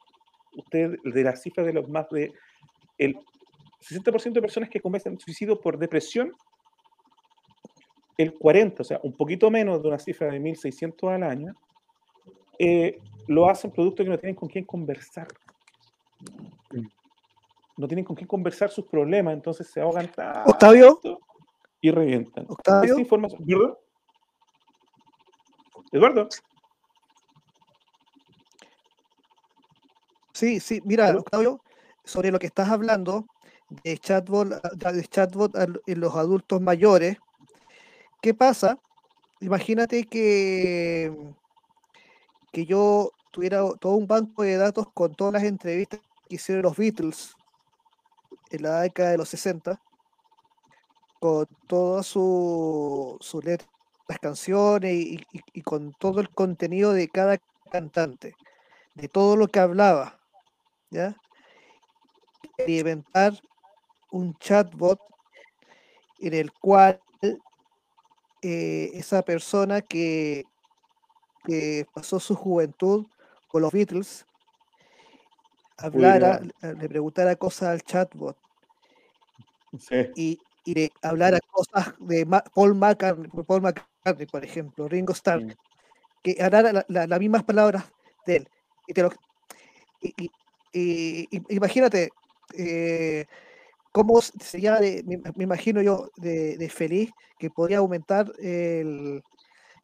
ustedes 0.55 0.97
de 1.03 1.23
la 1.23 1.35
cifra 1.35 1.63
de 1.63 1.73
los 1.73 1.89
más 1.89 2.09
de, 2.09 2.31
el 2.97 3.15
60% 3.81 4.33
de 4.33 4.41
personas 4.41 4.69
que 4.69 4.81
cometen 4.81 5.19
suicidio 5.19 5.59
por 5.59 5.77
depresión, 5.77 6.33
el 8.17 8.33
40, 8.33 8.81
o 8.81 8.85
sea, 8.85 8.99
un 9.03 9.13
poquito 9.13 9.49
menos 9.49 9.81
de 9.81 9.87
una 9.87 9.99
cifra 9.99 10.29
de 10.29 10.39
1.600 10.39 11.15
al 11.15 11.23
año, 11.23 11.53
eh, 12.57 12.99
lo 13.27 13.49
hacen 13.49 13.71
producto 13.71 14.03
que 14.03 14.09
no 14.09 14.19
tienen 14.19 14.35
con 14.35 14.49
quién 14.49 14.65
conversar. 14.65 15.27
No 17.77 17.87
tienen 17.87 18.03
con 18.03 18.15
quién 18.15 18.27
conversar 18.27 18.69
sus 18.69 18.85
problemas, 18.85 19.33
entonces 19.33 19.67
se 19.67 19.79
ahogan 19.79 20.11
Octavio. 20.45 20.99
y 21.79 21.91
revientan. 21.91 22.45
Octavio. 22.49 22.91
Esa 22.91 23.01
información. 23.01 23.41
¿Eduardo? 23.47 23.79
Eduardo. 25.91 26.29
Sí, 30.33 30.59
sí, 30.59 30.81
mira. 30.83 31.15
Octavio, 31.17 31.61
sobre 32.03 32.31
lo 32.31 32.39
que 32.39 32.47
estás 32.47 32.69
hablando 32.69 33.25
de 33.83 33.97
chatbot, 33.97 34.61
de 34.73 35.07
chatbot 35.07 35.55
en 35.55 35.99
los 35.99 36.15
adultos 36.15 36.59
mayores, 36.59 37.17
¿qué 38.21 38.33
pasa? 38.33 38.77
Imagínate 39.41 40.03
que, 40.03 41.13
que 42.51 42.65
yo 42.65 43.11
tuviera 43.31 43.61
todo 43.79 43.93
un 43.93 44.07
banco 44.07 44.43
de 44.43 44.57
datos 44.57 44.87
con 44.93 45.13
todas 45.13 45.33
las 45.33 45.43
entrevistas 45.43 46.01
que 46.29 46.35
hicieron 46.35 46.63
los 46.63 46.77
Beatles 46.77 47.33
en 48.51 48.63
la 48.63 48.81
década 48.81 49.11
de 49.11 49.17
los 49.17 49.29
60, 49.29 49.81
con 51.19 51.47
todas 51.67 52.05
su, 52.05 53.17
su 53.19 53.41
letra, 53.41 53.67
las 54.07 54.19
canciones 54.19 54.93
y, 54.93 55.61
con 55.63 55.91
todo 55.99 56.21
el 56.21 56.29
contenido 56.29 56.93
de 56.93 57.09
cada 57.09 57.37
cantante, 57.71 58.35
de 58.95 59.07
todo 59.09 59.35
lo 59.35 59.47
que 59.47 59.59
hablaba. 59.59 60.19
¿ya? 60.91 61.15
Y 62.65 62.79
inventar 62.79 63.33
un 64.11 64.35
chatbot 64.35 64.99
en 66.19 66.33
el 66.33 66.51
cual 66.53 67.01
eh, 68.41 68.91
esa 68.93 69.21
persona 69.23 69.81
que 69.81 70.45
pasó 71.93 72.19
su 72.19 72.35
juventud 72.35 73.07
con 73.47 73.63
los 73.63 73.71
Beatles 73.71 74.25
hablara, 75.81 76.39
le 76.61 76.73
le 76.75 76.89
preguntara 76.89 77.35
cosas 77.35 77.69
al 77.69 77.81
chatbot 77.83 78.37
Sí. 79.77 80.07
y, 80.15 80.39
y 80.65 80.73
le 80.73 80.91
hablara 81.01 81.39
cosas 81.51 81.93
de 81.99 82.25
Paul 82.53 82.75
McCartney, 82.75 83.29
Paul 83.45 83.61
McCartney, 83.61 84.25
por 84.27 84.43
ejemplo, 84.43 84.87
Ringo 84.87 85.13
Starr, 85.13 85.43
Mm. 85.43 85.51
que 86.23 86.37
hablara 86.43 86.73
la- 86.73 86.85
la- 86.89 87.07
las 87.07 87.19
mismas 87.19 87.43
palabras 87.43 87.83
de 88.25 88.35
él. 88.37 88.47
Y 88.87 88.93
te 88.93 89.01
lo- 89.03 89.11
y- 90.01 91.29
imagínate 91.49 92.09
eh, 92.57 93.25
cómo 93.91 94.19
sería, 94.21 94.77
de- 94.79 95.03
me, 95.05 95.17
me 95.35 95.43
imagino 95.43 95.81
yo, 95.81 96.09
de, 96.17 96.57
de 96.57 96.69
feliz 96.69 97.11
que 97.37 97.49
podría 97.51 97.77
aumentar 97.77 98.31
el, 98.39 99.23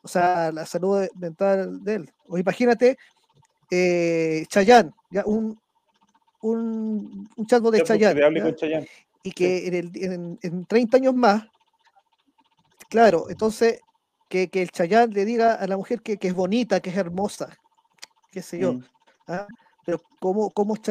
o 0.02 0.08
sea, 0.08 0.52
la 0.52 0.66
salud 0.66 1.08
mental 1.16 1.84
de 1.84 1.94
él. 1.96 2.14
O 2.28 2.38
imagínate 2.40 2.98
eh, 3.72 4.46
Chayanne, 4.50 4.92
ya 5.12 5.24
un, 5.26 5.60
un, 6.50 7.28
un 7.36 7.46
chatbot 7.48 7.72
de 7.74 7.80
que 7.80 7.86
Chayanne, 7.86 8.88
y 9.24 9.32
que 9.32 9.68
en, 9.68 9.74
el, 9.74 9.92
en, 9.96 10.40
en 10.42 10.66
30 10.66 10.98
años 10.98 11.16
más, 11.16 11.44
claro, 12.90 13.26
entonces 13.30 13.80
que, 14.30 14.48
que 14.50 14.62
el 14.62 14.70
Chayanne 14.70 15.14
le 15.14 15.26
diga 15.26 15.54
a 15.56 15.68
la 15.68 15.78
mujer 15.78 16.02
que, 16.02 16.18
que 16.18 16.28
es 16.28 16.34
bonita, 16.34 16.80
que 16.80 16.90
es 16.92 16.98
hermosa, 16.98 17.58
qué 18.32 18.42
sé 18.42 18.60
yo, 18.60 18.74
Mm. 18.74 18.84
¿ah? 19.28 19.48
pero 19.86 20.00
¿cómo, 20.20 20.52
cómo 20.52 20.76
es 20.76 20.82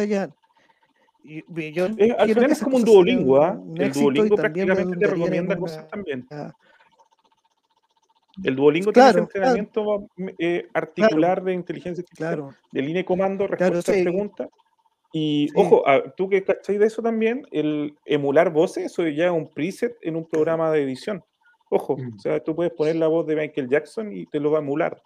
y 1.27 1.43
yo 1.73 1.87
Eh, 1.97 2.15
al 2.19 2.29
final 2.35 2.51
es 2.51 2.63
como 2.63 2.77
un 2.77 2.85
Duolingo, 2.85 3.43
¿ah? 3.43 3.53
un 3.53 3.81
El 3.81 3.93
Duolingo 3.93 4.37
prácticamente 4.37 4.97
te 4.97 5.07
recomienda 5.07 5.55
una- 5.55 5.61
cosas 5.61 5.89
también. 5.89 6.27
ah, 6.31 6.53
El 8.43 8.57
Duolingo 8.57 8.93
tiene 8.93 9.11
ese 9.11 9.19
entrenamiento 9.21 10.07
eh, 10.39 10.69
articular 10.75 11.43
de 11.43 11.55
inteligencia 11.55 12.05
claro. 12.17 12.55
de 12.73 12.81
línea 12.83 12.99
de 12.99 13.05
comando, 13.05 13.47
respuesta 13.47 13.93
a 13.93 13.95
preguntas. 13.95 14.49
Y 15.17 15.49
ojo, 15.55 15.85
ah, 15.87 16.03
tú 16.17 16.29
que 16.29 16.43
cacháis 16.43 16.81
de 16.81 16.87
eso 16.87 17.01
también, 17.01 17.47
el 17.53 17.95
emular 18.05 18.51
voces, 18.51 18.87
eso 18.87 19.07
ya 19.07 19.27
es 19.27 19.31
un 19.31 19.49
preset 19.49 19.97
en 20.03 20.17
un 20.17 20.29
programa 20.29 20.73
de 20.73 20.83
edición. 20.83 21.23
Ojo, 21.71 21.97
mm. 21.97 22.17
o 22.17 22.19
sea, 22.19 22.43
tú 22.43 22.57
puedes 22.57 22.73
poner 22.73 22.97
la 22.97 23.07
voz 23.07 23.25
de 23.25 23.37
Michael 23.37 23.69
Jackson 23.69 24.13
y 24.13 24.27
te 24.27 24.41
lo 24.41 24.51
va 24.51 24.59
a 24.59 24.63
emular. 24.63 25.01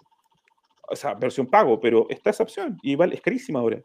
O 0.89 0.97
sea, 0.97 1.13
versión 1.13 1.47
pago, 1.47 1.79
pero 1.79 2.07
está 2.09 2.31
esa 2.31 2.43
opción. 2.43 2.79
Y 2.83 2.97
vale, 2.97 3.17
es 3.17 3.21
carísima 3.21 3.61
ahora 3.61 3.83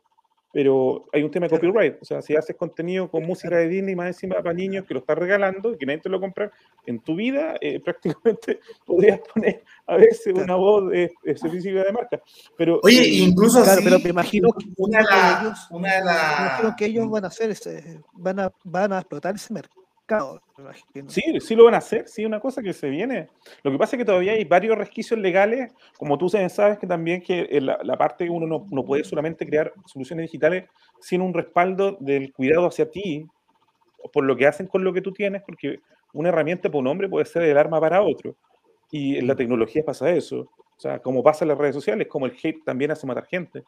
pero 0.53 1.09
hay 1.11 1.23
un 1.23 1.31
tema 1.31 1.47
de 1.47 1.49
copyright. 1.49 1.97
O 1.99 2.05
sea, 2.05 2.21
si 2.21 2.35
haces 2.35 2.55
contenido 2.55 3.09
con 3.09 3.25
música 3.25 3.57
de 3.57 3.67
Disney 3.67 3.95
más 3.95 4.07
encima 4.07 4.35
para 4.35 4.53
niños 4.53 4.85
que 4.85 4.93
lo 4.93 4.99
estás 4.99 5.17
regalando 5.17 5.73
y 5.73 5.77
que 5.77 5.85
nadie 5.87 5.99
te 5.99 6.09
lo 6.09 6.19
compra, 6.21 6.51
en 6.85 6.99
tu 6.99 7.15
vida 7.15 7.55
eh, 7.59 7.79
prácticamente 7.83 8.59
podrías 8.85 9.19
poner 9.33 9.63
a 9.87 9.97
veces 9.97 10.33
una 10.33 10.55
voz 10.55 10.91
de, 10.91 11.11
de 11.23 11.33
de 11.33 11.91
marca. 11.91 12.21
Pero, 12.55 12.79
Oye, 12.83 13.01
eh, 13.01 13.15
incluso 13.15 13.63
claro, 13.63 13.81
pero 13.83 13.99
me 13.99 14.09
imagino 14.11 14.49
que 14.53 14.67
una 14.77 14.99
de, 14.99 15.03
las 15.05 15.71
una 15.71 15.95
de 15.95 16.05
la... 16.05 16.75
que 16.77 16.85
ellos 16.85 17.09
van 17.09 17.25
a 17.25 17.27
hacer, 17.27 17.51
van 18.13 18.39
a, 18.39 18.53
van 18.63 18.93
a 18.93 18.99
explotar 18.99 19.33
ese 19.33 19.51
mercado 19.51 19.82
Sí, 21.07 21.21
sí 21.39 21.55
lo 21.55 21.65
van 21.65 21.75
a 21.75 21.77
hacer, 21.77 22.07
sí, 22.07 22.25
una 22.25 22.39
cosa 22.39 22.61
que 22.61 22.73
se 22.73 22.89
viene. 22.89 23.29
Lo 23.63 23.71
que 23.71 23.77
pasa 23.77 23.95
es 23.95 23.99
que 23.99 24.05
todavía 24.05 24.33
hay 24.33 24.43
varios 24.43 24.77
resquicios 24.77 25.19
legales, 25.19 25.71
como 25.97 26.17
tú 26.17 26.29
sabes 26.29 26.77
que 26.77 26.87
también 26.87 27.21
que 27.21 27.47
la, 27.61 27.79
la 27.83 27.97
parte 27.97 28.25
que 28.25 28.29
uno 28.29 28.45
no, 28.45 28.67
no, 28.69 28.83
puede 28.83 29.03
solamente 29.03 29.45
crear 29.45 29.73
soluciones 29.85 30.25
digitales 30.25 30.69
sin 30.99 31.21
un 31.21 31.33
respaldo 31.33 31.97
del 31.99 32.33
cuidado 32.33 32.67
hacia 32.67 32.89
ti, 32.89 33.25
por 34.11 34.25
lo 34.25 34.35
que 34.35 34.47
hacen 34.47 34.67
con 34.67 34.83
lo 34.83 34.93
que 34.93 35.01
tú 35.01 35.13
tienes, 35.13 35.41
porque 35.43 35.79
una 36.13 36.29
herramienta 36.29 36.69
para 36.69 36.79
un 36.79 36.87
hombre 36.87 37.09
puede 37.09 37.25
ser 37.25 37.43
el 37.43 37.57
arma 37.57 37.79
para 37.79 38.01
otro. 38.01 38.35
Y 38.91 39.17
en 39.17 39.27
la 39.27 39.35
tecnología 39.35 39.83
pasa 39.83 40.11
eso. 40.11 40.49
O 40.75 40.79
sea, 40.79 40.99
como 40.99 41.23
pasa 41.23 41.45
en 41.45 41.49
las 41.49 41.57
redes 41.57 41.75
sociales, 41.75 42.07
como 42.07 42.25
el 42.25 42.35
hate 42.41 42.63
también 42.63 42.91
hace 42.91 43.07
matar 43.07 43.25
gente. 43.25 43.63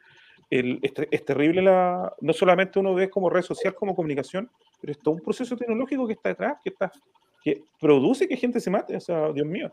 El, 0.50 0.80
es, 0.82 0.94
es, 1.12 1.26
terrible 1.26 1.62
la, 1.62 2.14
no 2.22 2.34
solamente 2.34 2.80
uno 2.80 2.94
ve 2.94 3.10
como 3.10 3.30
red 3.30 3.42
social, 3.42 3.74
como 3.74 3.96
comunicación, 3.96 4.50
pero 4.80 4.92
es 4.92 5.00
todo 5.00 5.16
un 5.16 5.22
proceso 5.22 5.58
tecnológico 5.58 6.06
que 6.06 6.14
está 6.14 6.30
detrás, 6.30 6.58
que, 6.64 6.70
está, 6.70 6.92
que 7.44 7.64
produce 7.80 8.28
que 8.28 8.38
gente 8.38 8.60
se 8.60 8.70
mate, 8.70 8.96
o 8.96 9.00
sea, 9.00 9.32
Dios 9.32 9.48
mío. 9.48 9.72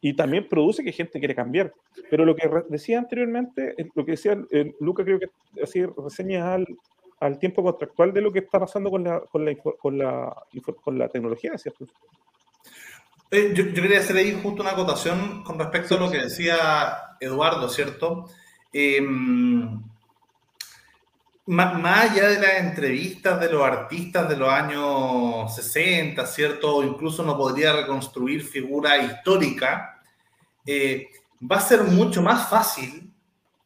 Y 0.00 0.14
también 0.14 0.48
produce 0.48 0.84
que 0.84 0.92
gente 0.92 1.18
quiere 1.18 1.34
cambiar. 1.34 1.72
Pero 2.10 2.24
lo 2.26 2.36
que 2.36 2.50
decía 2.68 2.98
anteriormente, 2.98 3.74
lo 3.94 4.04
que 4.04 4.12
decía 4.12 4.38
Luca, 4.80 5.02
creo 5.02 5.18
que 5.18 5.28
así 5.62 5.84
reseña 5.84 6.52
al, 6.52 6.66
al 7.20 7.38
tiempo 7.38 7.62
contractual 7.62 8.12
de 8.12 8.20
lo 8.20 8.32
que 8.32 8.40
está 8.40 8.60
pasando 8.60 8.90
con 8.90 9.04
la, 9.04 9.20
con 9.20 9.44
la, 9.44 9.56
con 9.56 9.98
la, 9.98 10.36
con 10.82 10.98
la 10.98 11.08
tecnología, 11.08 11.56
¿cierto? 11.56 11.86
Eh, 13.30 13.52
yo, 13.54 13.64
yo, 13.64 13.82
quería 13.82 14.00
hacer 14.00 14.16
ahí 14.16 14.38
justo 14.42 14.62
una 14.62 14.72
acotación 14.72 15.42
con 15.42 15.58
respecto 15.58 15.96
a 15.96 16.00
lo 16.00 16.10
que 16.10 16.18
decía 16.18 17.16
Eduardo, 17.20 17.68
¿cierto? 17.68 18.26
Eh, 18.72 19.00
más 21.46 22.10
allá 22.10 22.28
de 22.28 22.40
las 22.40 22.54
entrevistas 22.60 23.38
de 23.40 23.50
los 23.50 23.62
artistas 23.62 24.28
de 24.28 24.36
los 24.36 24.48
años 24.48 25.54
60, 25.54 26.26
¿cierto? 26.26 26.82
Incluso 26.82 27.22
no 27.22 27.36
podría 27.36 27.72
reconstruir 27.72 28.42
figura 28.42 28.96
histórica, 28.98 30.02
eh, 30.66 31.08
va 31.50 31.56
a 31.56 31.60
ser 31.60 31.84
mucho 31.84 32.22
más 32.22 32.48
fácil 32.48 33.12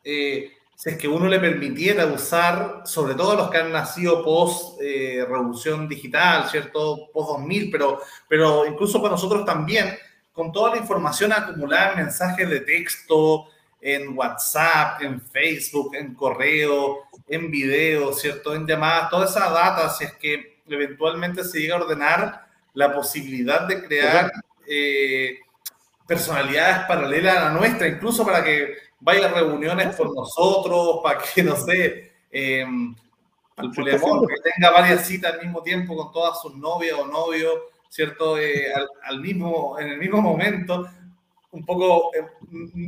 eh, 0.02 0.52
si 0.74 0.90
es 0.90 0.96
que 0.96 1.08
uno 1.08 1.26
le 1.26 1.40
permitiera 1.40 2.06
usar, 2.06 2.82
sobre 2.84 3.14
todo 3.16 3.34
los 3.34 3.50
que 3.50 3.58
han 3.58 3.72
nacido 3.72 4.24
post 4.24 4.80
eh, 4.80 5.24
revolución 5.28 5.88
digital, 5.88 6.48
¿cierto? 6.48 7.10
Post 7.12 7.30
2000, 7.30 7.70
pero, 7.70 8.00
pero 8.28 8.64
incluso 8.64 9.02
para 9.02 9.12
nosotros 9.12 9.44
también, 9.44 9.98
con 10.32 10.52
toda 10.52 10.70
la 10.70 10.76
información 10.76 11.32
acumulada 11.32 11.90
en 11.90 11.96
mensajes 12.04 12.48
de 12.48 12.60
texto, 12.60 13.48
en 13.80 14.16
WhatsApp, 14.16 15.02
en 15.02 15.20
Facebook, 15.20 15.94
en 15.94 16.14
correo, 16.14 17.08
en 17.28 17.50
video, 17.50 18.12
¿cierto? 18.12 18.54
En 18.54 18.66
llamadas, 18.66 19.10
toda 19.10 19.26
esa 19.26 19.50
data, 19.50 19.88
si 19.90 20.04
es 20.04 20.12
que 20.14 20.58
eventualmente 20.68 21.44
se 21.44 21.60
llega 21.60 21.76
a 21.76 21.80
ordenar 21.82 22.46
la 22.74 22.92
posibilidad 22.92 23.66
de 23.66 23.84
crear 23.84 24.32
eh, 24.66 25.38
personalidades 26.06 26.86
paralelas 26.86 27.36
a 27.36 27.44
la 27.44 27.50
nuestra, 27.50 27.88
incluso 27.88 28.24
para 28.24 28.42
que 28.42 28.74
vaya 29.00 29.26
a 29.26 29.32
reuniones 29.32 29.94
con 29.96 30.14
nosotros, 30.14 31.00
para 31.02 31.20
que, 31.20 31.42
no 31.42 31.56
sé, 31.56 32.12
eh, 32.30 32.66
al 33.56 33.70
poliamor, 33.72 34.26
que 34.28 34.50
tenga 34.50 34.70
varias 34.70 35.06
citas 35.06 35.34
al 35.34 35.40
mismo 35.40 35.62
tiempo 35.62 35.96
con 35.96 36.12
todas 36.12 36.40
sus 36.40 36.54
novias 36.56 36.96
o 36.98 37.06
novios, 37.06 37.54
¿cierto? 37.88 38.38
Eh, 38.38 38.72
al, 39.04 39.20
mismo, 39.20 39.78
en 39.78 39.88
el 39.88 39.98
mismo 39.98 40.20
momento 40.20 40.88
un 41.50 41.64
poco, 41.64 42.10
eh, 42.14 42.26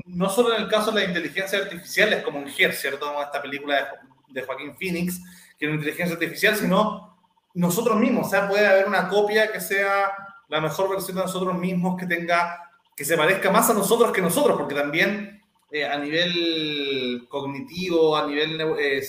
no 0.07 0.29
solo 0.29 0.55
en 0.55 0.63
el 0.63 0.69
caso 0.69 0.93
de 0.93 1.01
la 1.01 1.07
inteligencia 1.07 1.59
artificial, 1.59 2.13
es 2.13 2.23
como 2.23 2.39
un 2.39 2.49
Her, 2.49 2.75
¿cierto? 2.75 3.21
Esta 3.23 3.41
película 3.41 3.99
de, 4.29 4.43
Joaquín 4.43 4.77
Phoenix, 4.77 5.21
que 5.59 5.67
es 5.67 5.69
una 5.69 5.77
inteligencia 5.77 6.15
artificial, 6.15 6.57
sino 6.57 7.17
nosotros 7.55 7.97
mismos. 7.99 8.27
O 8.27 8.31
sea, 8.31 8.49
puede 8.49 8.67
haber 8.67 8.87
una 8.87 9.09
copia 9.09 9.51
que 9.51 9.61
sea 9.61 10.13
la 10.49 10.61
mejor 10.61 10.91
versión 10.91 11.17
de 11.17 11.23
nosotros 11.23 11.57
mismos, 11.59 11.99
que 11.99 12.07
tenga, 12.07 12.71
que 12.95 13.05
se 13.05 13.17
parezca 13.17 13.51
más 13.51 13.71
a 13.71 13.75
nosotros 13.75 14.13
que 14.13 14.21
nosotros, 14.21 14.59
porque 14.59 14.75
también 14.75 15.43
eh, 15.71 15.87
a 15.87 15.97
nivel 15.99 17.27
cognitivo, 17.29 18.17
a 18.17 18.27
nivel 18.27 18.61
eh, 18.79 19.03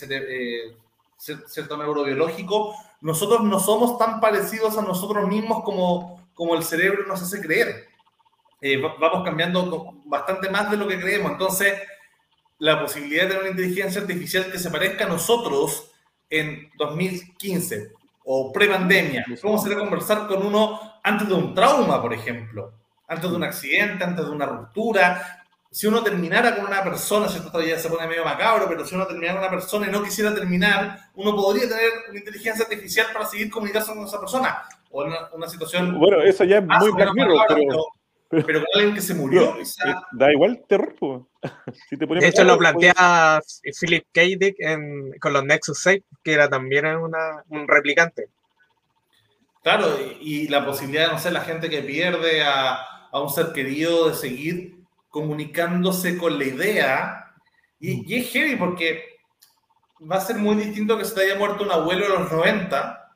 cierto 1.17 1.77
neurobiológico, 1.77 2.75
nosotros 3.01 3.43
no 3.43 3.59
somos 3.59 3.97
tan 3.97 4.19
parecidos 4.19 4.77
a 4.77 4.81
nosotros 4.81 5.27
mismos 5.27 5.63
como, 5.63 6.29
como 6.33 6.55
el 6.55 6.63
cerebro 6.63 7.05
nos 7.07 7.21
hace 7.21 7.41
creer. 7.41 7.90
Eh, 8.63 8.79
vamos 8.79 9.23
cambiando 9.25 10.01
bastante 10.05 10.47
más 10.49 10.69
de 10.69 10.77
lo 10.77 10.87
que 10.87 10.99
creemos. 10.99 11.31
Entonces, 11.31 11.81
la 12.59 12.79
posibilidad 12.79 13.23
de 13.23 13.29
tener 13.29 13.41
una 13.41 13.51
inteligencia 13.51 14.01
artificial 14.01 14.51
que 14.51 14.59
se 14.59 14.69
parezca 14.69 15.05
a 15.05 15.09
nosotros 15.09 15.91
en 16.29 16.69
2015 16.77 17.91
o 18.23 18.53
pre-pandemia, 18.53 19.25
¿cómo 19.41 19.57
sería 19.57 19.79
conversar 19.79 20.27
con 20.27 20.45
uno 20.45 20.79
antes 21.03 21.27
de 21.27 21.33
un 21.33 21.55
trauma, 21.55 21.99
por 21.99 22.13
ejemplo? 22.13 22.73
Antes 23.07 23.31
de 23.31 23.35
un 23.35 23.43
accidente, 23.43 24.03
antes 24.03 24.23
de 24.23 24.31
una 24.31 24.45
ruptura. 24.45 25.39
Si 25.71 25.87
uno 25.87 26.03
terminara 26.03 26.55
con 26.55 26.67
una 26.67 26.83
persona, 26.83 27.25
esto 27.25 27.49
todavía 27.49 27.79
se 27.79 27.89
pone 27.89 28.05
medio 28.05 28.23
macabro, 28.23 28.67
pero 28.69 28.85
si 28.85 28.93
uno 28.93 29.07
terminara 29.07 29.39
con 29.39 29.47
una 29.49 29.57
persona 29.57 29.87
y 29.87 29.91
no 29.91 30.03
quisiera 30.03 30.35
terminar, 30.35 31.09
uno 31.15 31.35
podría 31.35 31.67
tener 31.67 31.89
una 32.09 32.19
inteligencia 32.19 32.65
artificial 32.65 33.07
para 33.11 33.25
seguir 33.25 33.49
comunicándose 33.49 33.95
con 33.95 34.05
esa 34.05 34.19
persona. 34.19 34.63
O 34.91 35.03
en 35.03 35.13
una, 35.33 35.47
situación. 35.47 35.97
Bueno, 35.97 36.21
eso 36.21 36.43
ya 36.43 36.57
es 36.57 36.63
muy 36.63 36.91
Black 36.91 37.09
pero 37.15 37.85
pero 38.31 38.59
con 38.59 38.67
alguien 38.75 38.95
que 38.95 39.01
se 39.01 39.13
murió, 39.13 39.55
Da 40.13 40.31
igual 40.31 40.63
terror, 40.67 41.27
si 41.89 41.97
te 41.97 42.05
de 42.05 42.27
hecho, 42.27 42.43
lo 42.43 42.57
plantea 42.57 43.41
Philip 43.79 44.05
K. 44.13 44.21
Dick 44.39 44.55
con 45.19 45.33
los 45.33 45.43
Nexus 45.43 45.79
6, 45.79 46.01
que 46.23 46.33
era 46.33 46.49
también 46.49 46.85
una, 46.85 47.43
un 47.49 47.67
replicante. 47.67 48.29
Claro, 49.63 49.87
y, 50.19 50.47
la 50.47 50.65
posibilidad 50.65 51.07
de, 51.07 51.13
no 51.13 51.19
sé, 51.19 51.29
la 51.31 51.41
gente 51.41 51.69
que 51.69 51.81
pierde 51.81 52.41
a, 52.41 52.75
a 53.11 53.21
un 53.21 53.29
ser 53.29 53.51
querido 53.51 54.09
de 54.09 54.15
seguir 54.15 54.77
comunicándose 55.09 56.17
con 56.17 56.39
la 56.39 56.45
idea. 56.45 57.33
Y, 57.79 57.97
mm. 57.97 58.03
y, 58.07 58.15
es 58.15 58.31
heavy 58.31 58.55
porque 58.55 59.03
va 60.09 60.15
a 60.15 60.21
ser 60.21 60.37
muy 60.37 60.55
distinto 60.55 60.97
que 60.97 61.05
se 61.05 61.13
te 61.13 61.21
haya 61.23 61.37
muerto 61.37 61.63
un 61.63 61.71
abuelo 61.71 62.05
en 62.05 62.21
los 62.23 62.31
90 62.31 63.11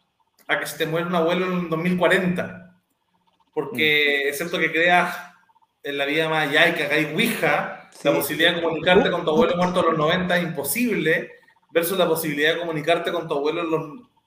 a 0.47 0.59
que 0.59 0.67
se 0.67 0.77
te 0.77 0.85
muera 0.85 1.07
un 1.07 1.15
abuelo 1.15 1.45
en 1.47 1.69
2040 1.69 2.64
porque 3.55 4.27
es 4.27 4.37
cierto 4.37 4.59
que 4.59 4.69
creas 4.69 5.17
en 5.81 5.97
la 5.97 6.05
vida 6.05 6.27
más 6.27 6.49
allá 6.49 6.67
y 6.67 6.73
que 6.73 6.83
hay 6.83 7.05
Ouija, 7.05 7.89
la 8.03 8.13
posibilidad 8.13 8.53
de 8.53 8.61
comunicarte 8.61 9.09
con 9.09 9.23
tu 9.23 9.31
abuelo 9.31 9.55
muerto 9.55 9.79
en 9.79 9.85
los 9.85 9.97
90 9.97 10.37
es 10.37 10.43
imposible, 10.43 11.31
versus 11.71 11.97
la 11.97 12.05
posibilidad 12.07 12.53
de 12.53 12.59
comunicarte 12.59 13.13
con 13.13 13.29
tu 13.29 13.35
abuelo 13.35 13.61
en, 13.61 13.71
los, 13.71 13.81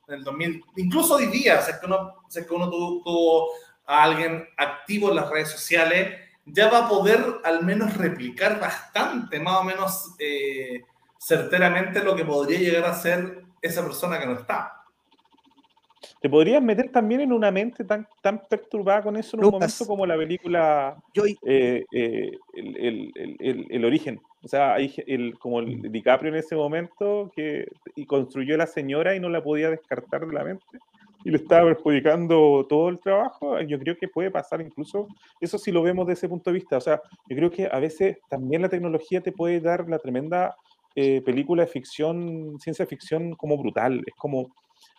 en 0.09 0.15
el 0.15 0.25
2000, 0.25 0.65
incluso 0.77 1.17
hoy 1.17 1.27
día, 1.27 1.61
si 1.61 1.73
es 1.73 1.77
que 1.77 1.85
uno, 1.85 2.15
si 2.27 2.41
es 2.41 2.47
que 2.47 2.55
uno 2.55 2.71
tuvo, 2.71 3.51
a 3.87 4.03
alguien 4.03 4.49
activo 4.57 5.11
en 5.11 5.17
las 5.17 5.29
redes 5.29 5.51
sociales, 5.51 6.19
ya 6.47 6.71
va 6.71 6.87
a 6.87 6.89
poder 6.89 7.23
al 7.45 7.63
menos 7.65 7.99
replicar 7.99 8.59
bastante, 8.59 9.39
más 9.41 9.57
o 9.57 9.65
menos 9.65 10.15
eh, 10.19 10.85
certeramente 11.19 12.03
lo 12.03 12.17
que 12.17 12.25
podría 12.25 12.61
llegar 12.61 12.87
a 12.87 12.95
ser 12.95 13.43
esa 13.61 13.85
persona 13.85 14.19
que 14.19 14.27
no 14.27 14.33
está. 14.33 14.78
¿Te 16.21 16.29
podrías 16.29 16.63
meter 16.63 16.91
también 16.91 17.21
en 17.21 17.33
una 17.33 17.51
mente 17.51 17.85
tan, 17.85 18.07
tan 18.23 18.43
perturbada 18.49 19.03
con 19.03 19.17
eso 19.17 19.37
en 19.37 19.45
un 19.45 19.51
momento 19.53 19.87
como 19.87 20.05
la 20.05 20.17
película 20.17 20.97
eh, 21.45 21.85
eh, 21.93 22.33
el, 22.55 23.85
origen? 23.85 24.21
O 24.43 24.49
sea, 24.49 24.75
hay 24.75 24.93
el, 25.07 25.39
como 25.39 25.61
el 25.61 25.79
mm. 25.79 25.93
DiCaprio 25.93 26.33
en 26.33 26.39
ese 26.39 26.57
momento 26.57 27.31
que 27.35 27.67
y 27.95 28.05
construyó 28.07 28.55
a 28.55 28.59
la 28.59 28.67
señora 28.67 29.15
y 29.15 29.21
no 29.21 29.29
la 29.29 29.43
podía 29.43 29.71
descartar 29.71 30.27
de 30.27 30.33
la 30.33 30.45
mente 30.45 30.65
y 31.25 31.31
le 31.31 31.39
estaba 31.39 31.67
perjudicando 31.67 32.67
todo 32.69 32.89
el 32.89 33.01
trabajo. 33.01 33.61
Yo 33.61 33.79
creo 33.79 33.97
que 33.97 34.09
puede 34.09 34.31
pasar 34.31 34.61
incluso, 34.61 35.09
eso 35.41 35.59
si 35.59 35.73
lo 35.73 35.83
vemos 35.83 36.07
desde 36.07 36.21
ese 36.21 36.29
punto 36.29 36.51
de 36.51 36.55
vista. 36.55 36.77
O 36.77 36.81
sea, 36.81 37.01
yo 37.29 37.37
creo 37.37 37.51
que 37.51 37.69
a 37.71 37.79
veces 37.79 38.19
también 38.29 38.63
la 38.63 38.69
tecnología 38.69 39.21
te 39.21 39.33
puede 39.33 39.61
dar 39.61 39.89
la 39.89 39.99
tremenda 39.99 40.57
eh, 40.95 41.21
película 41.23 41.65
de 41.65 41.69
ficción, 41.69 42.59
ciencia 42.61 42.87
ficción 42.87 43.35
como 43.35 43.57
brutal. 43.59 44.03
Es 44.07 44.15
como 44.15 44.55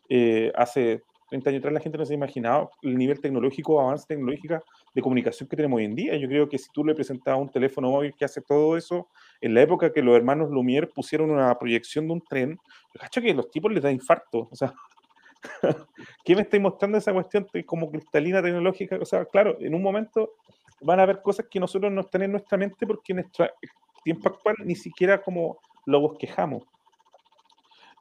eh, 0.10 0.52
hace 0.56 1.04
30 1.30 1.50
años 1.50 1.60
atrás 1.60 1.74
la 1.74 1.80
gente 1.80 1.98
no 1.98 2.06
se 2.06 2.14
imaginaba 2.14 2.70
el 2.82 2.98
nivel 2.98 3.20
tecnológico, 3.20 3.80
avance 3.80 4.06
tecnológico 4.08 4.64
de 4.94 5.02
comunicación 5.02 5.48
que 5.48 5.56
tenemos 5.56 5.78
hoy 5.78 5.86
en 5.86 5.96
día. 5.96 6.16
Yo 6.18 6.28
creo 6.28 6.50
que 6.50 6.58
si 6.58 6.70
tú 6.72 6.84
le 6.84 6.96
presentabas 6.96 7.42
un 7.42 7.50
teléfono 7.50 7.90
móvil 7.90 8.14
que 8.14 8.26
hace 8.26 8.42
todo 8.42 8.76
eso, 8.76 9.08
en 9.42 9.54
la 9.54 9.62
época 9.62 9.92
que 9.94 10.02
los 10.02 10.16
hermanos 10.16 10.50
Lumière 10.50 10.88
pusieron 10.88 11.32
una 11.32 11.58
proyección 11.58 12.08
de 12.08 12.14
un 12.14 12.22
tren, 12.22 12.60
cacho 13.00 13.22
que 13.22 13.34
los 13.34 13.50
tipos 13.52 13.72
les 13.72 13.84
da 13.84 13.92
infarto. 13.92 14.48
O 14.52 14.56
sea, 14.56 14.74
¿qué 16.26 16.36
me 16.36 16.42
estáis 16.42 16.62
mostrando 16.62 16.98
esa 16.98 17.14
cuestión 17.14 17.48
como 17.66 17.90
cristalina 17.92 18.42
tecnológica? 18.42 18.98
O 19.02 19.06
sea, 19.06 19.26
claro, 19.26 19.58
en 19.60 19.74
un 19.76 19.82
momento 19.82 20.34
van 20.82 21.00
a 21.00 21.04
haber 21.04 21.22
cosas 21.22 21.46
que 21.50 21.60
nosotros 21.60 21.92
no 21.92 22.02
están 22.02 22.24
en 22.24 22.32
nuestra 22.32 22.58
mente 22.58 22.88
porque 22.88 23.14
en 23.14 23.18
nuestro 23.18 23.48
tiempo 24.04 24.30
actual 24.30 24.56
ni 24.64 24.76
siquiera 24.76 25.22
como 25.22 25.58
lo 25.86 26.02
bosquejamos. 26.02 26.64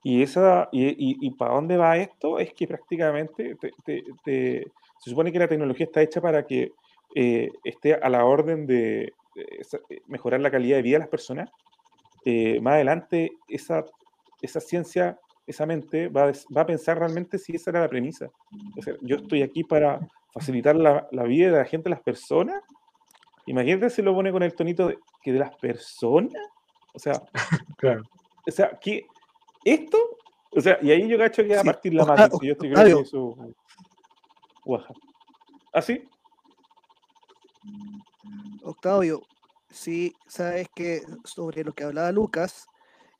Y, 0.08 0.22
esa, 0.22 0.70
y, 0.72 1.18
y, 1.20 1.30
para 1.32 1.52
dónde 1.52 1.76
va 1.76 1.98
esto 1.98 2.38
es 2.38 2.54
que 2.54 2.66
prácticamente 2.66 3.58
se 3.84 5.10
supone 5.10 5.30
que 5.30 5.38
la 5.38 5.48
tecnología 5.48 5.84
está 5.84 6.00
hecha 6.00 6.18
para 6.22 6.46
que 6.46 6.72
eh, 7.14 7.50
esté 7.62 7.92
a 7.92 8.08
la 8.08 8.24
orden 8.24 8.66
de, 8.66 9.12
eh, 9.36 10.00
mejorar 10.06 10.40
la 10.40 10.50
calidad 10.50 10.76
de 10.76 10.82
vida 10.82 10.94
de 10.94 11.00
las 11.00 11.08
personas. 11.08 11.50
Eh, 12.24 12.58
más 12.62 12.76
adelante, 12.76 13.32
esa, 13.48 13.84
esa 14.40 14.60
ciencia, 14.60 15.18
esa 15.46 15.66
mente 15.66 16.08
va 16.08 16.30
a, 16.30 16.32
va 16.56 16.62
a, 16.62 16.66
pensar 16.66 16.98
realmente 16.98 17.36
si 17.36 17.56
esa 17.56 17.68
era 17.68 17.82
la 17.82 17.88
premisa. 17.90 18.30
O 18.78 18.82
sea, 18.82 18.94
yo 19.02 19.16
estoy 19.16 19.42
aquí 19.42 19.62
para 19.62 20.00
facilitar 20.32 20.74
la, 20.74 21.06
la 21.12 21.24
vida 21.24 21.50
de 21.50 21.58
la 21.58 21.66
gente, 21.66 21.90
de 21.90 21.96
las 21.96 22.02
personas. 22.02 22.62
Imagínate 23.44 23.90
si 23.90 24.00
lo 24.00 24.14
pone 24.14 24.32
con 24.32 24.42
el 24.42 24.54
tonito 24.54 24.88
de, 24.88 24.98
que 25.20 25.34
de 25.34 25.40
las 25.40 25.54
personas. 25.56 26.32
O 26.94 26.98
sea, 26.98 27.12
claro. 27.76 28.04
o 28.46 28.50
sea, 28.50 28.70
que 28.80 29.06
esto, 29.72 29.98
o 30.50 30.60
sea, 30.60 30.78
y 30.82 30.90
ahí 30.90 31.08
yo 31.08 31.18
cacho 31.18 31.44
que 31.44 31.56
a 31.56 31.62
partir 31.62 31.94
la 31.94 32.04
Matrix, 32.04 32.40
yo 32.42 32.52
estoy 32.52 32.72
creyendo 32.72 33.00
eso. 33.00 33.36
¿Así? 35.72 36.08
Octavio, 38.62 39.22
sí, 39.70 40.14
sabes 40.26 40.68
que 40.74 41.02
sobre 41.24 41.64
lo 41.64 41.72
que 41.72 41.84
hablaba 41.84 42.12
Lucas, 42.12 42.66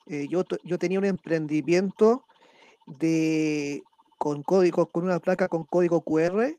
eh, 0.07 0.27
yo, 0.29 0.43
yo 0.63 0.79
tenía 0.79 0.99
un 0.99 1.05
emprendimiento 1.05 2.23
de 2.85 3.83
con 4.17 4.43
código, 4.43 4.87
con 4.87 5.05
una 5.05 5.19
placa 5.19 5.47
con 5.47 5.63
código 5.63 6.01
QR, 6.01 6.55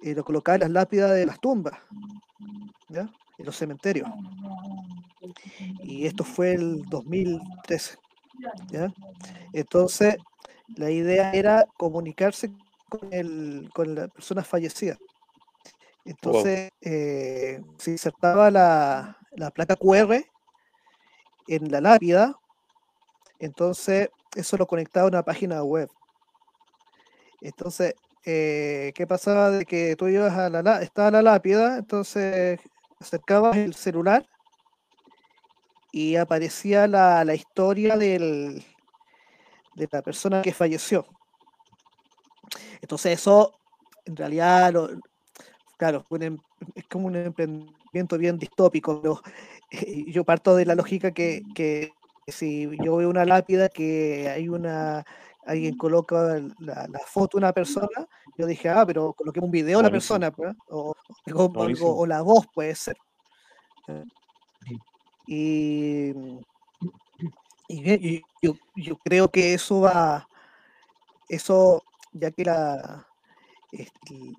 y 0.00 0.14
lo 0.14 0.24
colocaba 0.24 0.56
en 0.56 0.60
las 0.60 0.70
lápidas 0.70 1.10
de 1.12 1.26
las 1.26 1.40
tumbas, 1.40 1.78
¿ya? 2.88 3.10
en 3.38 3.46
los 3.46 3.56
cementerios. 3.56 4.08
Y 5.82 6.06
esto 6.06 6.24
fue 6.24 6.54
el 6.54 6.84
2013. 6.86 7.98
Entonces, 9.52 10.16
la 10.76 10.90
idea 10.90 11.32
era 11.32 11.66
comunicarse 11.76 12.52
con, 12.88 13.12
el, 13.12 13.70
con 13.74 13.94
la 13.94 14.08
persona 14.08 14.42
fallecida. 14.44 14.96
Entonces, 16.04 16.70
eh, 16.80 17.60
se 17.78 17.90
insertaba 17.90 18.50
la, 18.50 19.18
la, 19.32 19.50
placa 19.50 19.76
QR 19.76 20.24
en 21.46 21.70
la 21.70 21.80
lápida, 21.80 22.34
entonces 23.38 24.08
eso 24.34 24.56
lo 24.56 24.66
conectaba 24.66 25.04
a 25.04 25.08
una 25.08 25.22
página 25.22 25.62
web. 25.62 25.90
Entonces, 27.40 27.94
eh, 28.24 28.92
¿qué 28.94 29.06
pasaba? 29.06 29.50
De 29.50 29.64
que 29.64 29.96
tú 29.96 30.08
ibas 30.08 30.36
a 30.36 30.48
la, 30.48 30.82
estaba 30.82 31.10
la 31.10 31.22
lápida, 31.22 31.78
entonces 31.78 32.58
acercabas 33.00 33.56
el 33.56 33.74
celular 33.74 34.26
y 35.98 36.14
aparecía 36.14 36.86
la, 36.86 37.24
la 37.24 37.34
historia 37.34 37.96
del, 37.96 38.64
de 39.74 39.88
la 39.90 40.00
persona 40.00 40.42
que 40.42 40.52
falleció. 40.52 41.04
Entonces 42.80 43.18
eso, 43.18 43.58
en 44.04 44.14
realidad, 44.14 44.72
lo, 44.72 44.90
claro, 45.76 46.04
em, 46.20 46.38
es 46.76 46.84
como 46.86 47.08
un 47.08 47.16
emprendimiento 47.16 48.16
bien 48.16 48.38
distópico, 48.38 49.02
pero 49.02 49.20
yo 50.06 50.22
parto 50.22 50.54
de 50.54 50.66
la 50.66 50.76
lógica 50.76 51.10
que, 51.10 51.42
que, 51.52 51.90
si 52.28 52.68
yo 52.84 52.96
veo 52.96 53.10
una 53.10 53.24
lápida 53.24 53.68
que 53.68 54.28
hay 54.28 54.48
una 54.48 55.04
alguien 55.46 55.76
coloca 55.78 56.38
la, 56.58 56.86
la, 56.86 56.98
foto 57.06 57.38
de 57.38 57.44
una 57.44 57.52
persona, 57.52 58.06
yo 58.36 58.46
dije, 58.46 58.68
ah, 58.68 58.84
pero 58.86 59.14
coloqué 59.14 59.40
un 59.40 59.50
video 59.50 59.78
de 59.78 59.84
la 59.84 59.90
persona, 59.90 60.30
pues, 60.30 60.54
o, 60.68 60.94
o, 61.34 61.52
o, 61.80 62.06
la 62.06 62.20
voz 62.20 62.46
puede 62.54 62.74
ser. 62.74 62.96
¿Eh? 65.28 66.14
Y, 67.68 67.92
y, 67.92 68.22
yo, 68.42 68.54
yo, 68.76 68.96
creo 69.04 69.28
que 69.28 69.54
eso 69.54 69.80
va, 69.80 70.26
eso, 71.28 71.82
ya 72.12 72.30
que 72.30 72.44
la, 72.44 73.06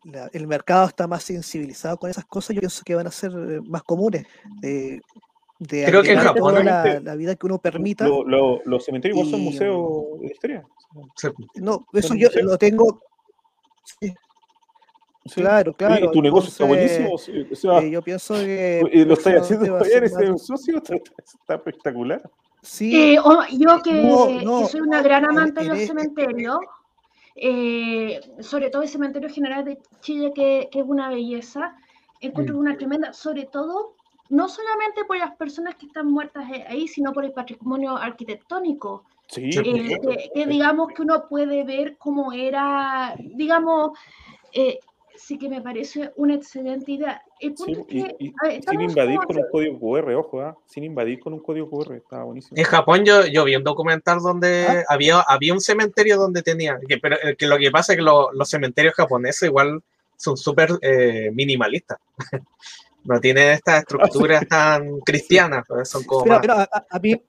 la, 0.03 0.29
el 0.33 0.47
mercado 0.47 0.87
está 0.87 1.07
más 1.07 1.23
sensibilizado 1.23 1.97
con 1.97 2.09
esas 2.09 2.25
cosas, 2.25 2.55
yo 2.55 2.61
pienso 2.61 2.83
que 2.83 2.95
van 2.95 3.07
a 3.07 3.11
ser 3.11 3.31
eh, 3.31 3.61
más 3.61 3.83
comunes. 3.83 4.25
De, 4.61 5.01
de 5.59 5.85
creo 5.85 6.01
que 6.01 6.13
en 6.13 6.19
Japón 6.19 6.65
la, 6.65 6.99
la, 7.01 7.15
vida 7.15 7.35
que 7.35 7.45
uno 7.45 7.59
permita. 7.59 8.07
Lo, 8.07 8.23
lo, 8.23 8.61
los 8.65 8.83
cementerios 8.83 9.27
y, 9.27 9.31
son 9.31 9.41
museos 9.41 10.19
de 10.21 10.27
historia. 10.27 10.63
No, 11.55 11.85
eso 11.93 12.15
yo 12.15 12.29
lo 12.41 12.57
tengo. 12.57 13.01
Sí. 13.99 14.13
Sí. 15.25 15.41
Claro, 15.41 15.73
claro. 15.73 16.05
Y 16.05 16.11
tu 16.11 16.21
negocio 16.21 16.49
está 16.49 16.65
buenísimo. 16.65 17.13
O 17.13 17.17
sea, 17.17 17.79
eh, 17.79 17.91
yo 17.91 18.01
pienso 18.01 18.35
que. 18.35 18.81
Y 18.91 19.05
lo 19.05 19.13
estoy 19.13 19.33
haciendo 19.33 19.79
bien, 19.79 20.03
ese 20.03 20.37
socio 20.37 20.77
está, 20.77 20.95
está, 20.95 21.55
espectacular. 21.55 22.21
Sí. 22.61 23.13
Eh, 23.13 23.19
oh, 23.23 23.43
yo 23.51 23.81
que, 23.81 23.93
no, 23.93 24.29
no, 24.41 24.59
que, 24.61 24.65
soy 24.67 24.81
una 24.81 25.01
gran 25.01 25.25
amante 25.25 25.61
de 25.61 25.67
los 25.69 25.79
cementerios, 25.79 26.59
eh, 27.35 28.19
sobre 28.39 28.69
todo 28.69 28.81
el 28.81 28.89
Cementerio 28.89 29.29
General 29.29 29.63
de 29.63 29.77
Chile, 30.01 30.31
que, 30.33 30.69
que 30.71 30.79
es 30.79 30.85
una 30.85 31.09
belleza, 31.09 31.75
encuentro 32.21 32.57
una 32.57 32.77
tremenda, 32.77 33.13
sobre 33.13 33.45
todo, 33.45 33.95
no 34.29 34.47
solamente 34.47 35.05
por 35.05 35.17
las 35.17 35.35
personas 35.35 35.75
que 35.75 35.85
están 35.85 36.11
muertas 36.11 36.45
ahí, 36.67 36.87
sino 36.87 37.13
por 37.13 37.25
el 37.25 37.31
patrimonio 37.31 37.97
arquitectónico. 37.97 39.03
Sí, 39.27 39.49
eh, 39.49 39.99
que, 40.01 40.29
que, 40.33 40.45
digamos 40.47 40.91
que 40.93 41.01
uno 41.03 41.27
puede 41.27 41.63
ver 41.63 41.97
cómo 41.97 42.33
era, 42.33 43.15
digamos, 43.19 43.91
eh, 44.53 44.79
sí 45.19 45.37
que 45.37 45.49
me 45.49 45.61
parece 45.61 46.11
una 46.15 46.35
excelente 46.35 46.91
idea. 46.91 47.21
El 47.39 47.53
punto 47.53 47.85
sí, 47.89 47.99
es 47.99 48.07
que, 48.07 48.15
y, 48.19 48.27
y, 48.27 48.61
sin 48.61 48.81
invadir 48.81 49.19
con 49.19 49.37
un 49.37 49.45
código 49.51 49.79
QR, 49.79 50.13
ojo, 50.15 50.43
¿eh? 50.43 50.53
sin 50.65 50.83
invadir 50.83 51.19
con 51.19 51.33
un 51.33 51.39
código 51.39 51.69
QR, 51.69 51.95
estaba 51.95 52.23
buenísimo. 52.23 52.57
En 52.57 52.63
Japón 52.63 53.03
yo, 53.05 53.25
yo 53.25 53.43
vi 53.43 53.55
un 53.55 53.63
documental 53.63 54.19
donde 54.19 54.65
¿Ah? 54.67 54.83
había, 54.87 55.19
había 55.21 55.53
un 55.53 55.61
cementerio 55.61 56.17
donde 56.17 56.41
tenía, 56.41 56.79
que, 56.87 56.97
pero 56.97 57.17
que 57.37 57.47
lo 57.47 57.57
que 57.57 57.69
pasa 57.71 57.93
es 57.93 57.97
que 57.97 58.03
lo, 58.03 58.31
los 58.31 58.49
cementerios 58.49 58.93
japoneses 58.95 59.43
igual 59.43 59.83
son 60.15 60.37
súper 60.37 60.71
eh, 60.81 61.31
minimalistas. 61.33 61.99
no 63.03 63.19
tienen 63.19 63.51
estas 63.51 63.79
estructuras 63.79 64.41
ah, 64.43 64.47
tan 64.47 64.99
cristianas, 65.01 65.65
pues, 65.67 65.89
son 65.89 66.03
como... 66.03 66.23
Pero, 66.23 66.35
más... 66.35 66.41
pero 66.41 66.53
a, 66.55 66.85
a, 66.89 66.99
mí, 66.99 67.21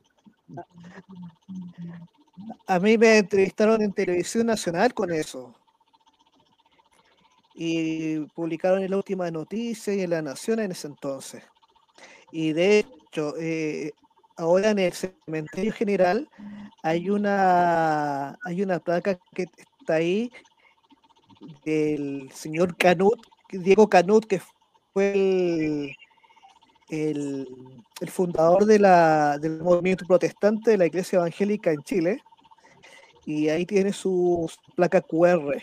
a 2.67 2.79
mí 2.79 2.99
me 2.99 3.19
entrevistaron 3.19 3.83
en 3.83 3.93
televisión 3.93 4.47
nacional 4.47 4.95
con 4.95 5.13
eso 5.13 5.55
y 7.63 8.21
publicaron 8.35 8.83
en 8.83 8.91
la 8.91 8.97
última 8.97 9.31
noticia 9.31 9.93
y 9.93 10.01
en 10.01 10.09
La 10.09 10.23
Nación 10.23 10.61
en 10.61 10.73
ese 10.73 10.87
entonces. 10.87 11.43
Y 12.33 12.55
de 12.55 12.79
hecho, 12.79 13.35
eh, 13.39 13.93
ahora 14.39 14.71
en 14.71 14.79
el 14.79 14.95
cementerio 14.95 15.71
general 15.71 16.27
hay 16.83 17.11
una, 17.11 18.39
hay 18.47 18.63
una 18.63 18.79
placa 18.79 19.19
que 19.35 19.45
está 19.59 19.97
ahí 19.97 20.33
del 21.67 22.31
señor 22.33 22.79
Canut, 22.79 23.21
Diego 23.51 23.91
Canut, 23.91 24.25
que 24.25 24.41
fue 24.95 25.13
el, 26.89 27.47
el, 28.01 28.09
fundador 28.09 28.67
la, 28.81 29.37
del 29.37 29.61
movimiento 29.61 30.07
protestante 30.07 30.71
de 30.71 30.79
la 30.79 30.87
Iglesia 30.87 31.19
Evangélica 31.19 31.73
en 31.73 31.83
Chile. 31.83 32.23
Y 33.27 33.51
ahí 33.51 33.67
tiene 33.67 33.93
su 33.93 34.51
placa 34.75 35.03
QR 35.03 35.63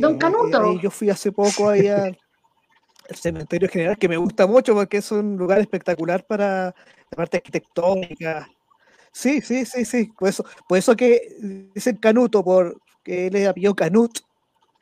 Don 0.00 0.18
Canuto. 0.18 0.72
Eh, 0.72 0.80
yo 0.82 0.90
fui 0.90 1.10
hace 1.10 1.32
poco 1.32 1.68
ahí 1.68 1.88
al 1.88 2.16
cementerio 3.14 3.68
general, 3.68 3.98
que 3.98 4.08
me 4.08 4.16
gusta 4.16 4.46
mucho 4.46 4.74
porque 4.74 4.98
es 4.98 5.10
un 5.10 5.36
lugar 5.36 5.60
espectacular 5.60 6.26
para 6.26 6.66
la 6.66 7.16
parte 7.16 7.38
arquitectónica. 7.38 8.48
Sí, 9.12 9.40
sí, 9.40 9.64
sí, 9.64 9.84
sí. 9.84 10.12
Por 10.18 10.28
eso, 10.28 10.44
por 10.68 10.78
eso 10.78 10.94
que 10.94 11.20
dicen 11.74 11.96
Canuto, 11.96 12.44
porque 12.44 13.26
él 13.26 13.36
es 13.36 13.48
apellido 13.48 13.74
Canut. 13.74 14.18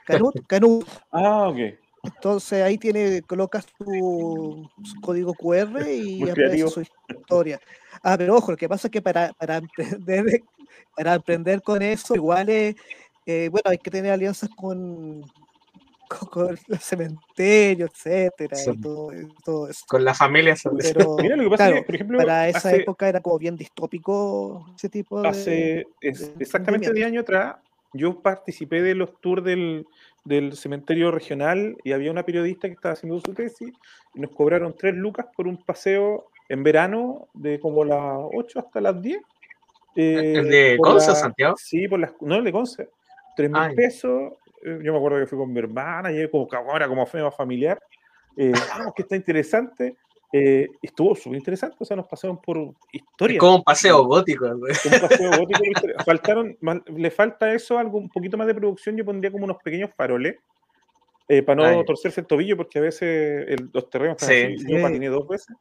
Canut, 0.05 0.35
Canut. 0.49 0.87
Ah, 1.11 1.49
ok. 1.49 1.59
Entonces 2.03 2.63
ahí 2.63 2.79
tiene, 2.79 3.23
colocas 3.23 3.67
tu, 3.67 4.69
su 4.85 5.01
código 5.01 5.35
QR 5.35 5.81
y 5.93 6.29
aparece 6.29 6.69
su 6.69 6.83
historia. 7.09 7.61
Ah, 8.03 8.17
pero 8.17 8.37
ojo, 8.37 8.53
lo 8.53 8.57
que 8.57 8.69
pasa 8.69 8.89
es 8.89 8.93
que 8.93 9.03
para, 9.03 9.33
para 9.33 9.57
emprender, 9.57 10.43
para 10.95 11.15
emprender 11.15 11.63
con 11.63 11.83
eso, 11.83 12.15
igual 12.15 12.49
es, 12.49 12.77
eh, 13.27 13.49
bueno, 13.51 13.65
hay 13.71 13.79
que 13.79 13.91
tener 13.91 14.13
alianzas 14.13 14.49
con, 14.57 15.23
con, 16.09 16.29
con 16.31 16.49
el 16.69 16.79
cementerio, 16.79 17.87
etcétera, 17.87 18.57
sí. 18.57 18.71
y 18.73 18.81
todo, 18.81 19.11
todo, 19.45 19.69
eso. 19.69 19.85
Con 19.89 20.05
la 20.05 20.15
familia. 20.15 20.55
Pero, 20.79 21.17
Mira, 21.21 21.37
lo 21.37 21.43
que 21.45 21.51
pasa 21.51 21.65
claro, 21.65 21.77
es 21.77 21.81
que, 21.83 21.87
por 21.87 21.95
ejemplo, 21.97 22.19
para 22.19 22.49
esa 22.49 22.59
hace, 22.59 22.77
época 22.77 23.09
era 23.09 23.21
como 23.21 23.39
bien 23.39 23.57
distópico 23.57 24.67
ese 24.77 24.89
tipo 24.89 25.21
de. 25.23 25.29
Hace 25.29 25.87
es, 26.01 26.33
exactamente 26.39 26.93
10 26.93 27.07
años 27.07 27.23
atrás, 27.23 27.57
yo 27.93 28.23
participé 28.23 28.83
de 28.83 28.95
los 28.95 29.21
tours 29.21 29.43
del, 29.43 29.87
del 30.25 30.57
cementerio 30.57 31.11
regional 31.11 31.77
y 31.83 31.93
había 31.93 32.11
una 32.11 32.25
periodista 32.25 32.69
que 32.69 32.75
estaba 32.75 32.93
haciendo 32.93 33.21
su 33.21 33.33
tesis 33.33 33.73
y 34.15 34.21
nos 34.21 34.31
cobraron 34.33 34.77
tres 34.77 34.95
lucas 34.95 35.27
por 35.35 35.49
un 35.49 35.65
paseo 35.65 36.31
en 36.49 36.63
verano 36.63 37.29
de 37.35 37.59
como 37.59 37.85
las 37.85 38.19
8 38.35 38.61
hasta 38.61 38.81
las 38.81 39.01
10. 39.01 39.19
¿El 39.95 40.49
de 40.49 40.75
por 40.77 40.89
Conce, 40.93 41.09
la- 41.09 41.15
Santiago? 41.15 41.55
Sí, 41.59 41.89
por 41.89 41.99
las, 42.01 42.13
no, 42.21 42.37
el 42.37 42.45
de 42.45 42.53
Conce. 42.53 42.91
3 43.37 43.51
mil 43.51 43.75
pesos. 43.75 44.33
eh, 44.65 44.79
Yo 44.83 44.93
me 44.93 44.99
acuerdo 44.99 45.19
que 45.21 45.27
fui 45.27 45.39
con 45.39 45.53
mi 45.53 45.59
hermana, 45.61 46.11
y 46.13 46.29
como 46.31 46.49
ahora 46.53 46.89
como 46.89 47.07
fue 47.07 47.23
más 47.23 47.37
familiar. 47.37 47.79
Eh, 48.37 48.53
ah, 48.73 48.93
que 48.95 49.03
está 49.03 49.15
interesante. 49.17 49.97
eh, 50.33 50.67
estuvo 50.83 51.15
súper 51.15 51.39
interesante, 51.39 51.77
o 51.79 51.85
sea, 51.85 51.97
nos 51.97 52.07
pasaron 52.07 52.39
por 52.43 52.59
Es 52.59 52.75
historia. 52.93 53.39
como 53.39 53.57
un 53.57 53.63
paseo 53.63 54.05
gótico. 54.07 54.45
güey. 54.59 54.73
Un 54.93 55.01
paseo 55.09 55.31
gótico. 55.31 55.61
Faltaron, 56.05 56.57
le 56.97 57.11
falta 57.11 57.53
eso, 57.55 57.79
algo 57.79 57.99
un 57.99 58.09
poquito 58.11 58.37
más 58.37 58.47
de 58.49 58.55
producción. 58.55 58.97
Yo 58.97 59.05
pondría 59.05 59.31
como 59.31 59.45
unos 59.45 59.59
pequeños 59.63 59.91
faroles 59.97 60.37
eh, 61.29 61.43
para 61.43 61.73
no 61.73 61.85
torcerse 61.85 62.21
el 62.21 62.27
tobillo, 62.27 62.57
porque 62.57 62.79
a 62.79 62.83
veces 62.83 63.47
el- 63.49 63.71
los 63.73 63.89
terrenos 63.91 64.21
están 64.21 64.59
Sí. 64.59 64.59
Sí. 64.59 64.83
patiné 64.83 65.09
dos 65.09 65.27
veces. 65.27 65.57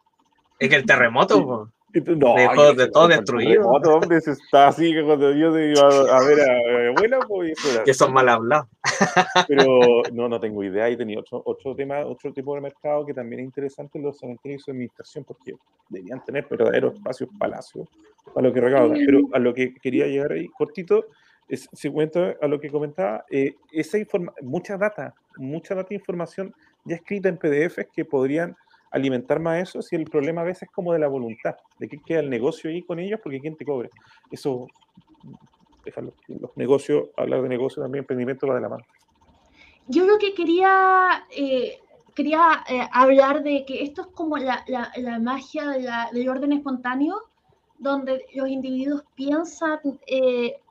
Es 0.60 0.70
que 0.70 0.76
el 0.76 0.86
terremoto, 0.86 1.36
Sí. 1.68 1.85
No, 2.18 2.36
Dejó 2.36 2.74
de 2.74 2.90
todo 2.90 3.08
destruido. 3.08 3.52
terremoto, 3.52 3.96
hombre, 3.96 4.20
se 4.20 4.32
está 4.32 4.68
así 4.68 4.94
que 4.94 5.04
cuando 5.04 5.32
yo 5.34 5.54
te 5.54 5.72
iba 5.72 5.82
a, 5.82 6.18
a 6.18 6.26
ver 6.26 6.40
a, 6.42 6.90
abuela, 6.90 7.20
pues 7.28 7.54
que 7.86 7.94
son 7.94 8.14
mal 8.14 8.28
hablados. 8.28 8.68
Pero 9.48 9.80
no, 10.12 10.28
no 10.28 10.40
tengo 10.40 10.64
idea. 10.64 10.90
Y 10.90 10.98
tenía 10.98 11.20
otro, 11.20 11.42
otro 11.46 11.76
tema, 11.76 12.06
otro 12.06 12.34
tipo 12.34 12.54
de 12.56 12.62
mercado 12.62 13.06
que 13.06 13.14
también 13.14 13.42
es 13.42 13.46
interesante 13.46 14.00
los 14.00 14.18
cementerios 14.18 14.62
y 14.62 14.64
su 14.66 14.72
administración, 14.72 15.24
porque 15.24 15.54
deberían 15.90 16.24
tener 16.24 16.46
verdaderos 16.50 16.96
espacios 16.96 17.30
palacios 17.40 17.88
para 18.34 18.48
lo 18.48 18.54
que 18.54 18.62
recaudan. 18.62 18.98
Pero 19.06 19.22
a 19.34 19.40
lo 19.40 19.54
que 19.54 19.74
quería 19.76 20.08
llegar 20.08 20.34
ahí, 20.34 20.48
cortito, 20.50 21.06
es, 21.48 21.70
si 21.74 21.90
cuento 21.90 22.36
a 22.42 22.48
lo 22.48 22.60
que 22.60 22.70
comentaba, 22.70 23.26
eh, 23.30 23.56
esa 23.72 23.98
informa 23.98 24.34
mucha 24.42 24.78
data, 24.78 25.14
mucha 25.38 25.76
data 25.76 25.90
e 25.92 25.96
información 25.96 26.54
ya 26.86 26.96
escrita 26.96 27.30
en 27.30 27.38
PDFs 27.38 27.88
que 27.94 28.06
podrían 28.06 28.56
alimentar 28.96 29.40
más 29.42 29.62
eso 29.62 29.82
si 29.82 29.96
el 29.96 30.06
problema 30.06 30.42
a 30.42 30.46
veces 30.46 30.64
es 30.64 30.70
como 30.74 30.94
de 30.94 31.00
la 31.00 31.08
voluntad, 31.08 31.54
de 31.78 31.90
qué 31.90 32.02
queda 32.02 32.22
el 32.22 32.30
negocio 32.30 32.70
ahí 32.70 32.82
con 32.84 32.98
ellos, 33.00 33.20
porque 33.22 33.42
quién 33.42 33.58
te 33.58 33.66
cobre. 33.66 33.90
Eso, 34.32 34.72
los, 35.84 36.52
negocios, 36.56 37.10
hablar 37.18 37.42
de 37.42 37.50
negocios 37.50 37.84
también, 37.84 38.04
emprendimiento 38.04 38.48
va 38.48 38.56
de 38.56 38.62
la 38.62 38.70
mano. 38.70 38.86
Yo 39.88 40.06
lo 40.06 40.18
que 40.18 40.34
quería, 40.34 41.26
eh, 41.30 41.78
quería 42.16 42.64
eh, 42.70 42.88
hablar 42.92 43.44
de 43.44 43.66
que 43.66 43.84
esto 43.84 44.02
es 44.02 44.08
como 44.08 44.38
la, 44.38 44.64
la- 44.68 45.20
magia 45.20 45.72
del 46.14 46.30
orden 46.30 46.54
espontáneo, 46.54 47.22
donde 47.78 48.26
los 48.34 48.48
individuos 48.48 49.04
piensan 49.14 49.80
eh, 50.08 50.62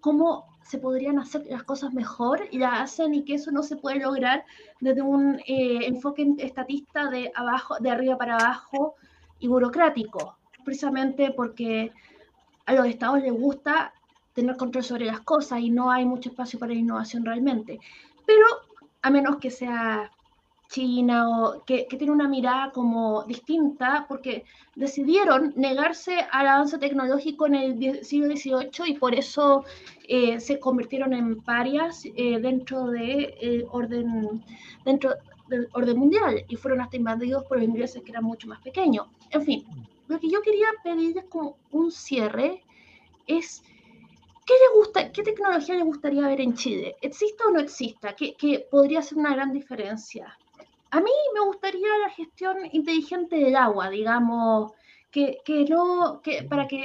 cómo 0.00 0.53
se 0.64 0.78
podrían 0.78 1.18
hacer 1.18 1.46
las 1.48 1.62
cosas 1.62 1.92
mejor 1.92 2.48
y 2.50 2.58
las 2.58 2.80
hacen 2.80 3.14
y 3.14 3.24
que 3.24 3.34
eso 3.34 3.50
no 3.50 3.62
se 3.62 3.76
puede 3.76 4.00
lograr 4.00 4.44
desde 4.80 5.02
un 5.02 5.38
eh, 5.46 5.86
enfoque 5.86 6.34
estatista 6.38 7.10
de 7.10 7.30
abajo, 7.34 7.76
de 7.80 7.90
arriba 7.90 8.16
para 8.16 8.36
abajo 8.36 8.94
y 9.38 9.48
burocrático, 9.48 10.36
precisamente 10.64 11.32
porque 11.32 11.92
a 12.66 12.72
los 12.72 12.86
estados 12.86 13.20
les 13.20 13.32
gusta 13.32 13.92
tener 14.32 14.56
control 14.56 14.82
sobre 14.84 15.06
las 15.06 15.20
cosas 15.20 15.60
y 15.60 15.70
no 15.70 15.90
hay 15.90 16.06
mucho 16.06 16.30
espacio 16.30 16.58
para 16.58 16.72
la 16.72 16.78
innovación 16.78 17.24
realmente. 17.24 17.78
Pero 18.26 18.46
a 19.02 19.10
menos 19.10 19.36
que 19.36 19.50
sea 19.50 20.10
China 20.68 21.28
o 21.28 21.64
que, 21.64 21.86
tiene 21.98 22.12
una 22.12 22.28
mirada 22.28 22.70
como 22.72 23.24
distinta, 23.24 24.06
porque 24.08 24.44
decidieron 24.74 25.52
negarse 25.56 26.18
al 26.30 26.46
avance 26.48 26.78
tecnológico 26.78 27.46
en 27.46 27.54
el 27.54 28.04
siglo 28.04 28.34
XVIII 28.34 28.88
y 28.88 28.94
por 28.98 29.14
eso 29.14 29.64
eh, 30.08 30.40
se 30.40 30.58
convirtieron 30.58 31.12
en 31.12 31.42
parias 31.42 32.04
eh, 32.04 32.38
dentro 32.40 32.86
de 32.86 33.36
eh, 33.40 33.66
orden 33.70 34.42
dentro 34.84 35.14
del 35.48 35.68
orden 35.72 35.98
mundial 35.98 36.44
y 36.48 36.56
fueron 36.56 36.80
hasta 36.80 36.96
invadidos 36.96 37.44
por 37.44 37.58
los 37.58 37.66
ingleses 37.66 38.02
que 38.02 38.10
eran 38.10 38.24
mucho 38.24 38.48
más 38.48 38.60
pequeños. 38.60 39.06
En 39.30 39.42
fin, 39.42 39.64
lo 40.08 40.18
que 40.18 40.28
yo 40.28 40.40
quería 40.42 40.68
pedirles 40.82 41.24
como 41.26 41.56
un 41.70 41.90
cierre 41.90 42.62
es 43.26 43.62
¿Qué 44.46 44.52
le 44.52 44.78
gusta, 44.78 45.10
qué 45.10 45.22
tecnología 45.22 45.74
le 45.74 45.84
gustaría 45.84 46.28
ver 46.28 46.42
en 46.42 46.52
Chile? 46.52 46.96
¿Exista 47.00 47.46
o 47.46 47.50
no 47.50 47.60
exista? 47.60 48.14
Que, 48.14 48.34
que 48.34 48.66
podría 48.70 49.00
ser 49.00 49.16
una 49.16 49.34
gran 49.34 49.54
diferencia. 49.54 50.38
A 50.96 51.00
mí 51.00 51.10
me 51.34 51.40
gustaría 51.48 51.98
la 51.98 52.10
gestión 52.10 52.56
inteligente 52.72 53.36
del 53.36 53.56
agua, 53.56 53.90
digamos, 53.90 54.72
que, 55.10 55.38
que 55.44 55.64
no, 55.64 56.20
que 56.22 56.42
para 56.44 56.66
que 56.68 56.80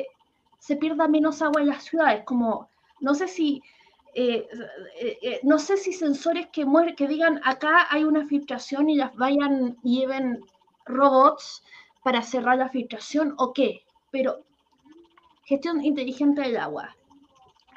se 0.57 0.75
pierda 0.75 1.07
menos 1.07 1.41
agua 1.41 1.61
en 1.61 1.67
las 1.67 1.83
ciudades, 1.83 2.23
como 2.25 2.69
no 2.99 3.13
sé 3.15 3.27
si 3.27 3.61
eh, 4.15 4.47
eh, 4.99 5.17
eh, 5.21 5.39
no 5.43 5.59
sé 5.59 5.77
si 5.77 5.93
sensores 5.93 6.47
que 6.51 6.65
muer- 6.65 6.95
que 6.95 7.07
digan 7.07 7.39
acá 7.43 7.87
hay 7.91 8.03
una 8.03 8.25
filtración 8.25 8.89
y 8.89 8.95
las 8.95 9.15
vayan 9.15 9.77
y 9.83 9.99
lleven 9.99 10.49
robots 10.85 11.63
para 12.03 12.21
cerrar 12.23 12.57
la 12.57 12.69
filtración 12.69 13.35
o 13.37 13.53
qué, 13.53 13.69
pero 14.11 14.43
gestión 15.43 15.83
inteligente 15.83 16.41
del 16.41 16.57
agua. 16.57 16.95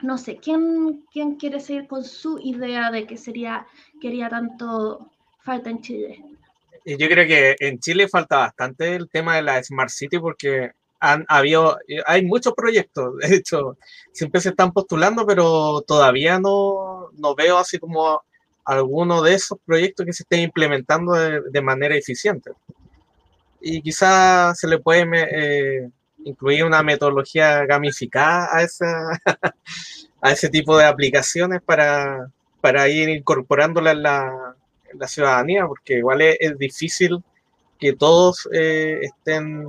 No 0.02 0.18
sé, 0.18 0.38
¿quién, 0.38 1.06
quién 1.12 1.36
quiere 1.36 1.60
seguir 1.60 1.88
con 1.88 2.04
su 2.04 2.38
idea 2.40 2.90
de 2.90 3.06
que 3.06 3.16
sería, 3.18 3.66
quería 4.00 4.28
tanto 4.30 5.11
falta 5.44 5.70
en 5.70 5.80
Chile? 5.80 6.24
Yo 6.84 7.08
creo 7.08 7.26
que 7.26 7.56
en 7.60 7.78
Chile 7.78 8.08
falta 8.08 8.38
bastante 8.38 8.94
el 8.94 9.08
tema 9.08 9.36
de 9.36 9.42
la 9.42 9.62
Smart 9.62 9.90
City 9.90 10.18
porque 10.18 10.72
han 10.98 11.24
habido, 11.28 11.78
hay 12.06 12.24
muchos 12.24 12.54
proyectos, 12.54 13.16
de 13.18 13.36
hecho, 13.36 13.76
siempre 14.12 14.40
se 14.40 14.50
están 14.50 14.72
postulando, 14.72 15.26
pero 15.26 15.82
todavía 15.82 16.38
no, 16.38 17.10
no 17.18 17.34
veo 17.34 17.58
así 17.58 17.78
como 17.78 18.22
alguno 18.64 19.22
de 19.22 19.34
esos 19.34 19.58
proyectos 19.64 20.06
que 20.06 20.12
se 20.12 20.22
estén 20.22 20.40
implementando 20.40 21.12
de, 21.12 21.60
manera 21.60 21.96
eficiente. 21.96 22.52
Y 23.60 23.82
quizás 23.82 24.58
se 24.58 24.68
le 24.68 24.78
puede 24.78 25.06
eh, 25.12 25.90
incluir 26.24 26.64
una 26.64 26.82
metodología 26.82 27.64
gamificada 27.66 28.48
a, 28.52 28.62
esa, 28.62 29.20
a 30.20 30.32
ese 30.32 30.48
tipo 30.48 30.76
de 30.76 30.84
aplicaciones 30.84 31.60
para, 31.62 32.30
para 32.60 32.88
ir 32.88 33.08
incorporándola 33.08 33.90
en 33.90 34.02
la, 34.02 34.51
la 34.94 35.06
ciudadanía, 35.08 35.66
porque 35.66 35.98
igual 35.98 36.20
es, 36.22 36.36
es 36.40 36.58
difícil 36.58 37.18
que 37.78 37.94
todos 37.94 38.48
eh, 38.52 39.00
estén 39.02 39.66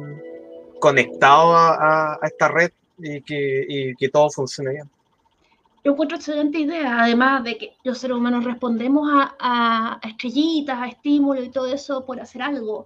conectados 0.79 1.55
a, 1.55 1.73
a- 1.73 2.19
a 2.21 2.27
esta 2.27 2.47
red 2.47 2.71
y 2.97 3.21
que, 3.21 3.65
y 3.67 3.95
que 3.95 4.09
todo 4.09 4.29
funcione 4.29 4.71
bien. 4.71 4.89
Yo 5.83 5.91
encuentro 5.91 6.15
excelente 6.17 6.59
idea, 6.59 7.01
además 7.01 7.43
de 7.43 7.57
que 7.57 7.73
los 7.83 7.97
seres 7.97 8.15
humanos 8.15 8.45
respondemos 8.45 9.09
a, 9.39 9.99
estrellitas, 10.03 10.79
a 10.79 10.87
estímulos 10.87 11.43
y 11.45 11.49
todo 11.49 11.67
eso 11.67 12.05
por 12.05 12.19
hacer 12.21 12.41
algo. 12.41 12.85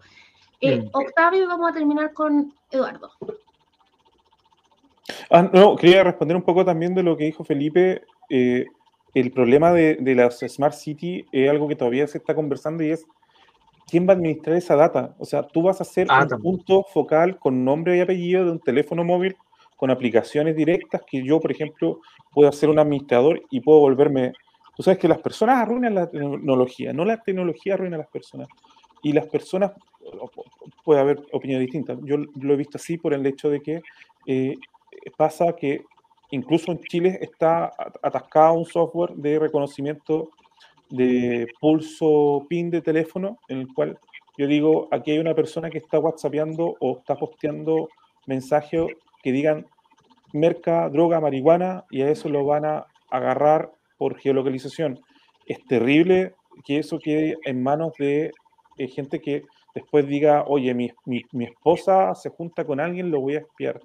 Eh, 0.59 0.79
Mm. 0.79 0.89
Octavio, 0.93 1.43
y 1.43 1.45
vamos 1.45 1.69
a 1.69 1.73
terminar 1.73 2.11
con 2.13 2.51
Eduardo. 2.71 3.11
Ah, 5.29 5.43
no, 5.53 5.75
quería 5.75 6.03
responder 6.03 6.35
un 6.35 6.43
poco 6.43 6.65
también 6.65 6.95
de 6.95 7.03
lo 7.03 7.15
que 7.15 7.25
dijo 7.25 7.43
Felipe. 7.43 8.03
eh, 8.29 8.65
el 9.20 9.32
problema 9.32 9.72
de, 9.74 9.95
de 9.95 10.15
las 10.15 10.39
Smart 10.39 10.74
City 10.74 11.26
es 11.32 11.49
algo 11.49 11.68
que 11.68 11.76
todavía 11.76 12.07
se 12.07 12.18
está 12.20 12.36
conversando 12.36 12.84
y 12.84 12.91
es 12.91 13.05
quién 13.89 14.07
va 14.07 14.13
a 14.13 14.15
administrar 14.15 14.55
esa 14.57 14.76
data. 14.76 15.15
O 15.18 15.26
sea, 15.26 15.43
tú 15.43 15.63
vas 15.63 15.80
a 15.80 15.84
hacer 15.84 16.07
Ah, 16.09 16.24
un 16.24 16.28
también. 16.28 16.41
punto 16.57 16.84
focal 16.84 17.38
con 17.39 17.63
nombre 17.65 17.97
y 17.97 18.01
apellido 18.01 18.45
de 18.45 18.51
un 18.51 18.59
teléfono 18.59 19.03
móvil 19.03 19.36
con 19.76 19.89
aplicaciones 19.91 20.55
directas 20.55 21.01
que 21.09 21.24
yo, 21.24 21.39
por 21.39 21.51
ejemplo, 21.51 21.99
puedo 22.34 22.51
ser 22.51 22.70
un 22.70 22.80
administrador 22.80 23.41
y 23.49 23.61
puedo 23.61 23.80
volverme... 23.80 24.34
Tú 24.76 24.84
sabes 24.84 24.99
que 24.99 25.07
las 25.07 25.20
personas 25.20 25.57
arruinan 25.57 25.95
la 25.95 26.09
tecnología, 26.09 26.93
no 26.93 27.03
la 27.05 27.22
tecnología 27.22 27.74
arruina 27.74 27.95
a 27.95 27.99
las 27.99 28.09
personas. 28.09 28.47
Y 29.01 29.13
las 29.13 29.26
personas, 29.28 29.72
puede 30.84 30.99
haber 30.99 31.22
opiniones 31.32 31.65
distintas. 31.68 31.97
Yo 32.03 32.18
lo 32.18 32.53
he 32.53 32.57
visto 32.57 32.78
así 32.78 32.97
por 32.97 33.13
el 33.13 33.26
hecho 33.26 33.49
de 33.49 33.61
que 33.61 33.82
eh, 34.26 34.55
pasa 35.18 35.53
que 35.53 35.86
incluso 36.32 36.71
en 36.71 36.80
Chile 36.84 37.17
está 37.21 37.65
at- 37.78 37.95
atascado 38.01 38.53
un 38.53 38.65
software 38.65 39.11
de 39.15 39.39
reconocimiento 39.39 40.30
de 40.89 41.47
pulso 41.59 42.45
PIN 42.49 42.69
de 42.69 42.82
teléfono, 42.82 43.39
en 43.47 43.59
el 43.59 43.73
cual 43.73 43.99
yo 44.38 44.47
digo, 44.47 44.88
aquí 44.91 45.11
hay 45.11 45.19
una 45.19 45.36
persona 45.36 45.69
que 45.69 45.80
está 45.80 45.99
whatsappeando 45.99 46.78
o 46.80 46.99
está 46.99 47.17
posteando 47.17 47.89
mensajes 48.25 48.82
que 49.23 49.32
digan 49.32 49.67
merca, 50.34 50.89
droga, 50.89 51.19
marihuana, 51.19 51.86
y 51.89 52.01
a 52.01 52.09
eso 52.11 52.30
lo 52.30 52.45
van 52.45 52.65
a 52.65 52.88
agarrar 53.09 53.71
por 53.97 54.17
geolocalización. 54.19 54.99
Es 55.45 55.65
terrible 55.67 56.36
que 56.63 56.80
eso 56.80 56.99
quede 56.99 57.38
en 57.45 57.63
manos 57.63 57.93
de 57.97 58.32
eh, 58.78 58.88
gente 58.88 59.21
que 59.21 59.43
después 59.73 60.07
diga, 60.07 60.43
oye, 60.47 60.73
mi, 60.73 60.91
mi- 61.05 61.23
mi 61.32 61.45
esposa 61.45 62.13
se 62.15 62.30
junta 62.30 62.65
con 62.65 62.80
alguien, 62.80 63.09
lo 63.11 63.21
voy 63.21 63.36
a 63.36 63.39
espiar. 63.39 63.82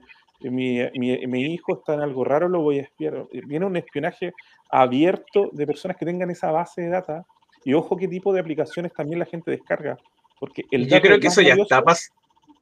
Mi, 0.51 0.79
mi- 0.95 1.27
mi 1.27 1.43
hijo 1.55 1.79
está 1.79 1.95
en 1.95 2.01
algo 2.01 2.25
raro, 2.25 2.49
lo 2.49 2.61
voy 2.61 2.79
a 2.79 2.83
espiar. 2.83 3.27
Viene 3.47 3.67
un 3.67 3.77
espionaje 3.77 4.33
abierto 4.71 5.51
de 5.53 5.67
personas 5.67 5.97
que 5.97 6.05
tengan 6.07 6.31
esa 6.31 6.51
base 6.51 6.83
de 6.83 6.89
data. 6.89 7.27
Y 7.65 7.75
ojo 7.75 7.97
qué 7.97 8.09
tipo 8.09 8.33
de 8.33 8.41
aplicaciones 8.41 8.93
también 8.93 9.19
la 9.19 9.27
gente 9.27 9.51
descarga. 9.51 9.99
Porque 10.41 10.65
el 10.71 10.89
Yo 10.89 11.01
creo 11.01 11.21
que 11.21 11.29
eso 11.29 11.41
ya 11.41 11.55
está 11.55 11.83
pasando. 11.83 12.15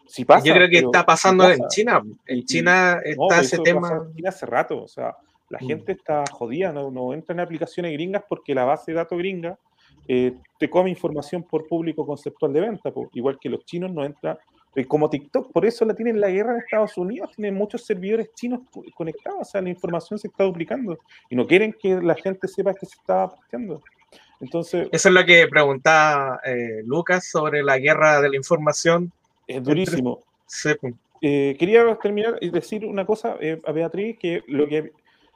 sí 0.07 0.24
pasa, 0.24 0.47
Yo 0.47 0.55
creo 0.55 0.68
que 0.68 0.76
pero 0.78 0.89
está 0.89 1.07
pasando 1.07 1.51
en. 1.51 1.66
China. 1.68 2.03
En 2.26 2.45
China 2.45 3.01
está 3.05 3.41
ese 3.41 3.59
tema. 3.61 3.81
pasó 3.81 4.05
en 4.05 4.14
China 4.16 4.28
hace 4.28 4.47
rato, 4.47 4.83
o 4.83 4.89
sea, 4.89 5.14
La 5.53 5.59
Mm. 5.59 5.66
gente 5.66 5.93
está 5.93 6.22
jodida, 6.31 6.72
no, 6.72 6.93
no 6.93 7.12
entra 7.12 7.33
en 7.35 7.41
aplicaciones 7.41 7.93
gringas 7.93 8.22
porque 8.28 8.55
la 8.55 8.64
base 8.64 8.93
de 8.93 8.97
datos 8.99 9.18
gringa 9.18 9.59
eh, 10.07 10.33
te 10.59 10.70
come 10.70 10.91
información 10.91 11.43
por 11.43 11.66
público 11.66 12.07
conceptual 12.07 12.53
de 12.53 12.61
venta, 12.61 12.93
igual 13.14 13.37
que 13.41 13.49
los 13.49 13.64
chinos 13.64 13.93
no 13.93 14.05
entran, 14.05 14.39
eh, 14.75 14.85
como 14.85 15.11
TikTok, 15.11 15.53
por 15.53 15.64
eso 15.66 15.85
la 15.85 15.95
tienen 15.95 16.21
la 16.21 16.29
guerra 16.31 16.53
en 16.53 16.59
Estados 16.61 16.97
Unidos, 16.97 17.31
tienen 17.35 17.55
muchos 17.55 17.85
servidores 17.85 18.33
chinos 18.35 18.61
co- 18.71 18.85
conectados, 18.95 19.41
o 19.41 19.45
sea, 19.45 19.61
la 19.61 19.68
información 19.71 20.18
se 20.18 20.29
está 20.29 20.45
duplicando 20.45 20.99
y 21.29 21.37
no 21.37 21.47
quieren 21.47 21.73
que 21.73 22.01
la 22.01 22.14
gente 22.14 22.47
sepa 22.49 22.75
que 22.75 22.87
se 22.87 22.97
está 22.97 23.29
posteando. 23.29 23.83
Entonces, 24.41 24.89
Eso 24.91 25.09
es 25.09 25.14
lo 25.14 25.25
que 25.25 25.47
preguntaba 25.49 26.41
eh, 26.45 26.83
Lucas 26.85 27.29
sobre 27.29 27.62
la 27.62 27.79
guerra 27.79 28.21
de 28.23 28.31
la 28.31 28.37
información. 28.37 29.12
es 29.47 29.62
durísimo. 29.62 30.21
Sí, 30.47 30.71
pues. 30.81 30.95
Eh, 31.23 31.55
quería 31.59 31.95
terminar 31.97 32.39
y 32.41 32.49
decir 32.49 32.87
una 32.87 33.05
cosa 33.05 33.37
eh, 33.41 33.61
a 33.66 33.73
Beatriz, 33.73 34.16
que 34.18 34.43
lo 34.47 34.66
que 34.66 34.93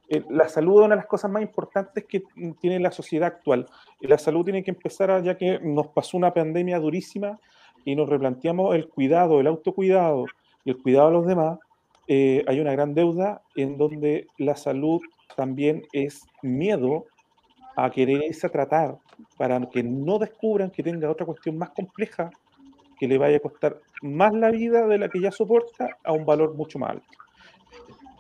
eh, 0.09 0.22
la 0.30 0.49
salud 0.49 0.80
es 0.80 0.87
una 0.87 0.95
de 0.95 1.01
las 1.01 1.07
cosas 1.07 1.30
más 1.30 1.43
importantes 1.43 2.05
que 2.05 2.22
tiene 2.61 2.80
la 2.80 2.91
sociedad 2.91 3.26
actual. 3.28 3.66
Y 4.01 4.07
la 4.07 4.16
salud 4.16 4.45
tiene 4.45 4.64
que 4.64 4.70
empezar, 4.70 5.22
ya 5.22 5.37
que 5.37 5.59
nos 5.61 5.89
pasó 5.89 6.16
una 6.16 6.32
pandemia 6.32 6.78
durísima 6.78 7.39
y 7.85 7.95
nos 7.95 8.09
replanteamos 8.09 8.74
el 8.74 8.89
cuidado, 8.89 9.41
el 9.41 9.47
autocuidado 9.47 10.26
y 10.64 10.70
el 10.70 10.78
cuidado 10.78 11.09
de 11.09 11.14
los 11.14 11.26
demás, 11.26 11.59
eh, 12.07 12.45
hay 12.47 12.61
una 12.61 12.72
gran 12.72 12.95
deuda 12.95 13.43
en 13.57 13.78
donde 13.78 14.26
la 14.39 14.57
salud 14.57 15.01
también 15.37 15.82
es 15.93 16.26
miedo 16.43 17.07
a 17.76 17.91
quererse 17.91 18.47
a 18.47 18.51
tratar 18.51 18.99
para 19.37 19.61
que 19.68 19.82
no 19.82 20.18
descubran 20.18 20.70
que 20.70 20.82
tenga 20.82 21.11
otra 21.11 21.26
cuestión 21.26 21.59
más 21.59 21.70
compleja 21.70 22.30
que 22.99 23.09
le 23.09 23.18
vaya 23.18 23.39
a 23.39 23.41
costar 23.41 23.80
más 24.03 24.32
la 24.32 24.51
vida 24.51 24.87
de 24.87 24.99
la 24.99 25.09
que 25.09 25.20
ya 25.20 25.32
soporta 25.32 25.99
a 26.05 26.12
un 26.12 26.24
valor 26.24 26.55
mucho 26.55 26.78
más 26.78 26.91
alto. 26.91 27.09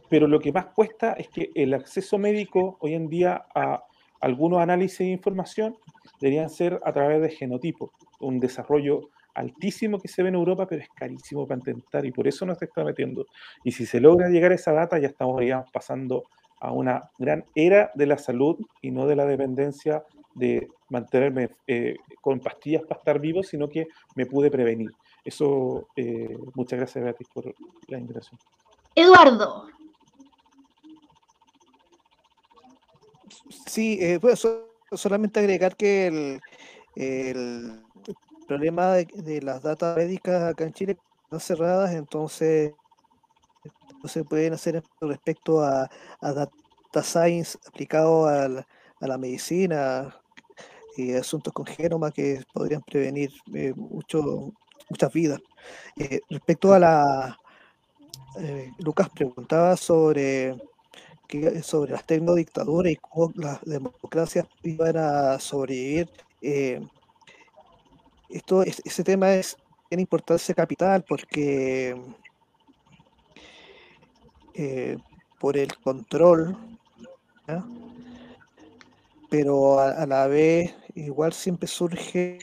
Pero 0.08 0.26
lo 0.26 0.40
que 0.40 0.52
más 0.52 0.66
cuesta 0.66 1.12
es 1.12 1.28
que 1.28 1.50
el 1.54 1.74
acceso 1.74 2.18
médico 2.18 2.76
hoy 2.80 2.94
en 2.94 3.08
día 3.08 3.46
a 3.54 3.84
algunos 4.20 4.60
análisis 4.60 4.98
de 4.98 5.12
información 5.12 5.76
deberían 6.20 6.48
ser 6.48 6.80
a 6.84 6.92
través 6.92 7.20
de 7.20 7.30
genotipos, 7.30 7.90
un 8.20 8.40
desarrollo 8.40 9.10
altísimo 9.34 10.00
que 10.00 10.08
se 10.08 10.22
ve 10.22 10.28
en 10.28 10.34
Europa, 10.36 10.66
pero 10.66 10.82
es 10.82 10.88
carísimo 10.94 11.46
para 11.46 11.58
intentar 11.58 12.06
y 12.06 12.12
por 12.12 12.26
eso 12.28 12.46
no 12.46 12.54
se 12.54 12.66
está 12.66 12.84
metiendo. 12.84 13.26
Y 13.62 13.72
si 13.72 13.86
se 13.86 14.00
logra 14.00 14.28
llegar 14.28 14.52
a 14.52 14.54
esa 14.54 14.72
data, 14.72 14.98
ya 14.98 15.08
estamos 15.08 15.40
digamos, 15.40 15.66
pasando 15.72 16.24
a 16.60 16.72
una 16.72 17.10
gran 17.18 17.44
era 17.54 17.90
de 17.94 18.06
la 18.06 18.18
salud 18.18 18.56
y 18.80 18.90
no 18.90 19.06
de 19.06 19.16
la 19.16 19.26
dependencia 19.26 20.02
de 20.34 20.70
mantenerme 20.88 21.50
eh, 21.66 21.96
con 22.20 22.40
pastillas 22.40 22.82
para 22.82 22.98
estar 22.98 23.20
vivo, 23.20 23.42
sino 23.42 23.68
que 23.68 23.88
me 24.14 24.26
pude 24.26 24.50
prevenir. 24.50 24.90
Eso, 25.24 25.88
eh, 25.96 26.38
muchas 26.54 26.78
gracias 26.78 27.04
Beatriz 27.04 27.28
por 27.32 27.54
la 27.88 27.98
invitación. 27.98 28.38
Eduardo, 28.94 29.68
Sí, 33.66 33.98
eh, 34.00 34.18
pues 34.20 34.38
so- 34.38 34.70
solamente 34.92 35.40
agregar 35.40 35.76
que 35.76 36.06
el, 36.06 36.40
el 36.94 37.82
problema 38.46 38.92
de, 38.94 39.06
de 39.06 39.42
las 39.42 39.62
datas 39.62 39.96
médicas 39.96 40.42
acá 40.42 40.64
en 40.64 40.72
Chile 40.72 40.98
están 41.24 41.40
cerradas, 41.40 41.92
entonces 41.94 42.74
no 44.02 44.08
se 44.08 44.24
pueden 44.24 44.52
hacer 44.52 44.82
respecto 45.00 45.62
a, 45.62 45.88
data 46.20 47.02
science 47.02 47.58
aplicado 47.66 48.26
a 48.26 48.48
la, 48.48 48.66
a 49.00 49.06
la 49.06 49.18
medicina 49.18 50.14
y 50.96 51.14
asuntos 51.14 51.52
con 51.52 51.66
genoma 51.66 52.10
que 52.12 52.42
podrían 52.52 52.82
prevenir 52.82 53.32
eh, 53.54 53.72
mucho, 53.76 54.52
muchas 54.88 55.12
vidas. 55.12 55.40
Eh, 55.96 56.20
respecto 56.30 56.72
a 56.72 56.78
la... 56.78 57.38
eh, 58.38 58.70
Lucas 58.78 59.08
preguntaba 59.10 59.76
sobre 59.76 60.56
sobre 61.62 61.92
las 61.92 62.06
tecnodictaduras 62.06 62.92
y 62.92 62.96
cómo 62.96 63.32
las 63.36 63.60
democracias 63.64 64.46
iban 64.62 64.96
a 64.96 65.38
sobrevivir. 65.40 66.08
eh, 66.42 66.80
esto, 68.34 68.62
es- 68.62 68.82
ese 68.84 69.04
tema 69.04 69.34
es, 69.34 69.56
tiene 69.88 70.02
importancia 70.02 70.54
capital 70.54 71.04
porque 71.08 71.94
eh, 74.54 74.96
por 75.38 75.56
el 75.56 75.76
control, 75.78 76.56
¿ya? 77.46 77.64
pero 79.30 79.78
a, 79.78 79.90
a 80.02 80.06
la 80.06 80.26
vez 80.26 80.74
igual 80.94 81.32
siempre 81.32 81.68
surgen, 81.68 82.38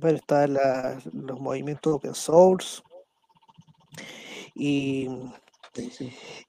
bueno, 0.00 0.18
están 0.18 0.54
la- 0.54 0.98
los 1.12 1.40
movimientos 1.40 1.94
open 1.94 2.14
source 2.14 2.82
y 4.54 5.08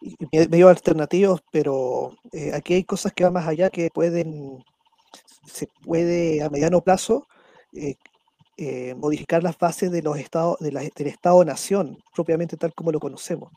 y 0.01 0.15
me- 0.32 0.47
medio 0.47 0.70
alternativos, 0.70 1.41
pero 1.51 2.17
eh, 2.32 2.51
aquí 2.53 2.74
hay 2.74 2.84
cosas 2.84 3.13
que 3.13 3.24
van 3.24 3.34
más 3.34 3.47
allá 3.47 3.70
que 3.70 3.89
pueden, 3.93 4.63
se 5.45 5.67
puede 5.83 6.41
a 6.43 6.49
mediano 6.49 6.81
plazo 6.81 7.27
eh, 7.73 7.95
eh, 8.57 8.95
modificar 8.95 9.43
las 9.43 9.57
bases 9.57 9.91
de 9.91 10.01
los 10.03 10.17
estados, 10.19 10.59
de 10.59 10.71
la- 10.73 10.81
del 10.81 11.07
Estado-nación, 11.07 11.99
propiamente 12.13 12.57
tal 12.57 12.73
como 12.75 12.91
lo 12.91 12.99
conocemos. 12.99 13.51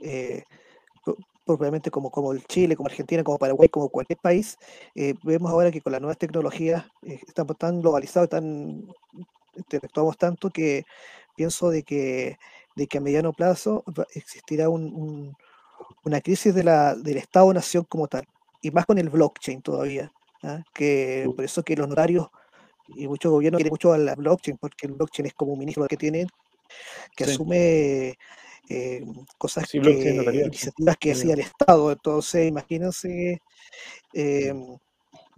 Eh, 0.00 0.44
pro- 1.04 1.16
propiamente 1.46 1.90
como, 1.90 2.10
como 2.10 2.32
el 2.32 2.44
Chile, 2.46 2.76
como 2.76 2.88
Argentina, 2.88 3.24
como 3.24 3.38
Paraguay, 3.38 3.68
como 3.68 3.88
cualquier 3.90 4.18
país, 4.20 4.58
vemos 5.24 5.50
ahora 5.52 5.70
que 5.70 5.80
con 5.82 5.92
las 5.92 6.00
nuevas 6.00 6.18
tecnologías 6.18 6.84
estamos 7.02 7.56
tan 7.58 7.80
globalizados, 7.80 8.28
tan 8.30 8.86
interactuamos 9.56 10.16
tanto 10.18 10.50
que 10.50 10.84
pienso 11.36 11.70
de 11.70 11.82
que, 11.84 12.38
de 12.76 12.86
que 12.86 12.98
a 12.98 13.00
mediano 13.00 13.32
plazo 13.32 13.84
existirá 14.14 14.68
un- 14.68 15.34
una 16.04 16.20
crisis 16.20 16.54
de 16.54 16.64
la, 16.64 16.94
del 16.94 17.18
Estado-nación 17.18 17.84
como 17.88 18.08
tal, 18.08 18.24
y 18.62 18.70
más 18.70 18.86
con 18.86 18.98
el 18.98 19.10
blockchain 19.10 19.62
todavía, 19.62 20.12
¿ah? 20.42 20.62
que 20.74 21.30
por 21.36 21.44
eso 21.44 21.62
que 21.62 21.76
los 21.76 21.88
notarios 21.88 22.28
y 22.88 23.08
muchos 23.08 23.32
gobiernos 23.32 23.58
quieren 23.60 23.72
mucho 23.72 23.92
a 23.92 23.98
la 23.98 24.14
blockchain, 24.16 24.58
porque 24.58 24.86
el 24.88 24.94
blockchain 24.94 25.26
es 25.26 25.34
como 25.34 25.52
un 25.54 25.58
ministro 25.60 25.86
que 25.88 25.96
tiene, 25.98 26.26
que 27.16 27.24
Sí. 27.24 27.30
asume 27.32 28.16
eh, 28.70 29.02
cosas 29.38 29.66
Sí, 29.66 29.80
que, 29.82 30.00
sí. 30.02 30.42
iniciativas 30.44 30.96
que 30.98 31.12
hacía 31.12 31.34
el 31.34 31.40
Estado. 31.40 31.92
Entonces, 31.92 32.48
imagínense, 32.48 33.42
eh, 34.14 34.54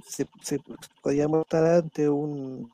se, 0.00 0.26
se 0.42 0.60
podríamos 1.02 1.42
estar 1.42 1.64
ante 1.66 2.08
un 2.10 2.72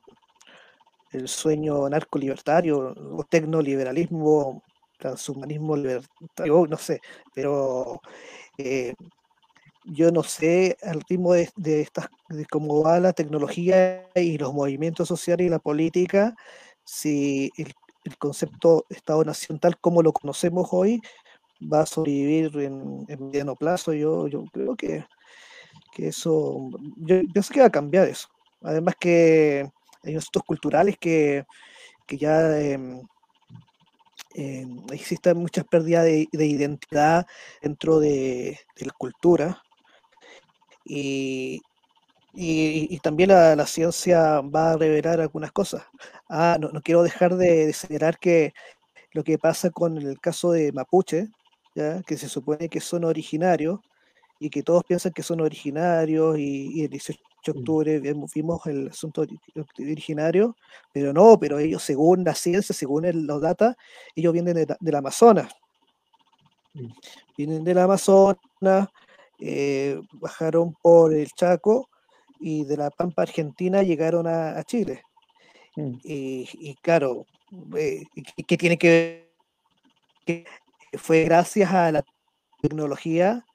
el 1.11 1.27
sueño 1.27 1.87
narco-libertario 1.89 2.93
o 3.17 3.23
tecnoliberalismo, 3.29 4.63
transhumanismo 4.97 5.75
libertario, 5.77 6.65
no 6.67 6.77
sé, 6.77 6.99
pero 7.33 8.01
eh, 8.57 8.93
yo 9.87 10.11
no 10.11 10.23
sé 10.23 10.77
al 10.83 11.01
ritmo 11.09 11.33
de, 11.33 11.49
estas, 11.81 12.09
de 12.29 12.45
cómo 12.45 12.83
va 12.83 12.99
la 12.99 13.13
tecnología 13.13 14.09
y 14.15 14.37
los 14.37 14.53
movimientos 14.53 15.07
sociales 15.07 15.47
y 15.47 15.49
la 15.49 15.59
política, 15.59 16.35
si 16.83 17.51
el, 17.57 17.73
concepto 18.19 18.85
Estado-Nación 18.89 19.59
tal 19.59 19.77
como 19.79 20.01
lo 20.01 20.13
conocemos 20.13 20.69
hoy 20.71 21.01
va 21.61 21.81
a 21.81 21.85
sobrevivir 21.85 22.57
en, 22.59 23.05
mediano 23.19 23.53
plazo. 23.55 23.91
Yo, 23.91 24.27
yo 24.27 24.45
creo 24.53 24.77
que, 24.77 25.05
que 25.93 26.07
eso, 26.07 26.69
yo 26.95 27.21
pienso 27.33 27.53
que 27.53 27.59
va 27.59 27.65
a 27.65 27.71
cambiar 27.71 28.07
eso. 28.07 28.29
Además 28.61 28.95
que 28.97 29.69
hay 30.03 30.15
asuntos 30.15 30.43
culturales 30.43 30.97
que, 30.97 31.43
que 32.05 32.17
ya 32.17 32.57
em, 32.57 33.01
em, 34.35 34.81
existen 34.93 35.37
muchas 35.37 35.65
pérdidas 35.65 36.05
de, 36.05 36.29
de 36.31 36.45
identidad 36.45 37.27
dentro 37.61 37.99
de, 37.99 38.57
de 38.77 38.85
la 38.85 38.93
cultura 38.97 39.61
y, 40.87 41.61
y- 42.33 42.87
y 42.95 42.99
también 42.99 43.29
la, 43.29 43.55
la 43.55 43.65
ciencia 43.67 44.41
va 44.41 44.73
a 44.73 44.77
revelar 44.77 45.19
algunas 45.21 45.51
cosas. 45.51 45.83
Ah, 46.29 46.57
no, 46.59 46.69
no 46.69 46.81
quiero 46.81 47.03
dejar 47.03 47.35
de, 47.37 47.67
de 47.67 47.73
señalar 47.73 48.19
que 48.19 48.53
lo 49.13 49.23
que 49.23 49.37
pasa 49.39 49.69
con 49.71 49.97
el 49.97 50.19
caso 50.19 50.51
de 50.51 50.71
Mapuche, 50.73 51.29
¿ya? 51.75 52.03
que 52.03 52.17
se 52.17 52.29
supone 52.29 52.69
que 52.69 52.81
son 52.81 53.03
originarios 53.05 53.79
y 54.39 54.49
que 54.49 54.63
todos 54.63 54.83
piensan 54.85 55.13
que 55.13 55.23
son 55.23 55.41
originarios 55.41 56.37
y, 56.39 56.71
y 56.81 56.83
el 56.85 56.89
18 56.91 57.21
de 57.45 57.51
octubre 57.53 57.99
vimos, 58.35 58.65
el 58.67 58.89
asunto 58.89 59.23
ori- 59.25 59.39
originario, 59.79 60.57
pero 60.91 61.13
no, 61.13 61.39
pero 61.39 61.59
ellos 61.59 61.83
según 61.83 62.23
la 62.23 62.35
ciencia, 62.35 62.75
según 62.75 63.05
el- 63.05 63.25
los 63.25 63.41
datos, 63.41 63.75
ellos 64.15 64.33
vienen 64.33 64.55
de 64.55 64.75
del 64.79 64.95
Amazonas. 64.95 65.51
Vienen 67.37 67.63
del 67.63 67.77
Amazonas, 67.77 68.89
eh, 69.39 69.99
bajaron 70.13 70.73
por 70.81 71.13
el 71.13 71.29
Chaco 71.31 71.89
y 72.39 72.65
de 72.65 72.77
la 72.77 72.89
Pampa 72.89 73.23
Argentina 73.23 73.83
llegaron 73.83 74.27
a, 74.27 74.57
a 74.57 74.63
Chile. 74.63 75.03
Mm. 75.75 75.97
Y, 76.03 76.49
y 76.53 76.75
claro, 76.75 77.25
eh, 77.75 78.03
que 78.47 78.57
tiene 78.57 78.77
que 78.77 78.89
ver 78.89 79.27
que 80.25 80.45
fue 80.97 81.23
gracias 81.23 81.71
a 81.71 81.91
la 81.91 82.03
tecnología 82.61 83.45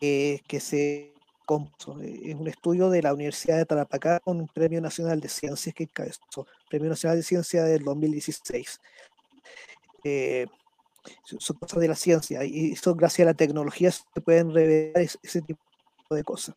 eh, 0.00 0.40
que 0.48 0.58
se 0.58 1.14
compuso. 1.46 2.00
Eh, 2.02 2.20
Es 2.24 2.34
un 2.34 2.48
estudio 2.48 2.90
de 2.90 3.02
la 3.02 3.14
Universidad 3.14 3.58
de 3.58 3.66
Tarapacá 3.66 4.20
con 4.20 4.40
un 4.40 4.48
Premio 4.48 4.80
Nacional 4.80 5.20
de 5.20 5.28
Ciencias 5.28 5.74
que 5.74 5.84
encabezó, 5.84 6.46
Premio 6.68 6.90
Nacional 6.90 7.18
de 7.18 7.22
Ciencia 7.22 7.64
del 7.64 7.84
2016. 7.84 8.80
Eh, 10.04 10.46
son 11.24 11.56
cosas 11.58 11.80
de 11.80 11.88
la 11.88 11.94
ciencia 11.94 12.44
y 12.44 12.76
son 12.76 12.96
gracias 12.96 13.26
a 13.26 13.30
la 13.30 13.34
tecnología 13.34 13.90
se 13.90 14.20
pueden 14.24 14.52
revelar 14.52 15.02
ese, 15.22 15.42
tipo 15.42 15.60
de 16.10 16.24
cosas. 16.24 16.54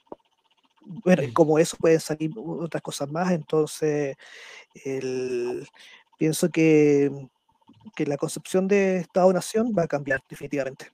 Bueno, 0.82 1.24
y 1.24 1.34
como 1.34 1.58
eso 1.60 1.78
pueden 1.78 2.00
salir 2.00 2.32
otras 2.36 2.84
cosas 2.84 3.10
más, 3.10 3.32
entonces 3.32 4.16
pienso 6.18 6.50
que, 6.50 7.12
que 7.96 8.06
la 8.06 8.18
concepción 8.18 8.68
de 8.68 8.98
Estado-Nación 8.98 9.74
va 9.78 9.84
a 9.84 9.88
cambiar 9.88 10.22
definitivamente. 10.30 10.92